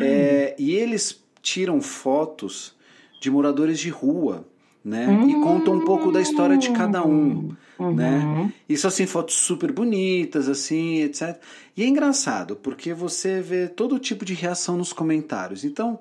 É, 0.02 0.54
e 0.58 0.72
eles 0.74 1.22
tiram 1.40 1.80
fotos 1.80 2.74
de 3.18 3.30
moradores 3.30 3.78
de 3.80 3.88
rua, 3.88 4.46
né? 4.84 5.06
E 5.26 5.32
contam 5.42 5.72
um 5.74 5.84
pouco 5.86 6.12
da 6.12 6.20
história 6.20 6.58
de 6.58 6.70
cada 6.70 7.02
um, 7.02 7.54
Uhum. 7.78 7.94
né? 7.94 8.52
São 8.76 8.88
assim 8.88 9.06
fotos 9.06 9.36
super 9.36 9.72
bonitas, 9.72 10.50
assim, 10.50 10.98
etc. 11.00 11.38
E 11.74 11.82
é 11.82 11.86
engraçado 11.86 12.56
porque 12.56 12.92
você 12.92 13.40
vê 13.40 13.68
todo 13.68 13.98
tipo 13.98 14.22
de 14.26 14.34
reação 14.34 14.76
nos 14.76 14.92
comentários. 14.92 15.64
Então, 15.64 15.98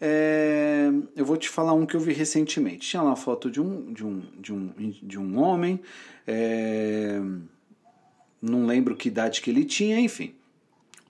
é, 0.00 0.90
eu 1.14 1.24
vou 1.24 1.36
te 1.36 1.48
falar 1.48 1.72
um 1.72 1.86
que 1.86 1.94
eu 1.96 2.00
vi 2.00 2.12
recentemente. 2.12 2.88
Tinha 2.88 3.02
lá 3.02 3.12
a 3.12 3.16
foto 3.16 3.50
de 3.50 3.60
um 3.60 3.92
de 3.92 4.04
um 4.04 4.22
de 4.38 4.52
um, 4.52 4.70
de 5.02 5.18
um 5.18 5.38
homem. 5.38 5.80
é, 6.26 7.20
não 8.40 8.66
lembro 8.66 8.94
que 8.94 9.08
idade 9.08 9.40
que 9.40 9.50
ele 9.50 9.64
tinha, 9.64 9.98
enfim. 9.98 10.34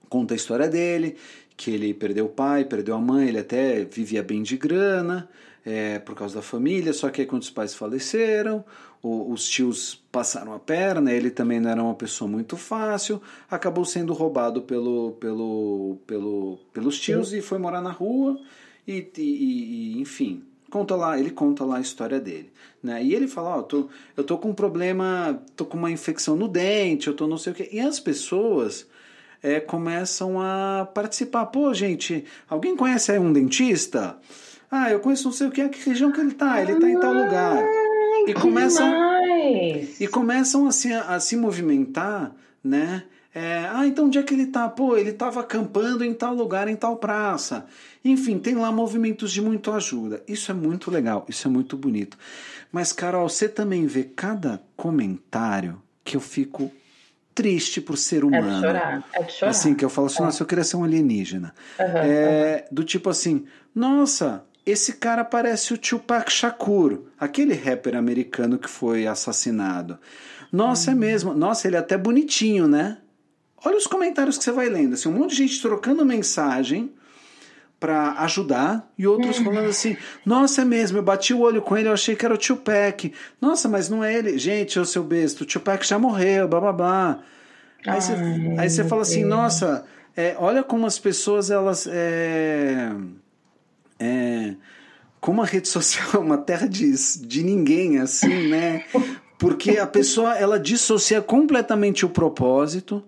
Conta 0.09 0.34
a 0.34 0.37
história 0.37 0.68
dele, 0.68 1.16
que 1.57 1.70
ele 1.70 1.93
perdeu 1.93 2.26
o 2.26 2.28
pai, 2.28 2.64
perdeu 2.64 2.95
a 2.95 3.01
mãe, 3.01 3.28
ele 3.28 3.39
até 3.39 3.84
vivia 3.84 4.22
bem 4.22 4.43
de 4.43 4.57
grana, 4.57 5.28
é, 5.64 5.99
por 5.99 6.14
causa 6.14 6.37
da 6.37 6.43
família, 6.43 6.93
só 6.93 7.11
que 7.11 7.20
aí 7.22 7.26
quando 7.26 7.43
os 7.43 7.51
pais 7.51 7.74
faleceram, 7.74 8.64
o- 9.03 9.32
os 9.32 9.49
tios 9.49 10.01
passaram 10.12 10.55
a 10.55 10.59
perna, 10.61 11.12
ele 11.12 11.28
também 11.30 11.59
não 11.59 11.68
era 11.70 11.82
uma 11.82 11.95
pessoa 11.95 12.30
muito 12.30 12.57
fácil, 12.57 13.20
acabou 13.51 13.84
sendo 13.84 14.12
roubado 14.12 14.62
pelo, 14.62 15.12
pelo, 15.18 15.99
pelo, 16.07 16.59
pelos 16.72 17.01
tios 17.01 17.32
e 17.32 17.43
foi 17.43 17.59
morar 17.59 17.82
na 17.82 17.91
rua, 17.91 18.41
e, 18.87 19.07
e- 19.16 19.22
e- 19.97 20.01
enfim, 20.01 20.43
conta 20.70 20.95
lá, 20.97 21.18
ele 21.18 21.30
conta 21.30 21.64
lá 21.64 21.78
a 21.78 21.80
história 21.80 22.20
dele, 22.20 22.51
né? 22.82 23.03
E 23.03 23.14
ele 23.14 23.26
fala, 23.28 23.57
ó, 23.57 23.59
eu 23.59 23.62
tô, 23.62 23.89
eu 24.16 24.24
tô 24.24 24.39
com 24.39 24.51
um 24.51 24.55
problema, 24.55 25.43
tô 25.57 25.64
com 25.64 25.76
uma 25.76 25.91
infecção 25.91 26.37
no 26.37 26.49
dente, 26.49 27.09
eu 27.09 27.14
tô 27.14 27.26
não 27.26 27.39
sei 27.39 27.53
o 27.53 27.57
quê. 27.57 27.68
E 27.72 27.80
as 27.80 27.99
pessoas 28.01 28.87
é, 29.43 29.61
começam 29.61 30.41
a 30.41 30.89
participar. 30.95 31.47
Pô, 31.47 31.72
gente, 31.74 32.24
alguém 32.49 32.76
conhece 32.76 33.12
aí 33.12 33.18
um 33.18 33.32
dentista? 33.32 34.18
Ah, 34.70 34.91
eu 34.91 34.99
conheço 35.01 35.24
não 35.24 35.32
sei 35.32 35.47
o 35.47 35.51
que, 35.51 35.68
que 35.68 35.89
região 35.89 36.11
que 36.11 36.20
ele 36.20 36.32
tá, 36.34 36.61
ele 36.62 36.76
tá 36.80 36.89
em 36.91 36.99
tal 36.99 37.12
lugar. 37.12 37.64
E 38.26 38.34
começam 38.34 38.87
e 40.01 40.09
começam 40.09 40.66
a 40.66 40.72
se, 40.72 40.93
a 40.93 41.20
se 41.20 41.37
movimentar, 41.37 42.34
né? 42.62 43.05
É, 43.39 43.68
ah, 43.70 43.87
então 43.87 44.07
onde 44.07 44.16
é 44.16 44.22
que 44.22 44.32
ele 44.32 44.47
tá? 44.47 44.66
Pô, 44.66 44.97
ele 44.97 45.11
estava 45.11 45.41
acampando 45.41 46.03
em 46.03 46.14
tal 46.14 46.34
lugar, 46.34 46.68
em 46.68 46.74
tal 46.74 46.97
praça. 46.97 47.66
Enfim, 48.03 48.39
tem 48.39 48.55
lá 48.55 48.72
movimentos 48.72 49.30
de 49.30 49.43
muito 49.43 49.70
ajuda. 49.72 50.22
Isso 50.26 50.51
é 50.51 50.55
muito 50.55 50.91
legal, 50.91 51.26
isso 51.28 51.47
é 51.47 51.51
muito 51.51 51.76
bonito. 51.76 52.16
Mas, 52.72 52.93
Carol, 52.93 53.28
você 53.28 53.47
também 53.47 53.87
vê 53.87 54.05
cada 54.05 54.62
comentário 54.74 55.82
que 56.03 56.16
eu 56.16 56.20
fico 56.20 56.72
triste 57.34 57.78
por 57.78 57.99
ser 57.99 58.16
É 58.16 58.20
de 58.20 58.26
humano. 58.26 58.61
chorar, 58.66 59.05
é 59.12 59.22
de 59.22 59.32
chorar. 59.32 59.51
Assim, 59.51 59.74
que 59.74 59.84
eu 59.84 59.91
falo 59.91 60.07
assim, 60.07 60.22
nossa, 60.22 60.43
eu 60.43 60.47
queria 60.47 60.64
ser 60.64 60.78
um 60.78 60.84
alienígena. 60.84 61.55
Aham, 61.78 62.01
É, 62.07 62.64
do 62.72 62.82
tipo 62.84 63.11
assim, 63.11 63.45
nossa, 63.74 64.47
esse 64.64 64.95
cara 64.95 65.22
parece 65.22 65.74
o 65.74 65.78
Tupac 65.78 66.32
Shakur, 66.32 67.03
aquele 67.20 67.53
rapper 67.53 67.97
americano 67.97 68.57
que 68.59 68.70
foi 68.70 69.07
assassinado. 69.07 69.99
Nossa, 70.51 70.91
é 70.93 70.95
Uhum. 70.95 71.01
mesmo. 71.01 71.34
Nossa, 71.34 71.68
ele 71.68 71.76
é 71.76 71.80
até 71.80 71.99
bonitinho, 71.99 72.66
né? 72.66 72.97
Olha 73.65 73.77
os 73.77 73.87
comentários 73.87 74.39
que 74.39 74.45
você 74.45 74.53
vai 74.53 74.69
lendo. 74.69 74.95
Assim, 74.95 75.09
um 75.09 75.13
monte 75.13 75.31
de 75.31 75.37
gente 75.37 75.61
trocando 75.61 76.05
mensagem 76.05 76.93
pra 77.79 78.13
ajudar 78.21 78.91
e 78.97 79.07
outros 79.07 79.39
falando 79.39 79.69
assim: 79.69 79.97
Nossa, 80.25 80.63
é 80.63 80.65
mesmo, 80.65 80.99
eu 80.99 81.03
bati 81.03 81.35
o 81.35 81.41
olho 81.41 81.63
com 81.63 81.77
ele, 81.77 81.89
eu 81.89 81.93
achei 81.93 82.17
que 82.17 82.25
era 82.25 82.35
o 82.35 82.39
Tupac. 82.39 83.13
Nossa, 83.41 83.69
mas 83.69 83.89
não 83.89 84.03
é 84.03 84.15
ele. 84.15 84.39
Gente, 84.39 84.79
ô 84.79 84.85
seu 84.85 85.03
besta, 85.03 85.45
o 85.45 85.47
Tupac 85.47 85.87
já 85.87 85.99
morreu, 85.99 86.49
blá 86.49 86.61
blá 86.61 86.73
blá. 86.73 87.19
Aí 87.87 88.01
você, 88.01 88.13
aí 88.59 88.71
você 88.71 88.85
fala 88.85 89.03
assim. 89.03 89.25
Nossa, 89.25 89.85
é, 90.17 90.35
olha 90.39 90.63
como 90.63 90.87
as 90.87 90.99
pessoas, 90.99 91.51
elas. 91.51 91.87
É, 91.87 92.91
é, 93.99 94.55
como 95.21 95.43
a 95.43 95.47
rede 95.47 95.69
social 95.69 96.09
é 96.15 96.19
uma 96.19 96.39
terra 96.39 96.67
de, 96.67 96.93
de 97.21 97.43
ninguém, 97.43 97.99
assim, 97.99 98.49
né? 98.49 98.85
Porque 99.39 99.79
a 99.79 99.87
pessoa 99.87 100.35
ela 100.35 100.59
dissocia 100.59 101.21
completamente 101.21 102.07
o 102.07 102.09
propósito, 102.09 103.05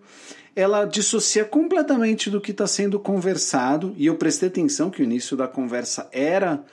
ela 0.58 0.84
dissocia 0.84 1.44
completamente 1.44 2.28
do 2.28 2.40
que 2.40 2.50
está 2.50 2.66
sendo 2.66 2.98
conversado, 2.98 3.94
e 3.96 4.06
eu 4.06 4.16
prestei 4.16 4.48
atenção 4.48 4.90
que 4.90 5.00
o 5.00 5.04
início 5.04 5.36
da 5.36 5.46
conversa 5.46 6.08
era 6.10 6.64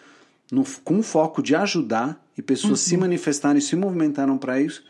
no, 0.51 0.63
com 0.83 1.03
foco 1.03 1.39
de 1.39 1.55
ajudar, 1.55 2.19
e 2.35 2.41
pessoas 2.41 2.79
se 2.79 2.97
manifestaram 2.97 3.59
e 3.59 3.61
se 3.61 3.75
movimentaram 3.75 4.39
para 4.39 4.59
isso, 4.59 4.83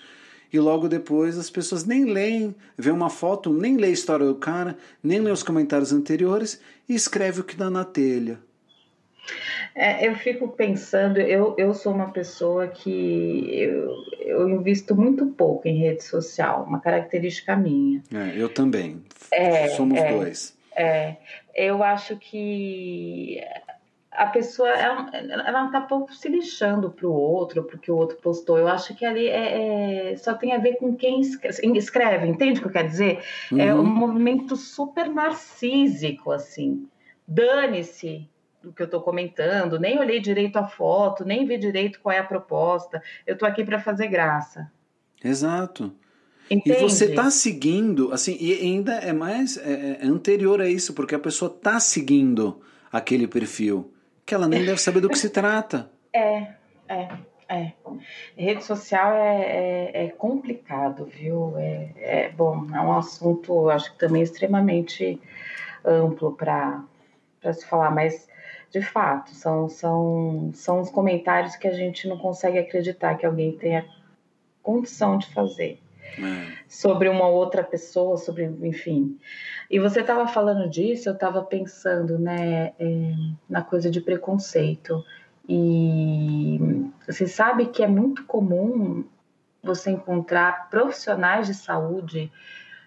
e 0.51 0.57
logo 0.61 0.87
depois 0.87 1.37
as 1.37 1.49
pessoas 1.49 1.83
nem 1.83 2.05
leem, 2.05 2.55
vê 2.77 2.89
uma 2.89 3.09
foto, 3.09 3.51
nem 3.51 3.75
lê 3.75 3.87
a 3.87 3.91
história 3.91 4.25
do 4.25 4.35
cara, 4.35 4.77
nem 5.03 5.19
lê 5.19 5.29
os 5.29 5.43
comentários 5.43 5.91
anteriores 5.91 6.61
e 6.87 6.95
escreve 6.95 7.41
o 7.41 7.43
que 7.43 7.57
dá 7.57 7.69
na 7.69 7.83
telha. 7.83 8.39
É, 9.75 10.07
eu 10.07 10.15
fico 10.15 10.47
pensando, 10.47 11.19
eu, 11.19 11.53
eu 11.57 11.73
sou 11.73 11.93
uma 11.93 12.09
pessoa 12.11 12.65
que 12.67 13.45
eu, 13.51 13.93
eu 14.21 14.49
invisto 14.49 14.95
muito 14.95 15.25
pouco 15.27 15.67
em 15.67 15.77
rede 15.77 16.01
social, 16.01 16.63
uma 16.63 16.79
característica 16.79 17.57
minha. 17.57 18.01
É, 18.13 18.33
eu 18.41 18.47
também. 18.47 19.03
É, 19.29 19.67
Somos 19.67 19.99
é. 19.99 20.13
dois. 20.13 20.57
É, 20.73 21.17
eu 21.53 21.83
acho 21.83 22.15
que 22.17 23.41
a 24.11 24.27
pessoa 24.27 24.69
ela, 24.69 25.09
ela 25.13 25.63
não 25.63 25.71
tá 25.71 25.81
pouco 25.81 26.13
se 26.13 26.29
lixando 26.29 26.89
pro 26.89 27.11
outro, 27.11 27.63
porque 27.63 27.91
o 27.91 27.97
outro 27.97 28.15
postou. 28.21 28.57
Eu 28.57 28.69
acho 28.69 28.95
que 28.95 29.05
ali 29.05 29.27
é, 29.27 30.11
é- 30.11 30.15
só 30.17 30.33
tem 30.33 30.53
a 30.53 30.57
ver 30.57 30.75
com 30.77 30.95
quem 30.95 31.19
escreve, 31.19 32.27
entende 32.27 32.59
o 32.59 32.61
que 32.63 32.67
eu 32.69 32.71
quero 32.73 32.87
dizer? 32.87 33.19
É 33.57 33.73
um 33.73 33.79
Uhum. 33.79 33.83
movimento 33.85 34.55
super 34.55 35.09
narcísico, 35.09 36.31
assim. 36.31 36.87
Dane-se 37.27 38.29
do 38.65 38.73
que 38.73 38.81
eu 38.81 38.89
tô 38.89 38.99
comentando, 38.99 39.79
nem 39.79 39.99
olhei 39.99 40.19
direito 40.19 40.57
a 40.57 40.65
foto, 40.65 41.23
nem 41.23 41.45
vi 41.45 41.57
direito 41.57 41.99
qual 42.01 42.13
é 42.13 42.17
a 42.17 42.23
proposta. 42.23 43.01
Eu 43.25 43.37
tô 43.37 43.45
aqui 43.45 43.63
para 43.63 43.79
fazer 43.79 44.07
graça. 44.07 44.71
Exato. 45.23 45.93
Entende? 46.49 46.77
E 46.77 46.81
você 46.81 47.13
tá 47.13 47.29
seguindo, 47.29 48.11
assim, 48.11 48.37
e 48.39 48.53
ainda 48.53 48.93
é 48.95 49.13
mais 49.13 49.57
é, 49.57 49.99
é 50.01 50.05
anterior 50.05 50.61
a 50.61 50.67
isso, 50.67 50.93
porque 50.93 51.15
a 51.15 51.19
pessoa 51.19 51.49
tá 51.49 51.79
seguindo 51.79 52.61
aquele 52.91 53.27
perfil, 53.27 53.91
que 54.25 54.33
ela 54.33 54.47
nem 54.47 54.65
deve 54.65 54.79
saber 54.79 54.99
do 54.99 55.09
que 55.09 55.17
se 55.17 55.29
trata. 55.29 55.89
É, 56.17 56.47
é, 56.87 57.09
é. 57.49 57.73
Rede 58.37 58.63
social 58.63 59.11
é, 59.15 59.41
é, 59.41 60.05
é 60.05 60.07
complicado, 60.11 61.03
viu? 61.03 61.53
É, 61.57 61.89
é 61.97 62.29
bom, 62.29 62.67
é 62.73 62.79
um 62.79 62.97
assunto, 62.97 63.69
acho 63.69 63.91
que 63.91 63.99
também 63.99 64.21
extremamente 64.21 65.19
amplo 65.83 66.31
para 66.31 66.85
se 67.53 67.65
falar, 67.65 67.91
mas 67.91 68.27
de 68.71 68.81
fato, 68.81 69.31
são, 69.31 69.69
são, 69.69 70.51
são 70.53 70.81
os 70.81 70.89
comentários 70.89 71.55
que 71.55 71.67
a 71.67 71.73
gente 71.73 72.07
não 72.07 72.17
consegue 72.17 72.59
acreditar 72.59 73.15
que 73.15 73.25
alguém 73.25 73.53
tenha 73.57 73.85
condição 74.61 75.17
de 75.17 75.27
fazer 75.27 75.79
É. 76.17 76.57
sobre 76.67 77.07
uma 77.07 77.27
outra 77.27 77.63
pessoa, 77.63 78.17
sobre, 78.17 78.45
enfim. 78.63 79.17
E 79.69 79.79
você 79.79 80.01
estava 80.01 80.27
falando 80.27 80.69
disso, 80.69 81.09
eu 81.09 81.13
estava 81.13 81.41
pensando, 81.43 82.17
né, 82.19 82.73
é, 82.79 83.13
na 83.49 83.61
coisa 83.61 83.89
de 83.89 84.01
preconceito. 84.01 85.03
E 85.47 86.59
você 87.05 87.27
sabe 87.27 87.67
que 87.67 87.83
é 87.83 87.87
muito 87.87 88.25
comum 88.25 89.05
você 89.63 89.91
encontrar 89.91 90.69
profissionais 90.69 91.47
de 91.47 91.53
saúde 91.53 92.31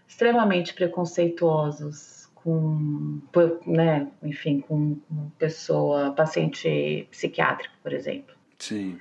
extremamente 0.06 0.74
preconceituosos 0.74 2.17
com, 2.48 3.20
né, 3.66 4.08
enfim, 4.22 4.60
com, 4.60 4.94
com 4.94 5.30
pessoa, 5.38 6.12
paciente 6.12 7.06
psiquiátrico, 7.10 7.74
por 7.82 7.92
exemplo, 7.92 8.34
Sim, 8.58 8.98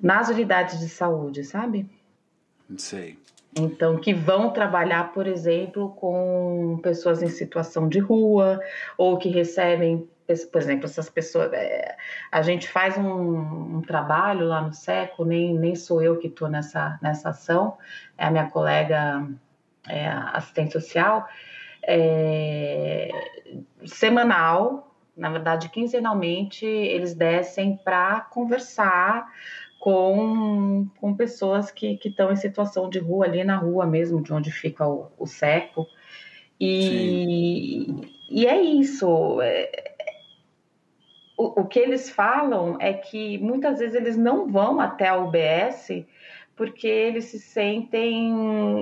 nas 0.00 0.28
unidades 0.28 0.78
de 0.80 0.88
saúde, 0.88 1.42
sabe? 1.44 1.88
sei. 2.76 3.18
Então, 3.56 3.96
que 3.96 4.12
vão 4.12 4.50
trabalhar, 4.50 5.12
por 5.12 5.26
exemplo, 5.26 5.90
com 5.90 6.78
pessoas 6.82 7.22
em 7.22 7.28
situação 7.28 7.88
de 7.88 8.00
rua, 8.00 8.60
ou 8.98 9.16
que 9.16 9.28
recebem, 9.28 10.08
por 10.50 10.60
exemplo, 10.60 10.86
essas 10.86 11.08
pessoas. 11.08 11.52
é, 11.52 11.96
a 12.32 12.42
gente 12.42 12.68
faz 12.68 12.98
um, 12.98 13.76
um 13.76 13.80
trabalho 13.80 14.46
lá 14.46 14.60
no 14.60 14.72
SECO, 14.72 15.24
nem, 15.24 15.56
nem 15.56 15.76
sou 15.76 16.02
eu 16.02 16.18
que 16.18 16.26
estou 16.26 16.48
nessa, 16.48 16.98
nessa 17.00 17.30
ação, 17.30 17.78
é 18.18 18.26
a 18.26 18.30
minha 18.30 18.50
colega 18.50 19.24
é, 19.88 20.08
assistente 20.08 20.72
social, 20.72 21.28
é, 21.86 23.10
semanal, 23.84 24.94
na 25.16 25.30
verdade, 25.30 25.68
quinzenalmente, 25.68 26.66
eles 26.66 27.14
descem 27.14 27.76
para 27.76 28.20
conversar 28.22 29.26
com, 29.78 30.88
com 30.98 31.14
pessoas 31.14 31.70
que 31.70 31.98
estão 32.04 32.32
em 32.32 32.36
situação 32.36 32.88
de 32.88 32.98
rua, 32.98 33.26
ali 33.26 33.44
na 33.44 33.56
rua 33.56 33.86
mesmo, 33.86 34.22
de 34.22 34.32
onde 34.32 34.50
fica 34.50 34.86
o, 34.86 35.10
o 35.18 35.26
seco. 35.26 35.86
E, 36.58 37.86
e 38.30 38.46
é 38.46 38.60
isso. 38.60 39.40
é- 39.42 39.94
o 41.36 41.44
o, 41.44 41.62
o 41.62 41.66
que 41.66 41.78
eles 41.78 42.10
falam 42.10 42.76
é 42.80 42.92
que 42.92 43.38
muitas 43.38 43.78
vezes 43.78 43.94
eles 43.94 44.16
não 44.16 44.46
vão 44.48 44.80
até 44.80 45.08
a 45.08 45.16
UBS 45.16 46.06
porque 46.56 46.86
eles 46.86 47.24
se 47.26 47.38
sentem 47.38 48.32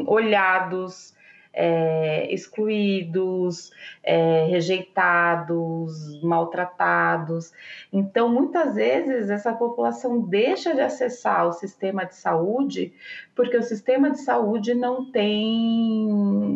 olhados, 0.06 1.14
é, 1.52 2.32
excluídos, 2.32 3.70
é, 4.02 4.46
rejeitados, 4.46 6.20
maltratados. 6.22 7.52
Então, 7.92 8.28
muitas 8.28 8.74
vezes, 8.74 9.28
essa 9.28 9.52
população 9.52 10.20
deixa 10.20 10.74
de 10.74 10.80
acessar 10.80 11.46
o 11.46 11.52
sistema 11.52 12.04
de 12.04 12.14
saúde 12.14 12.92
porque 13.34 13.56
o 13.56 13.62
sistema 13.62 14.10
de 14.10 14.20
saúde 14.20 14.74
não 14.74 15.10
tem, 15.10 16.08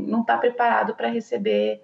não 0.07 0.23
está 0.23 0.37
preparado 0.39 0.95
para 0.95 1.09
receber 1.09 1.83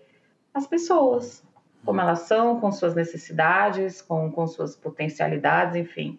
as 0.54 0.66
pessoas, 0.66 1.42
como 1.84 2.00
elas 2.00 2.20
são, 2.20 2.60
com 2.60 2.70
suas 2.70 2.94
necessidades, 2.94 4.00
com, 4.00 4.30
com 4.30 4.46
suas 4.46 4.76
potencialidades, 4.76 5.76
enfim. 5.76 6.18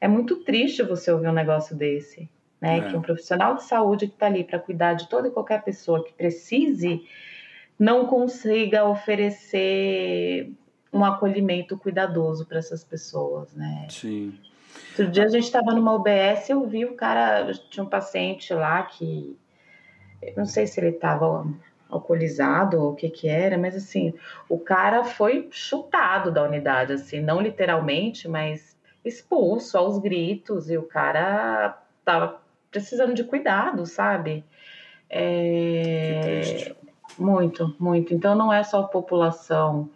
É 0.00 0.08
muito 0.08 0.44
triste 0.44 0.82
você 0.82 1.10
ouvir 1.10 1.28
um 1.28 1.32
negócio 1.32 1.74
desse 1.74 2.28
né? 2.64 2.78
É. 2.78 2.80
Que 2.88 2.96
um 2.96 3.02
profissional 3.02 3.54
de 3.54 3.64
saúde 3.64 4.06
que 4.06 4.14
está 4.14 4.26
ali 4.26 4.42
para 4.42 4.58
cuidar 4.58 4.94
de 4.94 5.06
toda 5.06 5.28
e 5.28 5.30
qualquer 5.30 5.62
pessoa 5.62 6.02
que 6.02 6.14
precise 6.14 7.06
não 7.78 8.06
consiga 8.06 8.84
oferecer 8.84 10.50
um 10.90 11.04
acolhimento 11.04 11.76
cuidadoso 11.76 12.46
para 12.46 12.58
essas 12.58 12.82
pessoas, 12.82 13.52
né? 13.52 13.86
Sim. 13.90 14.38
Outro 14.90 15.08
dia 15.08 15.24
a 15.24 15.28
gente 15.28 15.44
estava 15.44 15.72
numa 15.74 15.92
UBS, 15.92 16.48
eu 16.48 16.66
vi 16.66 16.84
o 16.84 16.94
cara, 16.94 17.52
tinha 17.68 17.84
um 17.84 17.88
paciente 17.88 18.54
lá 18.54 18.82
que, 18.84 19.36
não 20.36 20.46
sei 20.46 20.66
se 20.66 20.80
ele 20.80 20.90
estava 20.90 21.46
alcoolizado 21.88 22.80
ou 22.80 22.92
o 22.92 22.94
que 22.94 23.10
que 23.10 23.28
era, 23.28 23.58
mas 23.58 23.76
assim, 23.76 24.14
o 24.48 24.58
cara 24.58 25.04
foi 25.04 25.48
chutado 25.50 26.30
da 26.30 26.42
unidade, 26.44 26.92
assim, 26.92 27.20
não 27.20 27.40
literalmente, 27.40 28.26
mas 28.26 28.76
expulso 29.04 29.76
aos 29.76 29.98
gritos 29.98 30.70
e 30.70 30.78
o 30.78 30.84
cara 30.84 31.78
tava 32.04 32.43
precisando 32.74 33.14
de 33.14 33.22
cuidado, 33.22 33.86
sabe? 33.86 34.44
É... 35.08 36.74
Muito, 37.16 37.74
muito. 37.78 38.12
Então 38.12 38.34
não 38.34 38.52
é 38.52 38.64
só 38.64 38.80
a 38.80 38.88
população 38.88 39.88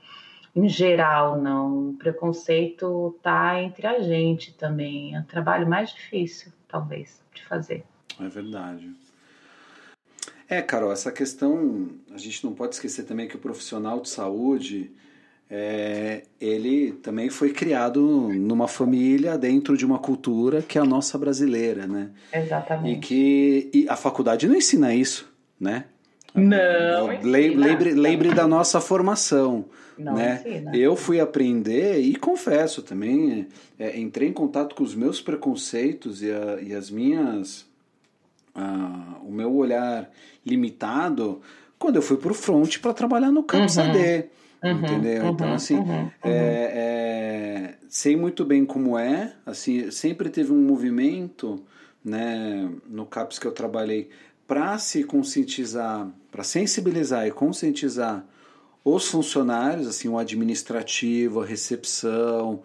em 0.54 0.68
geral, 0.68 1.40
não. 1.40 1.90
O 1.90 1.94
preconceito 1.94 3.18
tá 3.20 3.60
entre 3.60 3.86
a 3.86 3.98
gente 3.98 4.54
também. 4.54 5.16
É 5.16 5.20
o 5.20 5.24
trabalho 5.24 5.68
mais 5.68 5.90
difícil, 5.90 6.52
talvez, 6.68 7.20
de 7.34 7.44
fazer. 7.44 7.84
É 8.20 8.28
verdade. 8.28 8.88
É, 10.48 10.62
Carol, 10.62 10.92
essa 10.92 11.10
questão, 11.10 11.88
a 12.14 12.16
gente 12.16 12.44
não 12.44 12.54
pode 12.54 12.76
esquecer 12.76 13.02
também 13.02 13.26
que 13.26 13.36
o 13.36 13.40
profissional 13.40 14.00
de 14.00 14.08
saúde, 14.08 14.90
é, 15.50 16.24
ele 16.38 16.92
também 16.92 17.30
foi 17.30 17.50
criado 17.50 18.00
numa 18.34 18.68
família 18.68 19.38
dentro 19.38 19.78
de 19.78 19.86
uma 19.86 19.98
cultura 19.98 20.60
que 20.60 20.76
é 20.76 20.80
a 20.80 20.84
nossa 20.84 21.16
brasileira, 21.16 21.86
né? 21.86 22.10
Exatamente. 22.32 22.98
E 22.98 23.00
que 23.00 23.70
e 23.72 23.88
a 23.88 23.96
faculdade 23.96 24.46
não 24.46 24.54
ensina 24.54 24.94
isso, 24.94 25.32
né? 25.58 25.86
Não. 26.34 27.06
Lembre, 27.22 27.92
lembre 27.94 28.34
da 28.34 28.46
nossa 28.46 28.78
formação. 28.80 29.64
Não 29.98 30.14
né? 30.14 30.42
Ensina. 30.46 30.76
Eu 30.76 30.94
fui 30.94 31.18
aprender 31.18 31.98
e 31.98 32.14
confesso 32.14 32.82
também, 32.82 33.48
é, 33.78 33.98
entrei 33.98 34.28
em 34.28 34.32
contato 34.32 34.74
com 34.74 34.84
os 34.84 34.94
meus 34.94 35.20
preconceitos 35.20 36.22
e, 36.22 36.30
a, 36.30 36.60
e 36.60 36.74
as 36.74 36.90
minhas. 36.90 37.66
o 39.24 39.32
meu 39.32 39.52
olhar 39.54 40.10
limitado 40.44 41.40
quando 41.78 41.96
eu 41.96 42.02
fui 42.02 42.18
para 42.18 42.32
o 42.32 42.34
front 42.34 42.78
para 42.78 42.92
trabalhar 42.92 43.30
no 43.30 43.42
campus 43.42 43.76
uhum. 43.76 43.84
AD. 43.84 44.28
Uhum, 44.62 44.72
entendeu? 44.72 45.24
Uhum, 45.24 45.30
então, 45.30 45.52
assim, 45.52 45.76
uhum, 45.76 46.02
uhum, 46.02 46.10
é, 46.24 46.72
é, 46.74 47.74
sei 47.88 48.16
muito 48.16 48.44
bem 48.44 48.64
como 48.64 48.98
é, 48.98 49.34
assim, 49.46 49.90
sempre 49.90 50.28
teve 50.30 50.52
um 50.52 50.60
movimento, 50.60 51.62
né, 52.04 52.68
no 52.88 53.06
CAPS 53.06 53.38
que 53.38 53.46
eu 53.46 53.52
trabalhei, 53.52 54.10
para 54.46 54.78
se 54.78 55.04
conscientizar, 55.04 56.08
para 56.32 56.42
sensibilizar 56.42 57.26
e 57.26 57.30
conscientizar 57.30 58.24
os 58.84 59.08
funcionários, 59.08 59.86
assim, 59.86 60.08
o 60.08 60.18
administrativo, 60.18 61.42
a 61.42 61.46
recepção, 61.46 62.62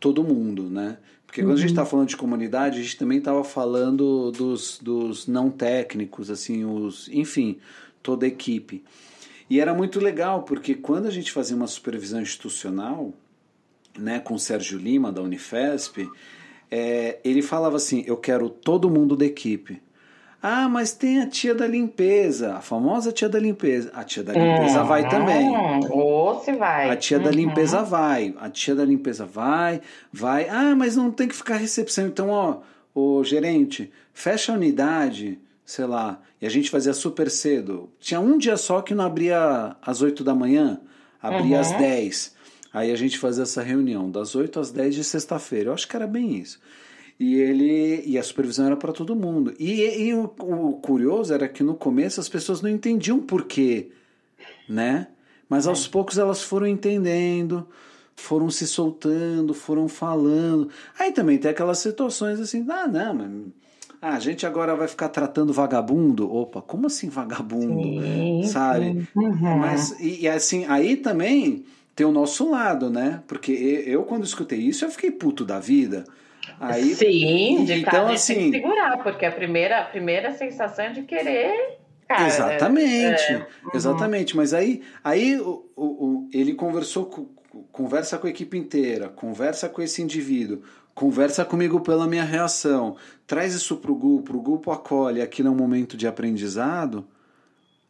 todo 0.00 0.24
mundo, 0.24 0.64
né? 0.64 0.98
Porque 1.26 1.42
quando 1.42 1.58
a 1.58 1.60
gente 1.60 1.70
está 1.70 1.82
uhum. 1.82 1.88
falando 1.88 2.08
de 2.08 2.16
comunidade, 2.16 2.80
a 2.80 2.82
gente 2.82 2.96
também 2.96 3.18
estava 3.18 3.44
falando 3.44 4.32
dos, 4.32 4.78
dos 4.80 5.26
não 5.26 5.50
técnicos, 5.50 6.30
assim, 6.30 6.64
os, 6.64 7.06
enfim, 7.12 7.58
toda 8.02 8.24
a 8.24 8.28
equipe. 8.28 8.82
E 9.50 9.60
era 9.60 9.72
muito 9.72 9.98
legal, 9.98 10.42
porque 10.42 10.74
quando 10.74 11.06
a 11.06 11.10
gente 11.10 11.32
fazia 11.32 11.56
uma 11.56 11.66
supervisão 11.66 12.20
institucional, 12.20 13.12
né, 13.98 14.20
com 14.20 14.34
o 14.34 14.38
Sérgio 14.38 14.78
Lima, 14.78 15.10
da 15.10 15.22
Unifesp, 15.22 16.08
é, 16.70 17.18
ele 17.24 17.42
falava 17.42 17.76
assim: 17.76 18.04
Eu 18.06 18.16
quero 18.16 18.48
todo 18.48 18.90
mundo 18.90 19.16
da 19.16 19.24
equipe. 19.24 19.80
Ah, 20.40 20.68
mas 20.68 20.92
tem 20.92 21.20
a 21.20 21.26
tia 21.26 21.52
da 21.52 21.66
limpeza, 21.66 22.54
a 22.54 22.60
famosa 22.60 23.10
tia 23.10 23.28
da 23.28 23.40
limpeza. 23.40 23.90
A 23.92 24.04
tia 24.04 24.22
da 24.22 24.32
limpeza 24.32 24.84
vai 24.84 25.02
uhum. 25.02 25.08
também. 25.08 25.50
Ou 25.90 26.40
se 26.40 26.52
vai. 26.52 26.88
A 26.90 26.96
tia 26.96 27.18
uhum. 27.18 27.24
da 27.24 27.30
limpeza 27.30 27.82
vai. 27.82 28.34
A 28.38 28.48
tia 28.48 28.74
da 28.74 28.84
limpeza 28.84 29.26
vai, 29.26 29.80
vai. 30.12 30.48
Ah, 30.48 30.76
mas 30.76 30.94
não 30.94 31.10
tem 31.10 31.26
que 31.26 31.34
ficar 31.34 31.56
recepção. 31.56 32.06
Então, 32.06 32.30
ó, 32.30 32.58
o 32.94 33.24
gerente, 33.24 33.90
fecha 34.12 34.52
a 34.52 34.54
unidade, 34.54 35.40
sei 35.68 35.84
lá, 35.84 36.18
e 36.40 36.46
a 36.46 36.48
gente 36.48 36.70
fazia 36.70 36.94
super 36.94 37.30
cedo. 37.30 37.90
Tinha 38.00 38.18
um 38.18 38.38
dia 38.38 38.56
só 38.56 38.80
que 38.80 38.94
não 38.94 39.04
abria 39.04 39.76
às 39.82 40.00
8 40.00 40.24
da 40.24 40.34
manhã, 40.34 40.80
abria 41.20 41.56
uhum. 41.56 41.60
às 41.60 41.72
10. 41.72 42.34
Aí 42.72 42.90
a 42.90 42.96
gente 42.96 43.18
fazia 43.18 43.42
essa 43.42 43.60
reunião 43.60 44.10
das 44.10 44.34
8 44.34 44.58
às 44.58 44.70
10 44.70 44.94
de 44.94 45.04
sexta-feira. 45.04 45.68
Eu 45.68 45.74
acho 45.74 45.86
que 45.86 45.94
era 45.94 46.06
bem 46.06 46.36
isso. 46.38 46.58
E 47.20 47.34
ele 47.34 48.02
e 48.06 48.16
a 48.16 48.22
supervisão 48.22 48.64
era 48.64 48.78
para 48.78 48.94
todo 48.94 49.14
mundo. 49.14 49.54
E, 49.58 49.82
e 49.82 50.14
o, 50.14 50.32
o, 50.40 50.72
curioso 50.80 51.34
era 51.34 51.46
que 51.46 51.62
no 51.62 51.74
começo 51.74 52.18
as 52.18 52.30
pessoas 52.30 52.62
não 52.62 52.70
entendiam 52.70 53.20
por 53.20 53.44
quê, 53.44 53.90
né? 54.66 55.08
Mas 55.50 55.66
aos 55.66 55.84
é. 55.84 55.90
poucos 55.90 56.16
elas 56.16 56.42
foram 56.42 56.66
entendendo, 56.66 57.68
foram 58.16 58.48
se 58.50 58.66
soltando, 58.66 59.52
foram 59.52 59.86
falando. 59.86 60.70
Aí 60.98 61.12
também 61.12 61.36
tem 61.36 61.50
aquelas 61.50 61.78
situações 61.78 62.40
assim, 62.40 62.64
ah, 62.70 62.86
não, 62.86 63.12
mas 63.12 63.30
ah, 64.00 64.14
a 64.14 64.18
gente 64.20 64.46
agora 64.46 64.76
vai 64.76 64.86
ficar 64.86 65.08
tratando 65.08 65.52
vagabundo. 65.52 66.32
Opa, 66.32 66.62
como 66.62 66.86
assim 66.86 67.08
vagabundo? 67.08 67.82
Sim, 67.82 68.42
Sabe? 68.44 69.08
Uhum. 69.14 69.58
Mas, 69.58 69.98
e, 70.00 70.22
e, 70.22 70.28
assim, 70.28 70.64
aí 70.68 70.96
também 70.96 71.64
tem 71.96 72.06
o 72.06 72.12
nosso 72.12 72.50
lado, 72.50 72.90
né? 72.90 73.22
Porque 73.26 73.52
eu, 73.86 74.04
quando 74.04 74.24
escutei 74.24 74.60
isso, 74.60 74.84
eu 74.84 74.90
fiquei 74.90 75.10
puto 75.10 75.44
da 75.44 75.58
vida. 75.58 76.04
Aí, 76.60 76.94
Sim, 76.94 77.64
de 77.64 77.80
então, 77.80 77.90
cara, 77.90 78.12
assim, 78.12 78.50
segurar, 78.50 78.98
porque 79.02 79.26
a 79.26 79.32
primeira, 79.32 79.80
a 79.80 79.84
primeira 79.84 80.32
sensação 80.32 80.86
é 80.86 80.90
de 80.90 81.02
querer 81.02 81.78
Cara, 82.08 82.26
exatamente, 82.26 83.32
é, 83.32 83.36
uhum. 83.36 83.70
exatamente. 83.74 84.36
Mas 84.36 84.54
aí, 84.54 84.82
aí 85.04 85.38
o, 85.38 85.70
o, 85.76 85.84
o, 85.84 86.30
ele 86.32 86.54
conversou 86.54 87.04
com, 87.04 87.26
conversa 87.70 88.16
com 88.16 88.26
a 88.26 88.30
equipe 88.30 88.56
inteira, 88.56 89.08
conversa 89.08 89.68
com 89.68 89.82
esse 89.82 90.00
indivíduo, 90.00 90.62
conversa 90.98 91.44
comigo 91.44 91.80
pela 91.80 92.08
minha 92.08 92.24
reação, 92.24 92.96
traz 93.24 93.54
isso 93.54 93.76
para 93.76 93.92
o 93.92 93.94
grupo, 93.94 94.36
o 94.36 94.42
grupo 94.42 94.72
acolhe, 94.72 95.22
aquilo 95.22 95.46
é 95.46 95.50
um 95.52 95.54
momento 95.54 95.96
de 95.96 96.08
aprendizado, 96.08 97.06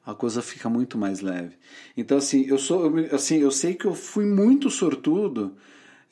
a 0.04 0.14
coisa 0.14 0.42
fica 0.42 0.68
muito 0.68 0.98
mais 0.98 1.22
leve. 1.22 1.56
Então, 1.96 2.18
assim, 2.18 2.44
eu 2.46 2.58
sou, 2.58 2.98
eu, 2.98 3.14
assim, 3.14 3.38
eu 3.38 3.50
sei 3.50 3.74
que 3.74 3.86
eu 3.86 3.94
fui 3.94 4.26
muito 4.26 4.68
sortudo 4.68 5.56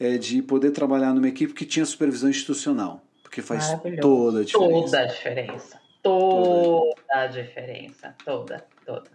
é, 0.01 0.17
de 0.17 0.41
poder 0.41 0.71
trabalhar 0.71 1.13
numa 1.13 1.29
equipe 1.29 1.53
que 1.53 1.67
tinha 1.67 1.85
supervisão 1.85 2.31
institucional, 2.31 3.03
porque 3.23 3.43
faz 3.43 3.79
toda 4.01 4.41
a 4.41 4.45
diferença. 4.45 4.81
Toda 4.83 4.99
a 5.01 5.05
diferença. 5.05 5.81
Toda 6.03 6.95
a 7.11 7.27
diferença. 7.27 8.15
Toda, 8.25 8.65
toda. 8.87 9.11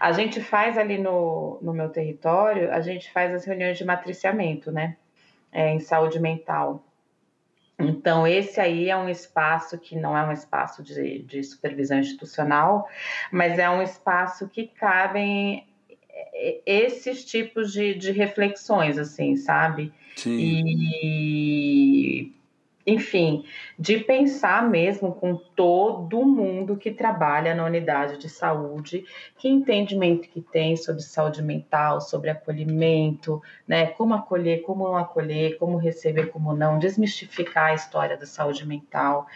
A 0.00 0.10
gente 0.10 0.40
faz 0.40 0.76
ali 0.76 0.98
no, 0.98 1.60
no 1.62 1.72
meu 1.72 1.90
território, 1.90 2.72
a 2.72 2.80
gente 2.80 3.08
faz 3.12 3.32
as 3.32 3.44
reuniões 3.44 3.78
de 3.78 3.84
matriciamento, 3.84 4.72
né? 4.72 4.96
É, 5.52 5.72
em 5.72 5.80
saúde 5.80 6.18
mental. 6.18 6.84
Então, 7.78 8.26
esse 8.26 8.60
aí 8.60 8.88
é 8.88 8.96
um 8.96 9.08
espaço 9.08 9.78
que 9.78 9.96
não 9.96 10.16
é 10.16 10.24
um 10.24 10.32
espaço 10.32 10.82
de, 10.82 11.20
de 11.20 11.42
supervisão 11.42 11.98
institucional, 11.98 12.88
mas 13.30 13.58
é 13.58 13.68
um 13.68 13.82
espaço 13.82 14.48
que 14.48 14.66
cabem 14.66 15.66
é, 16.08 16.60
esses 16.64 17.24
tipos 17.24 17.72
de, 17.72 17.94
de 17.94 18.12
reflexões, 18.12 18.98
assim, 18.98 19.36
sabe? 19.36 19.92
Sim. 20.16 20.38
E 20.38 22.32
enfim, 22.86 23.44
de 23.78 23.98
pensar 23.98 24.68
mesmo 24.68 25.12
com 25.12 25.36
todo 25.36 26.24
mundo 26.24 26.76
que 26.76 26.90
trabalha 26.90 27.54
na 27.54 27.64
unidade 27.64 28.18
de 28.18 28.28
saúde, 28.28 29.04
que 29.38 29.48
entendimento 29.48 30.28
que 30.28 30.40
tem 30.40 30.76
sobre 30.76 31.02
saúde 31.02 31.42
mental, 31.42 32.00
sobre 32.00 32.30
acolhimento, 32.30 33.40
né? 33.66 33.86
Como 33.86 34.14
acolher, 34.14 34.62
como 34.62 34.84
não 34.84 34.96
acolher, 34.96 35.58
como 35.58 35.76
receber, 35.76 36.30
como 36.30 36.54
não, 36.54 36.78
desmistificar 36.78 37.70
a 37.70 37.74
história 37.74 38.16
da 38.16 38.26
saúde 38.26 38.66
mental. 38.66 39.26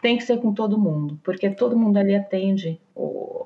Tem 0.00 0.16
que 0.16 0.24
ser 0.24 0.38
com 0.38 0.54
todo 0.54 0.78
mundo, 0.78 1.20
porque 1.22 1.50
todo 1.50 1.76
mundo 1.76 1.98
ali 1.98 2.14
atende 2.14 2.80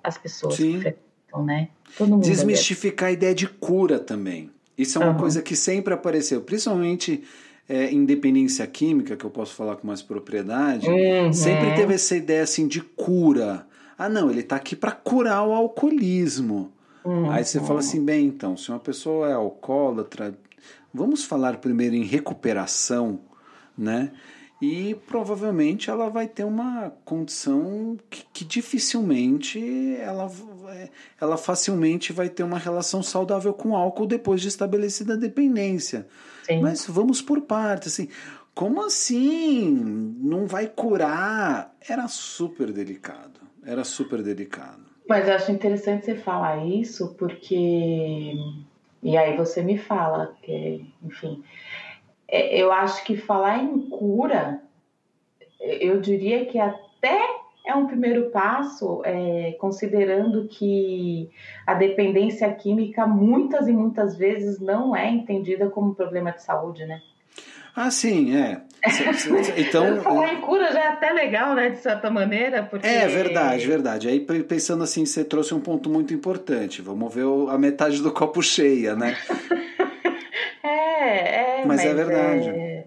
as 0.04 0.16
pessoas 0.16 0.54
Sim. 0.54 0.74
que 0.74 0.80
frequentam, 0.80 1.44
né? 1.44 1.68
Todo 1.98 2.10
mundo 2.10 2.24
Desmistificar 2.24 3.08
a 3.08 3.12
ideia 3.12 3.34
de 3.34 3.48
cura 3.48 3.98
também. 3.98 4.50
Isso 4.78 4.98
é 4.98 5.04
uma 5.04 5.12
uhum. 5.12 5.18
coisa 5.18 5.42
que 5.42 5.56
sempre 5.56 5.92
apareceu, 5.92 6.40
principalmente 6.40 7.22
é, 7.70 7.92
independência 7.92 8.66
química, 8.66 9.16
que 9.16 9.24
eu 9.24 9.30
posso 9.30 9.54
falar 9.54 9.76
com 9.76 9.86
mais 9.86 10.02
propriedade, 10.02 10.88
uhum. 10.90 11.32
sempre 11.32 11.72
teve 11.76 11.94
essa 11.94 12.16
ideia 12.16 12.42
assim 12.42 12.66
de 12.66 12.80
cura. 12.80 13.64
Ah, 13.96 14.08
não, 14.08 14.28
ele 14.28 14.40
está 14.40 14.56
aqui 14.56 14.74
para 14.74 14.90
curar 14.90 15.46
o 15.46 15.52
alcoolismo. 15.52 16.72
Uhum. 17.04 17.30
Aí 17.30 17.44
você 17.44 17.60
fala 17.60 17.78
assim, 17.78 18.04
bem, 18.04 18.26
então, 18.26 18.56
se 18.56 18.70
uma 18.70 18.80
pessoa 18.80 19.28
é 19.28 19.34
alcoólatra, 19.34 20.36
vamos 20.92 21.24
falar 21.24 21.58
primeiro 21.58 21.94
em 21.94 22.02
recuperação, 22.02 23.20
né? 23.78 24.10
E 24.60 24.94
provavelmente 25.06 25.88
ela 25.88 26.10
vai 26.10 26.28
ter 26.28 26.44
uma 26.44 26.92
condição 27.04 27.96
que, 28.10 28.24
que, 28.32 28.44
dificilmente 28.44 29.96
ela, 29.96 30.30
ela 31.18 31.36
facilmente 31.38 32.12
vai 32.12 32.28
ter 32.28 32.42
uma 32.42 32.58
relação 32.58 33.02
saudável 33.02 33.54
com 33.54 33.74
álcool 33.74 34.06
depois 34.06 34.42
de 34.42 34.48
estabelecida 34.48 35.14
a 35.14 35.16
dependência. 35.16 36.06
Sim. 36.42 36.60
Mas 36.60 36.86
vamos 36.86 37.22
por 37.22 37.40
partes, 37.42 37.94
assim, 37.94 38.08
como 38.54 38.84
assim? 38.84 39.70
Não 40.20 40.46
vai 40.46 40.66
curar? 40.66 41.74
Era 41.88 42.06
super 42.06 42.70
delicado, 42.70 43.40
era 43.64 43.82
super 43.82 44.22
delicado. 44.22 44.84
Mas 45.08 45.26
eu 45.26 45.34
acho 45.34 45.50
interessante 45.50 46.04
você 46.04 46.16
falar 46.16 46.66
isso 46.66 47.14
porque 47.18 48.34
e 49.02 49.16
aí 49.16 49.36
você 49.36 49.62
me 49.62 49.78
fala 49.78 50.36
que, 50.42 50.84
enfim, 51.02 51.42
eu 52.30 52.72
acho 52.72 53.04
que 53.04 53.16
falar 53.16 53.62
em 53.62 53.88
cura, 53.88 54.60
eu 55.60 56.00
diria 56.00 56.46
que 56.46 56.58
até 56.58 57.18
é 57.66 57.74
um 57.74 57.86
primeiro 57.86 58.30
passo, 58.30 59.02
é, 59.04 59.52
considerando 59.60 60.48
que 60.48 61.30
a 61.66 61.74
dependência 61.74 62.52
química 62.52 63.06
muitas 63.06 63.68
e 63.68 63.72
muitas 63.72 64.16
vezes 64.16 64.58
não 64.58 64.94
é 64.96 65.10
entendida 65.10 65.68
como 65.68 65.94
problema 65.94 66.32
de 66.32 66.42
saúde, 66.42 66.84
né? 66.86 67.00
Ah, 67.74 67.90
sim, 67.90 68.36
é. 68.36 68.62
Então, 69.56 70.00
falar 70.02 70.34
em 70.34 70.40
cura 70.40 70.72
já 70.72 70.80
é 70.80 70.88
até 70.88 71.12
legal, 71.12 71.54
né, 71.54 71.70
de 71.70 71.78
certa 71.78 72.10
maneira, 72.10 72.62
porque... 72.62 72.86
É 72.86 73.06
verdade, 73.06 73.66
verdade. 73.66 74.08
Aí 74.08 74.20
pensando 74.20 74.82
assim, 74.82 75.04
você 75.04 75.22
trouxe 75.22 75.54
um 75.54 75.60
ponto 75.60 75.88
muito 75.88 76.14
importante. 76.14 76.82
Vamos 76.82 77.14
ver 77.14 77.26
a 77.50 77.58
metade 77.58 78.02
do 78.02 78.10
copo 78.10 78.42
cheia, 78.42 78.96
né? 78.96 79.16
É, 80.62 81.60
é. 81.60 81.64
Mas, 81.64 81.80
é 81.80 81.84
mas 81.84 81.84
é 81.84 81.94
verdade. 81.94 82.48
É, 82.48 82.86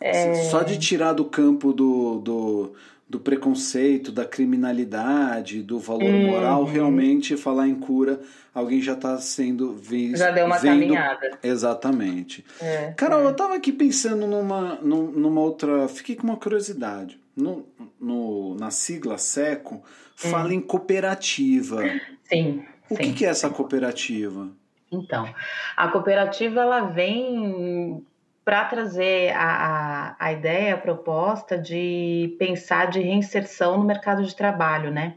é... 0.00 0.34
Só 0.44 0.62
de 0.62 0.78
tirar 0.78 1.12
do 1.12 1.24
campo 1.24 1.72
do, 1.72 2.18
do, 2.18 2.72
do, 3.08 3.20
preconceito, 3.20 4.12
da 4.12 4.24
criminalidade, 4.24 5.62
do 5.62 5.78
valor 5.78 6.04
uhum. 6.04 6.26
moral, 6.26 6.64
realmente 6.64 7.36
falar 7.36 7.68
em 7.68 7.74
cura, 7.74 8.20
alguém 8.54 8.82
já 8.82 8.92
está 8.92 9.18
sendo 9.18 9.74
visto. 9.74 10.18
Já 10.18 10.30
deu 10.30 10.46
uma 10.46 10.58
vendo... 10.58 10.80
caminhada. 10.80 11.38
Exatamente. 11.42 12.44
É, 12.60 12.92
Carol, 12.96 13.22
é. 13.22 13.24
eu 13.26 13.30
estava 13.30 13.54
aqui 13.54 13.72
pensando 13.72 14.26
numa, 14.26 14.78
numa 14.82 15.40
outra. 15.40 15.88
Fiquei 15.88 16.16
com 16.16 16.24
uma 16.24 16.36
curiosidade. 16.36 17.18
No, 17.36 17.66
no, 18.00 18.54
na 18.54 18.70
sigla 18.70 19.18
SECO, 19.18 19.82
fala 20.14 20.48
hum. 20.50 20.52
em 20.52 20.60
cooperativa. 20.60 21.82
Sim. 22.28 22.62
O 22.88 22.96
sim, 22.96 23.02
que, 23.02 23.12
que 23.12 23.26
é 23.26 23.28
essa 23.28 23.50
cooperativa? 23.50 24.48
Então, 24.94 25.32
a 25.76 25.88
cooperativa 25.88 26.60
ela 26.60 26.80
vem 26.82 28.04
para 28.44 28.64
trazer 28.66 29.32
a, 29.34 29.46
a, 29.48 30.16
a, 30.18 30.32
ideia, 30.32 30.74
a 30.74 30.78
proposta 30.78 31.56
de 31.56 32.36
pensar 32.38 32.90
de 32.90 33.00
reinserção 33.00 33.78
no 33.78 33.84
mercado 33.84 34.22
de 34.22 34.36
trabalho, 34.36 34.90
né? 34.90 35.16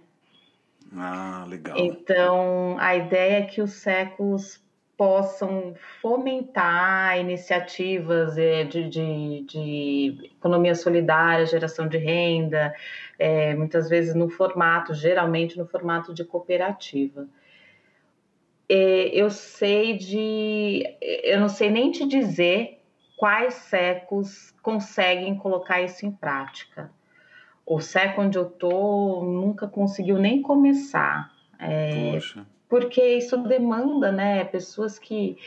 Ah, 0.95 1.45
legal. 1.47 1.78
Então, 1.78 2.78
a 2.80 2.95
ideia 2.95 3.39
é 3.39 3.41
que 3.41 3.61
os 3.61 3.73
séculos 3.73 4.65
possam 4.95 5.75
fomentar 6.01 7.19
iniciativas 7.19 8.38
é, 8.38 8.63
de, 8.63 8.89
de, 8.89 9.45
de, 9.47 10.32
economia 10.38 10.73
solidária, 10.73 11.45
geração 11.45 11.88
de 11.88 11.97
renda, 11.97 12.73
é, 13.19 13.53
muitas 13.53 13.89
vezes 13.89 14.15
no 14.15 14.30
formato, 14.30 14.95
geralmente 14.95 15.57
no 15.57 15.67
formato 15.67 16.13
de 16.13 16.23
cooperativa 16.23 17.28
é, 18.70 19.09
eu 19.13 19.30
sei 19.30 19.97
de. 19.97 20.84
Eu 21.24 21.39
não 21.39 21.49
sei 21.49 21.70
nem 21.70 21.91
te 21.91 22.05
dizer 22.05 22.82
quais 23.18 23.53
secos 23.53 24.53
conseguem 24.61 25.36
colocar 25.36 25.82
isso 25.82 26.05
em 26.05 26.11
prática. 26.11 26.91
O 27.65 27.82
seco 27.82 28.22
onde 28.22 28.38
eu 28.38 28.45
tô 28.45 29.24
nunca 29.24 29.68
conseguiu 29.68 30.18
nem 30.18 30.41
começar. 30.41 31.32
É, 31.59 32.11
Poxa. 32.11 32.45
Porque 32.70 33.01
isso 33.01 33.38
demanda, 33.38 34.11
né, 34.11 34.43
pessoas 34.43 34.99
que, 34.99 35.38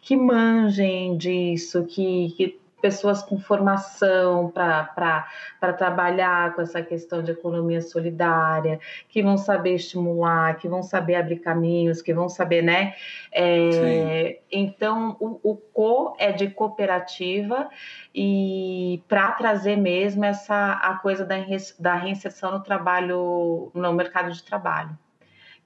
que 0.00 0.16
manjem 0.16 1.16
disso, 1.16 1.84
que, 1.84 2.30
que 2.36 2.59
pessoas 2.80 3.22
com 3.22 3.38
formação 3.38 4.50
para 4.50 5.72
trabalhar 5.76 6.54
com 6.54 6.62
essa 6.62 6.82
questão 6.82 7.22
de 7.22 7.32
economia 7.32 7.80
solidária, 7.80 8.80
que 9.08 9.22
vão 9.22 9.36
saber 9.36 9.74
estimular, 9.74 10.56
que 10.56 10.68
vão 10.68 10.82
saber 10.82 11.16
abrir 11.16 11.40
caminhos, 11.40 12.02
que 12.02 12.12
vão 12.12 12.28
saber, 12.28 12.62
né? 12.62 12.94
É, 13.32 14.40
então, 14.50 15.16
o, 15.20 15.38
o 15.42 15.56
co 15.56 16.16
é 16.18 16.32
de 16.32 16.48
cooperativa 16.50 17.68
e 18.14 19.02
para 19.08 19.32
trazer 19.32 19.76
mesmo 19.76 20.24
essa 20.24 20.72
a 20.72 20.98
coisa 20.98 21.24
da, 21.24 21.36
da 21.78 21.94
reinserção 21.94 22.52
no 22.52 22.62
trabalho, 22.62 23.70
no 23.74 23.92
mercado 23.92 24.30
de 24.32 24.42
trabalho 24.42 24.98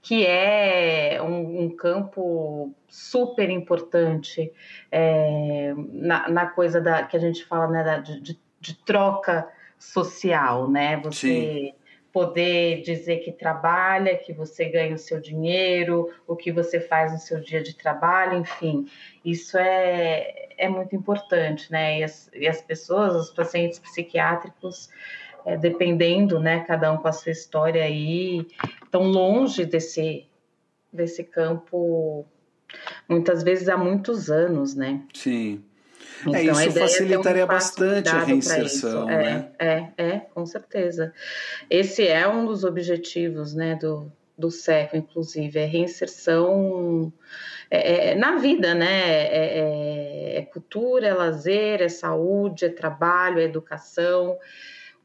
que 0.04 0.26
é 0.26 1.18
um, 1.22 1.64
um 1.64 1.70
campo 1.70 2.74
super 2.86 3.48
importante 3.48 4.52
é, 4.92 5.72
na, 5.74 6.28
na, 6.28 6.46
coisa 6.46 6.78
da, 6.78 7.04
que 7.04 7.16
a 7.16 7.20
gente 7.20 7.42
fala 7.46 7.68
né, 7.68 7.82
da, 7.82 7.98
de, 8.00 8.38
de, 8.60 8.74
troca 8.84 9.48
social, 9.78 10.70
né? 10.70 10.98
Você 10.98 11.28
Sim. 11.28 11.74
poder 12.12 12.82
dizer 12.82 13.20
que 13.20 13.32
trabalha, 13.32 14.14
que 14.14 14.34
você 14.34 14.66
ganha 14.66 14.94
o 14.94 14.98
seu 14.98 15.18
dinheiro, 15.18 16.12
o 16.26 16.36
que 16.36 16.52
você 16.52 16.80
faz 16.80 17.10
no 17.10 17.18
seu 17.18 17.40
dia 17.40 17.62
de 17.62 17.74
trabalho, 17.74 18.36
enfim, 18.36 18.86
isso 19.24 19.56
é, 19.56 20.50
é 20.58 20.68
muito 20.68 20.94
importante, 20.94 21.72
né? 21.72 22.00
E 22.00 22.04
as, 22.04 22.30
e 22.34 22.46
as 22.46 22.60
pessoas, 22.60 23.16
os 23.16 23.30
pacientes 23.30 23.78
psiquiátricos, 23.78 24.90
é, 25.46 25.56
dependendo, 25.56 26.40
né, 26.40 26.60
cada 26.60 26.90
um 26.92 26.96
com 26.96 27.08
a 27.08 27.12
sua 27.12 27.32
história 27.32 27.84
aí, 27.84 28.46
tão 28.94 29.02
longe 29.02 29.64
desse, 29.64 30.24
desse 30.92 31.24
campo, 31.24 32.24
muitas 33.08 33.42
vezes 33.42 33.68
há 33.68 33.76
muitos 33.76 34.30
anos, 34.30 34.76
né? 34.76 35.02
Sim. 35.12 35.64
É, 36.32 36.42
então, 36.42 36.60
é, 36.60 36.66
isso 36.66 36.78
facilitaria 36.78 37.42
é 37.42 37.44
um 37.44 37.48
bastante 37.48 38.08
a 38.08 38.22
reinserção, 38.22 39.10
é, 39.10 39.16
né? 39.16 39.48
É, 39.58 39.88
é, 39.98 40.18
com 40.32 40.46
certeza. 40.46 41.12
Esse 41.68 42.06
é 42.06 42.28
um 42.28 42.46
dos 42.46 42.62
objetivos, 42.62 43.52
né, 43.52 43.74
do, 43.74 44.12
do 44.38 44.48
SECO, 44.48 44.96
inclusive, 44.96 45.58
é 45.58 45.64
reinserção 45.64 47.12
é, 47.68 48.10
é, 48.10 48.14
na 48.14 48.36
vida, 48.36 48.76
né? 48.76 49.10
É, 49.10 50.36
é, 50.36 50.38
é, 50.38 50.42
cultura, 50.42 51.08
é 51.08 51.12
lazer, 51.12 51.82
é 51.82 51.88
saúde, 51.88 52.66
é 52.66 52.68
trabalho, 52.68 53.40
é 53.40 53.42
educação 53.42 54.38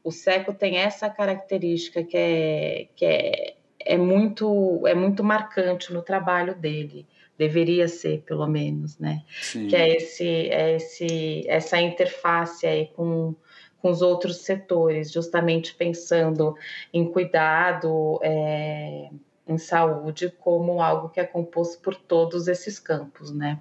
o 0.02 0.10
Seco 0.10 0.52
tem 0.52 0.78
essa 0.78 1.10
característica 1.10 2.02
que 2.02 2.16
é, 2.16 2.88
que 2.96 3.04
é, 3.04 3.54
é, 3.84 3.96
muito, 3.96 4.86
é 4.86 4.94
muito 4.94 5.22
marcante 5.24 5.92
no 5.92 6.02
trabalho 6.02 6.54
dele. 6.54 7.06
Deveria 7.38 7.88
ser, 7.88 8.22
pelo 8.26 8.46
menos, 8.46 8.98
né? 8.98 9.22
Sim. 9.40 9.68
Que 9.68 9.76
é, 9.76 9.96
esse, 9.96 10.26
é 10.26 10.76
esse, 10.76 11.44
essa 11.48 11.80
interface 11.80 12.66
aí 12.66 12.88
com, 12.88 13.34
com 13.80 13.90
os 13.90 14.02
outros 14.02 14.38
setores, 14.38 15.10
justamente 15.10 15.74
pensando 15.74 16.54
em 16.92 17.10
cuidado, 17.10 18.20
é, 18.22 19.08
em 19.48 19.58
saúde, 19.58 20.32
como 20.38 20.82
algo 20.82 21.08
que 21.08 21.18
é 21.18 21.24
composto 21.24 21.80
por 21.80 21.94
todos 21.94 22.46
esses 22.46 22.78
campos, 22.78 23.30
né? 23.32 23.58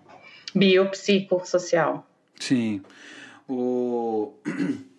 Biopsicossocial. 0.53 2.05
Sim. 2.37 2.81
O 3.47 4.33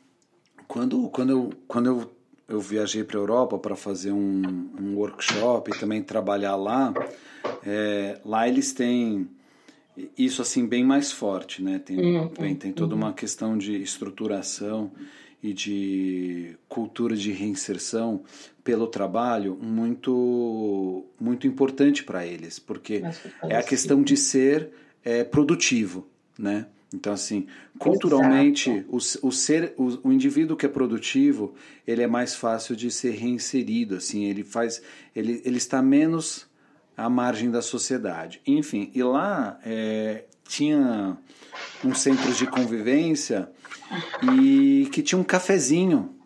quando, 0.67 1.09
quando, 1.11 1.31
eu, 1.31 1.51
quando 1.69 1.87
eu, 1.87 2.11
eu 2.51 2.61
viajei 2.61 3.05
para 3.05 3.17
a 3.17 3.21
Europa 3.21 3.59
para 3.59 3.77
fazer 3.77 4.11
um, 4.11 4.71
um 4.79 4.97
workshop 4.97 5.71
e 5.71 5.79
também 5.79 6.03
trabalhar 6.03 6.57
lá, 6.57 6.93
é, 7.65 8.19
lá 8.25 8.49
eles 8.49 8.73
têm 8.73 9.29
isso 10.19 10.43
assim 10.43 10.67
bem 10.67 10.85
mais 10.85 11.13
forte, 11.13 11.63
né? 11.63 11.79
Tem, 11.79 11.99
uhum, 11.99 12.29
bem, 12.29 12.55
tem 12.57 12.73
toda 12.73 12.95
uhum. 12.95 13.03
uma 13.03 13.13
questão 13.13 13.57
de 13.57 13.81
estruturação 13.81 14.91
e 15.43 15.53
de 15.53 16.57
cultura 16.69 17.17
de 17.17 17.31
reinserção 17.33 18.23
pelo 18.65 18.87
trabalho 18.87 19.57
muito 19.61 21.07
muito 21.19 21.47
importante 21.47 22.03
para 22.03 22.27
eles, 22.27 22.59
porque 22.59 23.03
é 23.49 23.57
a 23.57 23.63
questão 23.63 24.03
de 24.03 24.17
ser 24.17 24.71
é, 25.05 25.23
produtivo, 25.23 26.07
né? 26.39 26.67
Então, 26.93 27.13
assim, 27.13 27.47
culturalmente, 27.79 28.85
o, 28.89 28.97
o, 28.97 29.33
ser, 29.33 29.75
o, 29.77 30.09
o, 30.09 30.13
indivíduo 30.13 30.57
que 30.57 30.67
é 30.67 30.69
produtivo, 30.69 31.55
ele 31.87 32.03
é 32.03 32.07
mais 32.07 32.35
fácil 32.35 32.75
de 32.75 32.91
ser 32.91 33.13
reinserido, 33.13 33.95
assim, 33.97 34.25
ele 34.25 34.43
faz, 34.43 34.83
ele, 35.15 35.41
ele 35.45 35.57
está 35.57 35.81
menos 35.81 36.49
à 36.97 37.09
margem 37.09 37.49
da 37.49 37.63
sociedade. 37.63 38.41
Enfim, 38.45 38.91
e 38.93 39.03
lá 39.05 39.61
é, 39.65 40.25
tinha 40.49 41.17
uns 41.85 42.01
centros 42.01 42.37
de 42.37 42.47
convivência 42.47 43.49
e 44.35 44.89
que 44.93 45.01
tinha 45.01 45.19
um 45.19 45.25
cafezinho. 45.25 46.17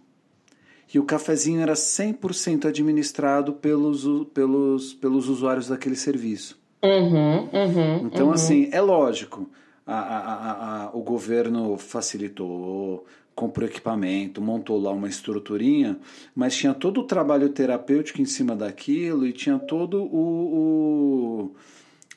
E 0.92 0.98
o 0.98 1.04
cafezinho 1.04 1.60
era 1.60 1.74
100% 1.74 2.66
administrado 2.66 3.52
pelos, 3.52 4.06
pelos, 4.32 4.94
pelos 4.94 5.28
usuários 5.28 5.68
daquele 5.68 5.96
serviço. 5.96 6.58
Uhum, 6.82 7.48
uhum, 7.52 8.06
então, 8.06 8.26
uhum. 8.28 8.32
assim, 8.32 8.68
é 8.70 8.80
lógico, 8.80 9.50
a, 9.86 9.94
a, 9.94 10.84
a, 10.84 10.96
o 10.96 11.02
governo 11.02 11.76
facilitou, 11.76 13.04
comprou 13.34 13.68
equipamento, 13.68 14.40
montou 14.40 14.80
lá 14.80 14.90
uma 14.92 15.08
estruturinha, 15.08 15.98
mas 16.34 16.56
tinha 16.56 16.72
todo 16.72 17.00
o 17.00 17.04
trabalho 17.04 17.48
terapêutico 17.48 18.22
em 18.22 18.24
cima 18.24 18.54
daquilo 18.54 19.26
e 19.26 19.32
tinha 19.32 19.58
todo 19.58 20.02
o, 20.02 21.52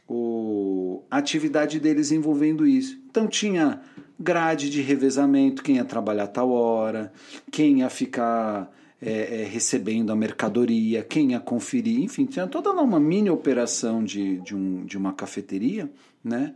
o, 0.07 0.13
o 0.13 1.03
atividade 1.09 1.79
deles 1.79 2.11
envolvendo 2.11 2.65
isso. 2.65 2.99
Então 3.09 3.27
tinha 3.27 3.81
grade 4.19 4.69
de 4.69 4.81
revezamento, 4.81 5.61
quem 5.61 5.75
ia 5.75 5.85
trabalhar 5.85 6.27
tal 6.27 6.51
hora, 6.51 7.11
quem 7.51 7.79
ia 7.79 7.89
ficar 7.89 8.71
é, 9.01 9.41
é, 9.41 9.43
recebendo 9.43 10.11
a 10.11 10.15
mercadoria, 10.15 11.03
quem 11.03 11.31
ia 11.31 11.39
conferir, 11.39 12.01
enfim, 12.01 12.25
tinha 12.25 12.47
toda 12.47 12.71
uma 12.71 12.99
mini 12.99 13.29
operação 13.29 14.03
de, 14.03 14.37
de, 14.41 14.55
um, 14.55 14.85
de 14.85 14.97
uma 14.97 15.13
cafeteria, 15.13 15.91
né? 16.23 16.55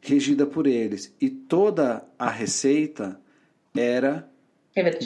Regida 0.00 0.46
por 0.46 0.66
eles. 0.66 1.14
E 1.20 1.28
toda 1.28 2.04
a 2.18 2.30
receita 2.30 3.20
era 3.76 4.28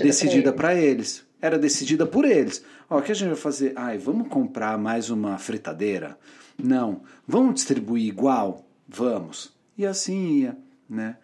decidida 0.03 0.53
para 0.53 0.75
eles. 0.75 1.27
Era 1.41 1.59
decidida 1.59 2.07
por 2.07 2.25
eles. 2.25 2.65
Ó, 2.89 2.99
o 2.99 3.03
que 3.03 3.13
a 3.13 3.15
gente 3.15 3.29
vai 3.29 3.37
fazer? 3.37 3.73
Ai, 3.75 3.99
vamos 3.99 4.29
comprar 4.29 4.79
mais 4.79 5.11
uma 5.11 5.39
fritadeira? 5.39 6.19
Não. 6.63 7.03
Vamos 7.27 7.55
distribuir 7.55 8.07
igual? 8.07 8.65
Vamos. 8.87 9.53
E 9.77 9.87
assim 9.87 10.41
ia, 10.41 10.57
né? 10.89 11.17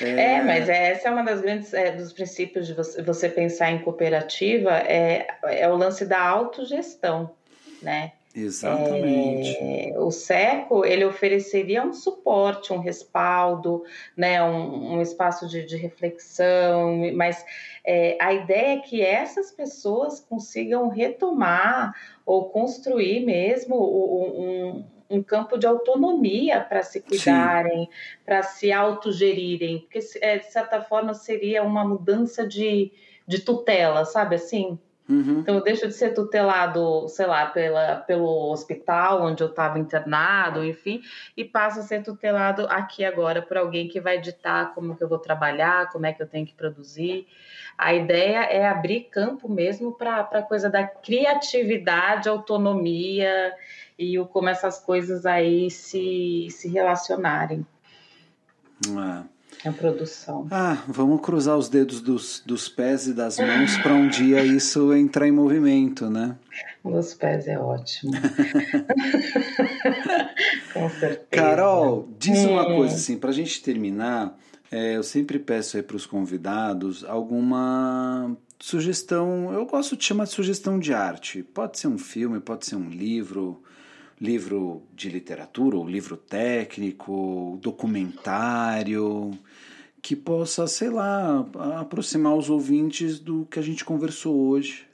É... 0.00 0.36
é, 0.36 0.42
mas 0.42 0.68
essa 0.68 1.08
é 1.08 1.10
uma 1.10 1.22
das 1.22 1.40
grandes 1.40 1.72
é, 1.72 1.92
dos 1.92 2.12
princípios 2.12 2.66
de 2.66 2.74
você, 2.74 3.02
você 3.02 3.28
pensar 3.28 3.70
em 3.70 3.78
cooperativa 3.80 4.70
é, 4.78 5.26
é 5.44 5.68
o 5.68 5.76
lance 5.76 6.04
da 6.04 6.20
autogestão, 6.20 7.30
né? 7.82 8.12
Exatamente. 8.36 9.56
É, 9.58 9.98
o 9.98 10.10
SECO 10.10 10.84
ele 10.84 11.06
ofereceria 11.06 11.82
um 11.82 11.94
suporte, 11.94 12.70
um 12.70 12.78
respaldo, 12.78 13.82
né, 14.14 14.42
um, 14.42 14.96
um 14.96 15.02
espaço 15.02 15.48
de, 15.48 15.64
de, 15.64 15.74
reflexão, 15.74 17.10
mas 17.14 17.42
é, 17.82 18.14
a 18.20 18.34
ideia 18.34 18.74
é 18.74 18.80
que 18.80 19.00
essas 19.00 19.50
pessoas 19.50 20.20
consigam 20.20 20.88
retomar 20.88 21.94
ou 22.26 22.50
construir 22.50 23.24
mesmo 23.24 23.74
um, 23.74 24.84
um 25.08 25.22
campo 25.22 25.56
de 25.56 25.66
autonomia 25.66 26.60
para 26.60 26.82
se 26.82 27.00
cuidarem, 27.00 27.88
para 28.22 28.42
se 28.42 28.70
autogerirem, 28.70 29.80
porque 29.80 30.00
é, 30.20 30.36
de 30.38 30.52
certa 30.52 30.82
forma 30.82 31.14
seria 31.14 31.62
uma 31.62 31.86
mudança 31.88 32.46
de, 32.46 32.92
de 33.26 33.40
tutela, 33.40 34.04
sabe 34.04 34.34
assim? 34.34 34.78
Uhum. 35.08 35.38
Então, 35.38 35.54
eu 35.54 35.62
deixo 35.62 35.86
de 35.86 35.94
ser 35.94 36.14
tutelado, 36.14 37.08
sei 37.08 37.26
lá, 37.26 37.46
pela, 37.46 37.96
pelo 37.96 38.50
hospital 38.50 39.22
onde 39.22 39.42
eu 39.42 39.48
estava 39.48 39.78
internado, 39.78 40.64
enfim, 40.64 41.00
e 41.36 41.44
passo 41.44 41.78
a 41.78 41.82
ser 41.82 42.02
tutelado 42.02 42.66
aqui 42.68 43.04
agora 43.04 43.40
por 43.40 43.56
alguém 43.56 43.86
que 43.86 44.00
vai 44.00 44.20
ditar 44.20 44.74
como 44.74 44.96
que 44.96 45.04
eu 45.04 45.08
vou 45.08 45.18
trabalhar, 45.18 45.90
como 45.90 46.06
é 46.06 46.12
que 46.12 46.20
eu 46.20 46.26
tenho 46.26 46.44
que 46.44 46.54
produzir. 46.54 47.26
A 47.78 47.94
ideia 47.94 48.44
é 48.44 48.66
abrir 48.66 49.02
campo 49.10 49.48
mesmo 49.48 49.92
para 49.92 50.20
a 50.20 50.42
coisa 50.42 50.68
da 50.68 50.84
criatividade, 50.84 52.28
autonomia 52.28 53.52
e 53.98 54.18
o, 54.18 54.26
como 54.26 54.48
essas 54.48 54.78
coisas 54.80 55.24
aí 55.24 55.70
se, 55.70 56.48
se 56.50 56.68
relacionarem. 56.68 57.64
É. 58.88 59.35
A 59.66 59.72
produção. 59.72 60.46
Ah, 60.50 60.84
vamos 60.86 61.20
cruzar 61.20 61.56
os 61.56 61.68
dedos 61.68 62.00
dos, 62.00 62.40
dos 62.46 62.68
pés 62.68 63.08
e 63.08 63.12
das 63.12 63.36
mãos 63.38 63.76
para 63.78 63.94
um 63.94 64.06
dia 64.08 64.44
isso 64.44 64.94
entrar 64.94 65.26
em 65.26 65.32
movimento, 65.32 66.08
né? 66.08 66.36
Dos 66.84 67.14
pés 67.14 67.48
é 67.48 67.58
ótimo. 67.58 68.12
Com 70.72 70.88
certeza. 70.88 71.26
Carol, 71.30 72.08
diz 72.16 72.38
hum. 72.38 72.52
uma 72.52 72.64
coisa 72.64 72.94
assim, 72.94 73.18
para 73.18 73.30
a 73.30 73.32
gente 73.32 73.60
terminar, 73.60 74.38
é, 74.70 74.96
eu 74.96 75.02
sempre 75.02 75.38
peço 75.40 75.76
aí 75.76 75.82
para 75.82 75.96
os 75.96 76.06
convidados 76.06 77.04
alguma 77.04 78.36
sugestão, 78.58 79.52
eu 79.52 79.66
gosto 79.66 79.96
de 79.96 80.04
chamar 80.04 80.24
de 80.24 80.30
sugestão 80.30 80.78
de 80.78 80.94
arte. 80.94 81.42
Pode 81.42 81.78
ser 81.78 81.88
um 81.88 81.98
filme, 81.98 82.40
pode 82.40 82.66
ser 82.66 82.76
um 82.76 82.88
livro, 82.88 83.60
livro 84.20 84.82
de 84.94 85.08
literatura, 85.08 85.76
ou 85.76 85.88
livro 85.88 86.16
técnico, 86.16 87.58
documentário, 87.60 89.32
que 90.06 90.14
possa, 90.14 90.68
sei 90.68 90.88
lá, 90.88 91.44
aproximar 91.80 92.36
os 92.36 92.48
ouvintes 92.48 93.18
do 93.18 93.44
que 93.46 93.58
a 93.58 93.62
gente 93.62 93.84
conversou 93.84 94.36
hoje. 94.36 94.86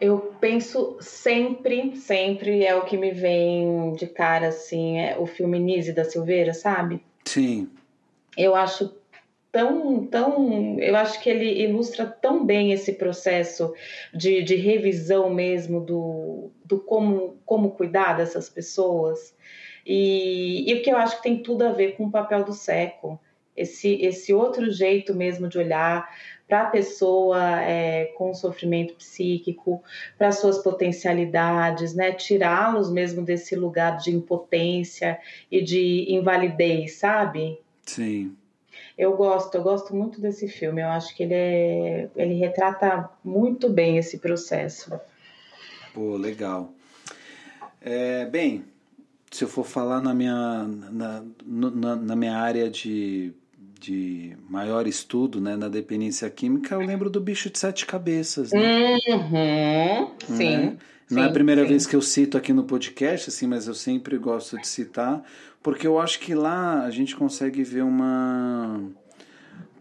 Eu 0.00 0.34
penso 0.40 0.96
sempre, 1.00 1.94
sempre 1.94 2.64
é 2.64 2.74
o 2.74 2.84
que 2.84 2.96
me 2.96 3.12
vem 3.12 3.92
de 3.92 4.08
cara, 4.08 4.48
assim, 4.48 4.98
é 4.98 5.16
o 5.16 5.26
filme 5.26 5.60
Nise 5.60 5.92
da 5.92 6.04
Silveira, 6.04 6.52
sabe? 6.52 7.00
Sim. 7.24 7.70
Eu 8.36 8.56
acho 8.56 8.92
tão, 9.52 10.04
tão, 10.06 10.80
eu 10.80 10.96
acho 10.96 11.22
que 11.22 11.30
ele 11.30 11.62
ilustra 11.62 12.06
tão 12.06 12.44
bem 12.44 12.72
esse 12.72 12.94
processo 12.94 13.72
de, 14.12 14.42
de 14.42 14.56
revisão 14.56 15.32
mesmo 15.32 15.80
do, 15.80 16.50
do 16.64 16.80
como, 16.80 17.38
como 17.46 17.70
cuidar 17.70 18.14
dessas 18.14 18.48
pessoas. 18.48 19.32
E, 19.86 20.70
e 20.70 20.74
o 20.74 20.82
que 20.82 20.90
eu 20.90 20.96
acho 20.96 21.16
que 21.16 21.22
tem 21.22 21.42
tudo 21.42 21.64
a 21.64 21.72
ver 21.72 21.96
com 21.96 22.06
o 22.06 22.10
papel 22.10 22.44
do 22.44 22.52
seco, 22.52 23.20
esse, 23.56 23.94
esse 24.02 24.32
outro 24.32 24.70
jeito 24.70 25.14
mesmo 25.14 25.48
de 25.48 25.58
olhar 25.58 26.08
para 26.50 26.62
a 26.62 26.70
pessoa 26.70 27.62
é, 27.62 28.06
com 28.16 28.34
sofrimento 28.34 28.94
psíquico, 28.94 29.82
para 30.18 30.32
suas 30.32 30.58
potencialidades, 30.58 31.94
né? 31.94 32.12
Tirá-los 32.12 32.90
mesmo 32.90 33.22
desse 33.22 33.54
lugar 33.54 33.98
de 33.98 34.10
impotência 34.10 35.18
e 35.50 35.62
de 35.62 36.06
invalidez, 36.08 36.94
sabe? 36.94 37.60
Sim. 37.86 38.36
Eu 38.98 39.16
gosto, 39.16 39.54
eu 39.54 39.62
gosto 39.62 39.94
muito 39.94 40.20
desse 40.20 40.48
filme. 40.48 40.82
Eu 40.82 40.88
acho 40.88 41.14
que 41.16 41.22
ele 41.22 41.34
é, 41.34 42.08
ele 42.16 42.34
retrata 42.34 43.08
muito 43.24 43.68
bem 43.68 43.96
esse 43.96 44.18
processo. 44.18 44.98
Pô, 45.94 46.16
legal. 46.16 46.72
É, 47.80 48.26
bem, 48.26 48.64
se 49.30 49.44
eu 49.44 49.48
for 49.48 49.64
falar 49.64 50.00
na 50.00 50.12
minha, 50.12 50.66
na, 50.90 51.22
na, 51.44 51.96
na, 51.96 52.16
minha 52.16 52.36
área 52.36 52.68
de, 52.68 53.32
de 53.78 54.36
maior 54.48 54.86
estudo, 54.86 55.40
né, 55.40 55.56
na 55.56 55.68
dependência 55.68 56.28
química, 56.28 56.74
eu 56.74 56.80
lembro 56.80 57.08
do 57.08 57.20
bicho 57.20 57.48
de 57.48 57.58
sete 57.58 57.86
cabeças. 57.86 58.50
Né? 58.50 58.98
Uhum, 59.08 60.10
sim. 60.36 60.56
Né? 60.56 60.76
Não 61.10 61.22
sim, 61.22 61.26
é 61.26 61.28
a 61.28 61.32
primeira 61.32 61.62
sim. 61.62 61.68
vez 61.68 61.86
que 61.86 61.96
eu 61.96 62.02
cito 62.02 62.36
aqui 62.36 62.52
no 62.52 62.64
podcast, 62.64 63.30
assim, 63.30 63.46
mas 63.46 63.66
eu 63.66 63.74
sempre 63.74 64.16
gosto 64.18 64.56
de 64.58 64.66
citar, 64.66 65.22
porque 65.62 65.86
eu 65.86 65.98
acho 65.98 66.20
que 66.20 66.34
lá 66.34 66.84
a 66.84 66.90
gente 66.90 67.16
consegue 67.16 67.62
ver 67.62 67.82
uma 67.82 68.80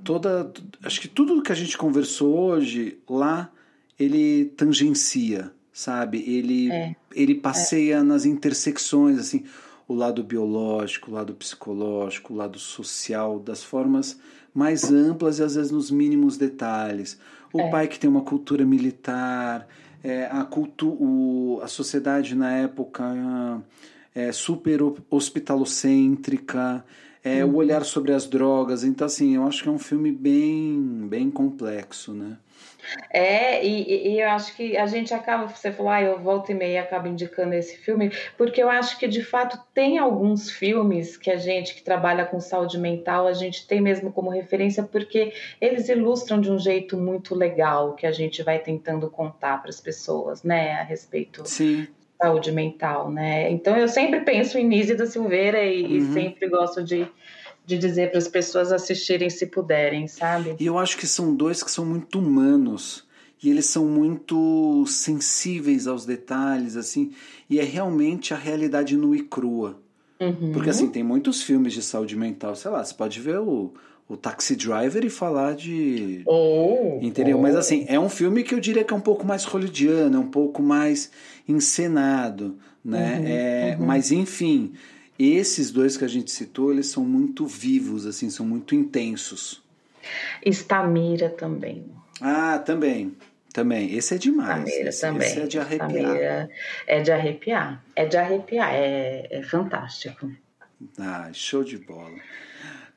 toda, 0.03 0.51
acho 0.83 1.01
que 1.01 1.07
tudo 1.07 1.41
que 1.41 1.51
a 1.51 1.55
gente 1.55 1.77
conversou 1.77 2.35
hoje 2.35 2.97
lá 3.07 3.51
ele 3.99 4.45
tangencia, 4.45 5.51
sabe? 5.79 6.21
Ele 6.27 6.69
é. 6.69 6.93
ele 7.15 7.33
passeia 7.33 7.99
é. 7.99 8.03
nas 8.03 8.25
intersecções, 8.25 9.17
assim, 9.17 9.45
o 9.87 9.93
lado 9.93 10.21
biológico, 10.21 11.09
o 11.09 11.13
lado 11.13 11.33
psicológico, 11.33 12.33
o 12.33 12.35
lado 12.35 12.59
social, 12.59 13.39
das 13.39 13.63
formas 13.63 14.19
mais 14.53 14.91
amplas 14.91 15.39
e 15.39 15.43
às 15.43 15.55
vezes 15.55 15.71
nos 15.71 15.89
mínimos 15.89 16.35
detalhes. 16.37 17.17
O 17.53 17.61
é. 17.61 17.69
pai 17.69 17.87
que 17.87 17.97
tem 17.97 18.09
uma 18.09 18.23
cultura 18.23 18.65
militar, 18.65 19.69
é, 20.03 20.25
a, 20.25 20.43
cultu 20.43 20.89
o, 20.89 21.61
a 21.63 21.67
sociedade 21.67 22.35
na 22.35 22.51
época 22.51 23.63
é, 24.13 24.33
super 24.33 24.81
hospitalocêntrica, 25.09 26.83
é, 27.23 27.45
uhum. 27.45 27.51
o 27.51 27.55
olhar 27.55 27.85
sobre 27.85 28.11
as 28.11 28.27
drogas. 28.27 28.83
Então, 28.83 29.07
assim, 29.07 29.35
eu 29.35 29.47
acho 29.47 29.63
que 29.63 29.69
é 29.69 29.71
um 29.71 29.79
filme 29.79 30.11
bem, 30.11 31.07
bem 31.07 31.31
complexo, 31.31 32.13
né? 32.13 32.37
É, 33.11 33.65
e, 33.65 34.13
e, 34.13 34.19
eu 34.19 34.29
acho 34.29 34.55
que 34.55 34.77
a 34.77 34.85
gente 34.85 35.13
acaba, 35.13 35.47
você 35.47 35.71
falou, 35.71 35.91
ah, 35.91 36.01
eu 36.01 36.19
volto 36.19 36.51
e 36.51 36.55
meia 36.55 36.81
acaba 36.81 37.07
indicando 37.07 37.53
esse 37.53 37.77
filme, 37.77 38.11
porque 38.37 38.61
eu 38.61 38.69
acho 38.69 38.97
que 38.97 39.07
de 39.07 39.23
fato 39.23 39.59
tem 39.73 39.97
alguns 39.97 40.49
filmes 40.49 41.17
que 41.17 41.29
a 41.29 41.37
gente 41.37 41.75
que 41.75 41.83
trabalha 41.83 42.25
com 42.25 42.39
saúde 42.39 42.77
mental, 42.77 43.27
a 43.27 43.33
gente 43.33 43.67
tem 43.67 43.81
mesmo 43.81 44.11
como 44.11 44.29
referência, 44.29 44.83
porque 44.83 45.33
eles 45.59 45.89
ilustram 45.89 46.39
de 46.39 46.51
um 46.51 46.59
jeito 46.59 46.97
muito 46.97 47.35
legal 47.35 47.93
que 47.93 48.05
a 48.05 48.11
gente 48.11 48.43
vai 48.43 48.59
tentando 48.59 49.09
contar 49.09 49.61
para 49.61 49.69
as 49.69 49.81
pessoas, 49.81 50.43
né, 50.43 50.73
a 50.73 50.83
respeito 50.83 51.47
Sim 51.47 51.87
saúde 52.21 52.51
mental, 52.51 53.09
né? 53.09 53.49
Então 53.49 53.77
eu 53.77 53.87
sempre 53.87 54.19
penso 54.19 54.57
em 54.57 54.67
Nise 54.67 54.93
da 54.93 55.05
Silveira 55.05 55.63
e, 55.63 55.83
uhum. 55.83 55.95
e 55.95 56.01
sempre 56.13 56.49
gosto 56.49 56.83
de, 56.83 57.07
de 57.69 57.77
dizer 57.77 58.09
para 58.09 58.17
as 58.17 58.27
pessoas 58.27 58.71
assistirem 58.71 59.29
se 59.29 59.45
puderem, 59.45 60.07
sabe? 60.07 60.55
E 60.59 60.65
eu 60.65 60.79
acho 60.79 60.97
que 60.97 61.05
são 61.05 61.35
dois 61.35 61.61
que 61.61 61.69
são 61.69 61.85
muito 61.85 62.17
humanos 62.17 63.07
e 63.41 63.49
eles 63.49 63.67
são 63.67 63.85
muito 63.85 64.83
sensíveis 64.87 65.85
aos 65.85 66.03
detalhes, 66.03 66.75
assim, 66.75 67.11
e 67.47 67.59
é 67.59 67.63
realmente 67.63 68.33
a 68.33 68.37
realidade 68.37 68.97
nua 68.97 69.15
e 69.15 69.21
crua. 69.21 69.79
Uhum. 70.19 70.51
Porque 70.51 70.71
assim, 70.71 70.89
tem 70.89 71.03
muitos 71.03 71.43
filmes 71.43 71.73
de 71.73 71.83
saúde 71.83 72.17
mental, 72.17 72.55
sei 72.55 72.71
lá, 72.71 72.83
você 72.83 72.93
pode 72.93 73.21
ver 73.21 73.39
o, 73.39 73.71
o 74.09 74.17
Taxi 74.17 74.55
Driver 74.55 75.05
e 75.05 75.09
falar 75.09 75.55
de. 75.55 76.23
Oh, 76.25 76.97
entendeu? 77.01 77.37
Oh. 77.37 77.41
Mas 77.41 77.55
assim, 77.55 77.85
é 77.87 77.99
um 77.99 78.09
filme 78.09 78.43
que 78.43 78.55
eu 78.55 78.59
diria 78.59 78.83
que 78.83 78.93
é 78.93 78.97
um 78.97 79.01
pouco 79.01 79.25
mais 79.25 79.43
hollywoodiano, 79.43 80.17
é 80.17 80.19
um 80.19 80.27
pouco 80.27 80.61
mais 80.61 81.11
encenado, 81.47 82.57
né? 82.83 83.19
Uhum, 83.19 83.27
é, 83.27 83.77
uhum. 83.79 83.85
Mas 83.85 84.11
enfim, 84.11 84.73
esses 85.19 85.69
dois 85.69 85.97
que 85.97 86.05
a 86.05 86.07
gente 86.07 86.31
citou, 86.31 86.71
eles 86.71 86.87
são 86.87 87.03
muito 87.03 87.45
vivos, 87.45 88.05
assim, 88.05 88.29
são 88.29 88.45
muito 88.45 88.73
intensos. 88.73 89.61
Estamira 90.45 91.29
também. 91.29 91.85
Ah, 92.21 92.59
também. 92.59 93.15
Também. 93.53 93.93
Esse 93.93 94.15
é 94.15 94.17
demais. 94.17 94.67
Estamira 94.67 94.89
esse, 94.89 95.01
também. 95.01 95.27
Esse 95.27 95.39
é 95.41 95.47
de 95.47 95.59
arrepiar. 95.59 95.89
Estamira 95.91 96.49
é 96.87 97.01
de 97.01 97.11
arrepiar. 97.11 97.83
É 97.95 98.05
de 98.05 98.17
arrepiar. 98.17 98.73
É, 98.73 99.27
é 99.29 99.43
fantástico. 99.43 100.31
Ah, 100.97 101.29
show 101.33 101.63
de 101.63 101.77
bola. 101.77 102.17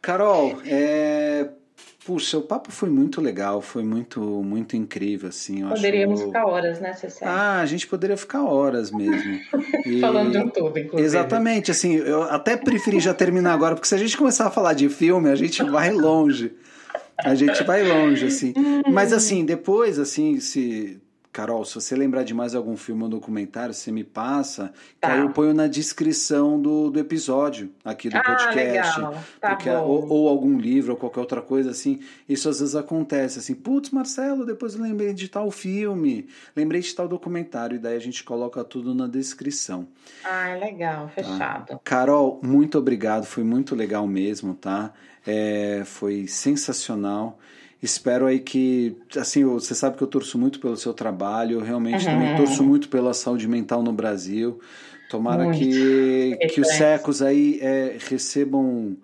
Carol, 0.01 0.61
é, 0.65 1.49
Puxa, 2.05 2.37
o 2.39 2.43
papo 2.43 2.73
foi 2.73 2.91
muito 2.91 3.21
legal, 3.21 3.63
foi 3.63 3.85
muito 3.85 4.21
muito 4.21 4.77
incrível, 4.77 5.29
assim. 5.29 5.67
Poderíamos 5.67 6.21
acho... 6.21 6.29
ficar 6.29 6.47
horas, 6.47 6.81
né, 6.81 6.93
Cecília? 6.95 7.33
Ah, 7.33 7.61
a 7.61 7.67
gente 7.67 7.87
poderia 7.87 8.17
ficar 8.17 8.43
horas 8.43 8.91
mesmo. 8.91 9.41
E... 9.85 10.01
Falando 10.01 10.31
de 10.31 10.39
um 10.39 10.49
tudo, 10.49 10.79
inclusive. 10.79 11.03
Exatamente, 11.03 11.71
assim, 11.73 11.97
eu 11.97 12.23
até 12.23 12.57
preferi 12.57 13.01
já 13.01 13.13
terminar 13.13 13.53
agora, 13.53 13.75
porque 13.75 13.89
se 13.89 13.95
a 13.97 13.99
gente 13.99 14.17
começar 14.17 14.47
a 14.47 14.51
falar 14.51 14.75
de 14.75 14.89
filme, 14.89 15.29
a 15.29 15.35
gente 15.35 15.61
vai 15.65 15.91
longe. 15.91 16.55
A 17.19 17.35
gente 17.35 17.65
vai 17.65 17.83
longe, 17.83 18.27
assim. 18.27 18.55
Mas 18.93 19.13
assim, 19.13 19.45
depois, 19.45 19.99
assim, 19.99 20.39
se 20.39 21.01
Carol, 21.33 21.65
se 21.65 21.75
você 21.75 21.97
lembrar 21.97 22.25
de 22.25 22.35
mais 22.35 22.55
algum 22.55 22.77
filme 22.77 23.05
ou 23.05 23.09
documentário, 23.09 23.73
você 23.73 23.91
me 23.91 24.05
passa, 24.05 24.71
tá. 25.01 25.09
que 25.09 25.15
aí 25.15 25.21
eu 25.21 25.31
ponho 25.31 25.55
na 25.55 25.67
descrição 25.67 26.61
do, 26.61 26.91
do 26.91 26.99
episódio 27.01 27.71
aqui 27.83 28.11
do 28.11 28.19
ah, 28.19 28.23
podcast. 28.23 29.01
Tá 29.41 29.55
porque, 29.55 29.71
ou, 29.71 30.09
ou, 30.11 30.29
algum 30.29 30.59
livro 30.59 30.93
ou 30.93 30.99
qualquer 30.99 31.21
outra 31.21 31.41
coisa 31.41 31.71
assim. 31.71 32.01
Isso 32.29 32.51
às 32.51 32.61
vezes 32.61 32.77
acontece 32.77 33.39
assim, 33.39 33.55
putz, 33.55 33.89
Marcelo, 33.89 34.45
depois 34.45 34.75
eu 34.75 34.83
lembrei 34.83 35.15
de 35.15 35.27
tal 35.27 35.51
filme, 35.51 36.29
lembrei 36.55 36.83
de 36.83 36.95
tal 36.95 37.09
documentário, 37.09 37.77
e 37.77 37.79
daí 37.79 37.97
a 37.97 38.01
gente 38.01 38.23
coloca 38.23 38.63
tudo 38.63 38.95
na 38.95 39.07
descrição. 39.07 39.89
Ah, 40.23 40.51
é 40.51 40.59
legal, 40.59 41.07
tá? 41.07 41.13
fechado. 41.13 41.67
Tá? 41.67 41.81
Carol, 41.83 42.41
muito 42.43 42.77
obrigado, 42.77 43.25
foi 43.25 43.43
muito 43.43 43.75
legal 43.75 44.07
mesmo, 44.07 44.53
tá? 44.53 44.93
É, 45.27 45.83
foi 45.87 46.27
sensacional. 46.27 47.39
Espero 47.83 48.27
aí 48.27 48.39
que, 48.39 48.97
assim, 49.17 49.45
você 49.45 49.75
sabe 49.75 49.97
que 49.97 50.03
eu 50.05 50.07
torço 50.07 50.39
muito 50.39 50.61
pelo 50.61 50.77
seu 50.77 50.95
trabalho, 50.95 51.59
eu 51.59 51.61
realmente 51.61 52.07
uhum. 52.07 52.13
também 52.13 52.37
torço 52.37 52.63
muito 52.63 52.89
pela 52.89 53.13
saúde 53.13 53.49
mental 53.49 53.83
no 53.83 53.93
Brasil. 53.93 54.61
Tomara 55.11 55.45
muito. 55.45 55.59
que, 55.59 56.37
que 56.55 56.61
os 56.61 56.69
secos 56.69 57.21
aí 57.21 57.59
é, 57.61 57.97
recebam 58.09 58.97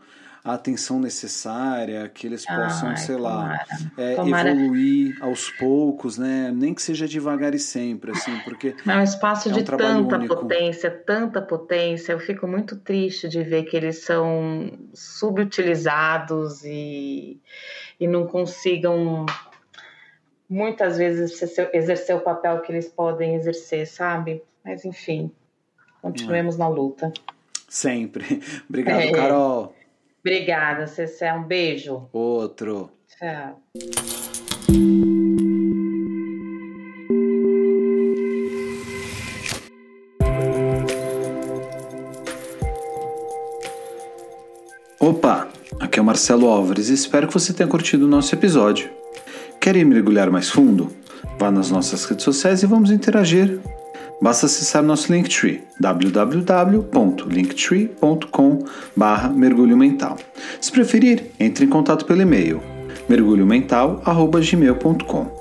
a 0.49 0.55
atenção 0.55 0.99
necessária, 0.99 2.09
que 2.09 2.27
eles 2.27 2.47
possam, 2.47 2.89
Ai, 2.89 2.97
sei 2.97 3.17
tomara. 3.17 3.67
lá, 3.97 4.03
é, 4.03 4.15
tomara. 4.15 4.51
evoluir 4.51 5.19
aos 5.21 5.51
poucos, 5.51 6.17
né? 6.17 6.51
Nem 6.55 6.73
que 6.73 6.81
seja 6.81 7.07
devagar 7.07 7.55
e 7.55 7.59
sempre, 7.59 8.13
assim, 8.13 8.39
porque 8.45 8.75
é 8.87 8.97
um 8.97 9.03
espaço 9.03 9.51
é 9.51 9.53
um 9.53 9.55
de 9.57 9.65
tanta 9.65 10.17
único. 10.17 10.37
potência, 10.37 10.91
tanta 10.91 11.43
potência. 11.43 12.13
Eu 12.13 12.19
fico 12.19 12.47
muito 12.47 12.77
triste 12.77 13.29
de 13.29 13.43
ver 13.43 13.65
que 13.65 13.77
eles 13.77 13.99
são 13.99 14.71
subutilizados 14.95 16.65
e 16.65 17.39
e 18.01 18.07
não 18.07 18.27
consigam 18.27 19.27
muitas 20.49 20.97
vezes 20.97 21.43
exercer 21.75 22.17
o 22.17 22.21
papel 22.21 22.61
que 22.63 22.73
eles 22.73 22.89
podem 22.89 23.35
exercer, 23.35 23.87
sabe? 23.87 24.43
Mas 24.65 24.87
enfim, 24.87 25.31
continuemos 26.01 26.55
é. 26.55 26.59
na 26.59 26.69
luta. 26.69 27.13
Sempre. 27.69 28.41
Obrigado, 28.67 29.01
é. 29.01 29.13
Carol. 29.13 29.75
Obrigada, 30.29 30.87
Cecé. 30.87 31.33
Um 31.33 31.43
beijo. 31.43 32.07
Outro. 32.13 32.91
Tchau. 33.07 33.63
Opa! 45.01 45.49
Aqui 45.81 45.99
é 45.99 46.03
o 46.03 46.05
Marcelo 46.05 46.47
Álvares 46.47 46.91
e 46.91 46.93
espero 46.93 47.27
que 47.27 47.33
você 47.33 47.55
tenha 47.55 47.67
curtido 47.67 48.05
o 48.05 48.09
nosso 48.09 48.35
episódio. 48.35 48.91
Quer 49.59 49.77
ir 49.77 49.87
mergulhar 49.87 50.31
mais 50.31 50.51
fundo? 50.51 50.93
Vá 51.39 51.51
nas 51.51 51.71
nossas 51.71 52.05
redes 52.05 52.25
sociais 52.25 52.63
e 52.63 52.67
vamos 52.67 52.91
interagir. 52.91 53.59
Basta 54.21 54.47
acessar 54.47 54.83
nosso 54.83 55.13
Linktree, 55.13 55.63
www.linktree.com 55.81 58.65
mergulho 59.35 59.77
mental. 59.77 60.17
Se 60.61 60.73
preferir, 60.73 61.27
entre 61.39 61.65
em 61.65 61.69
contato 61.69 62.05
pelo 62.05 62.23
e-mail 62.23 62.61
mergulhomental.gmail.com 63.09 65.39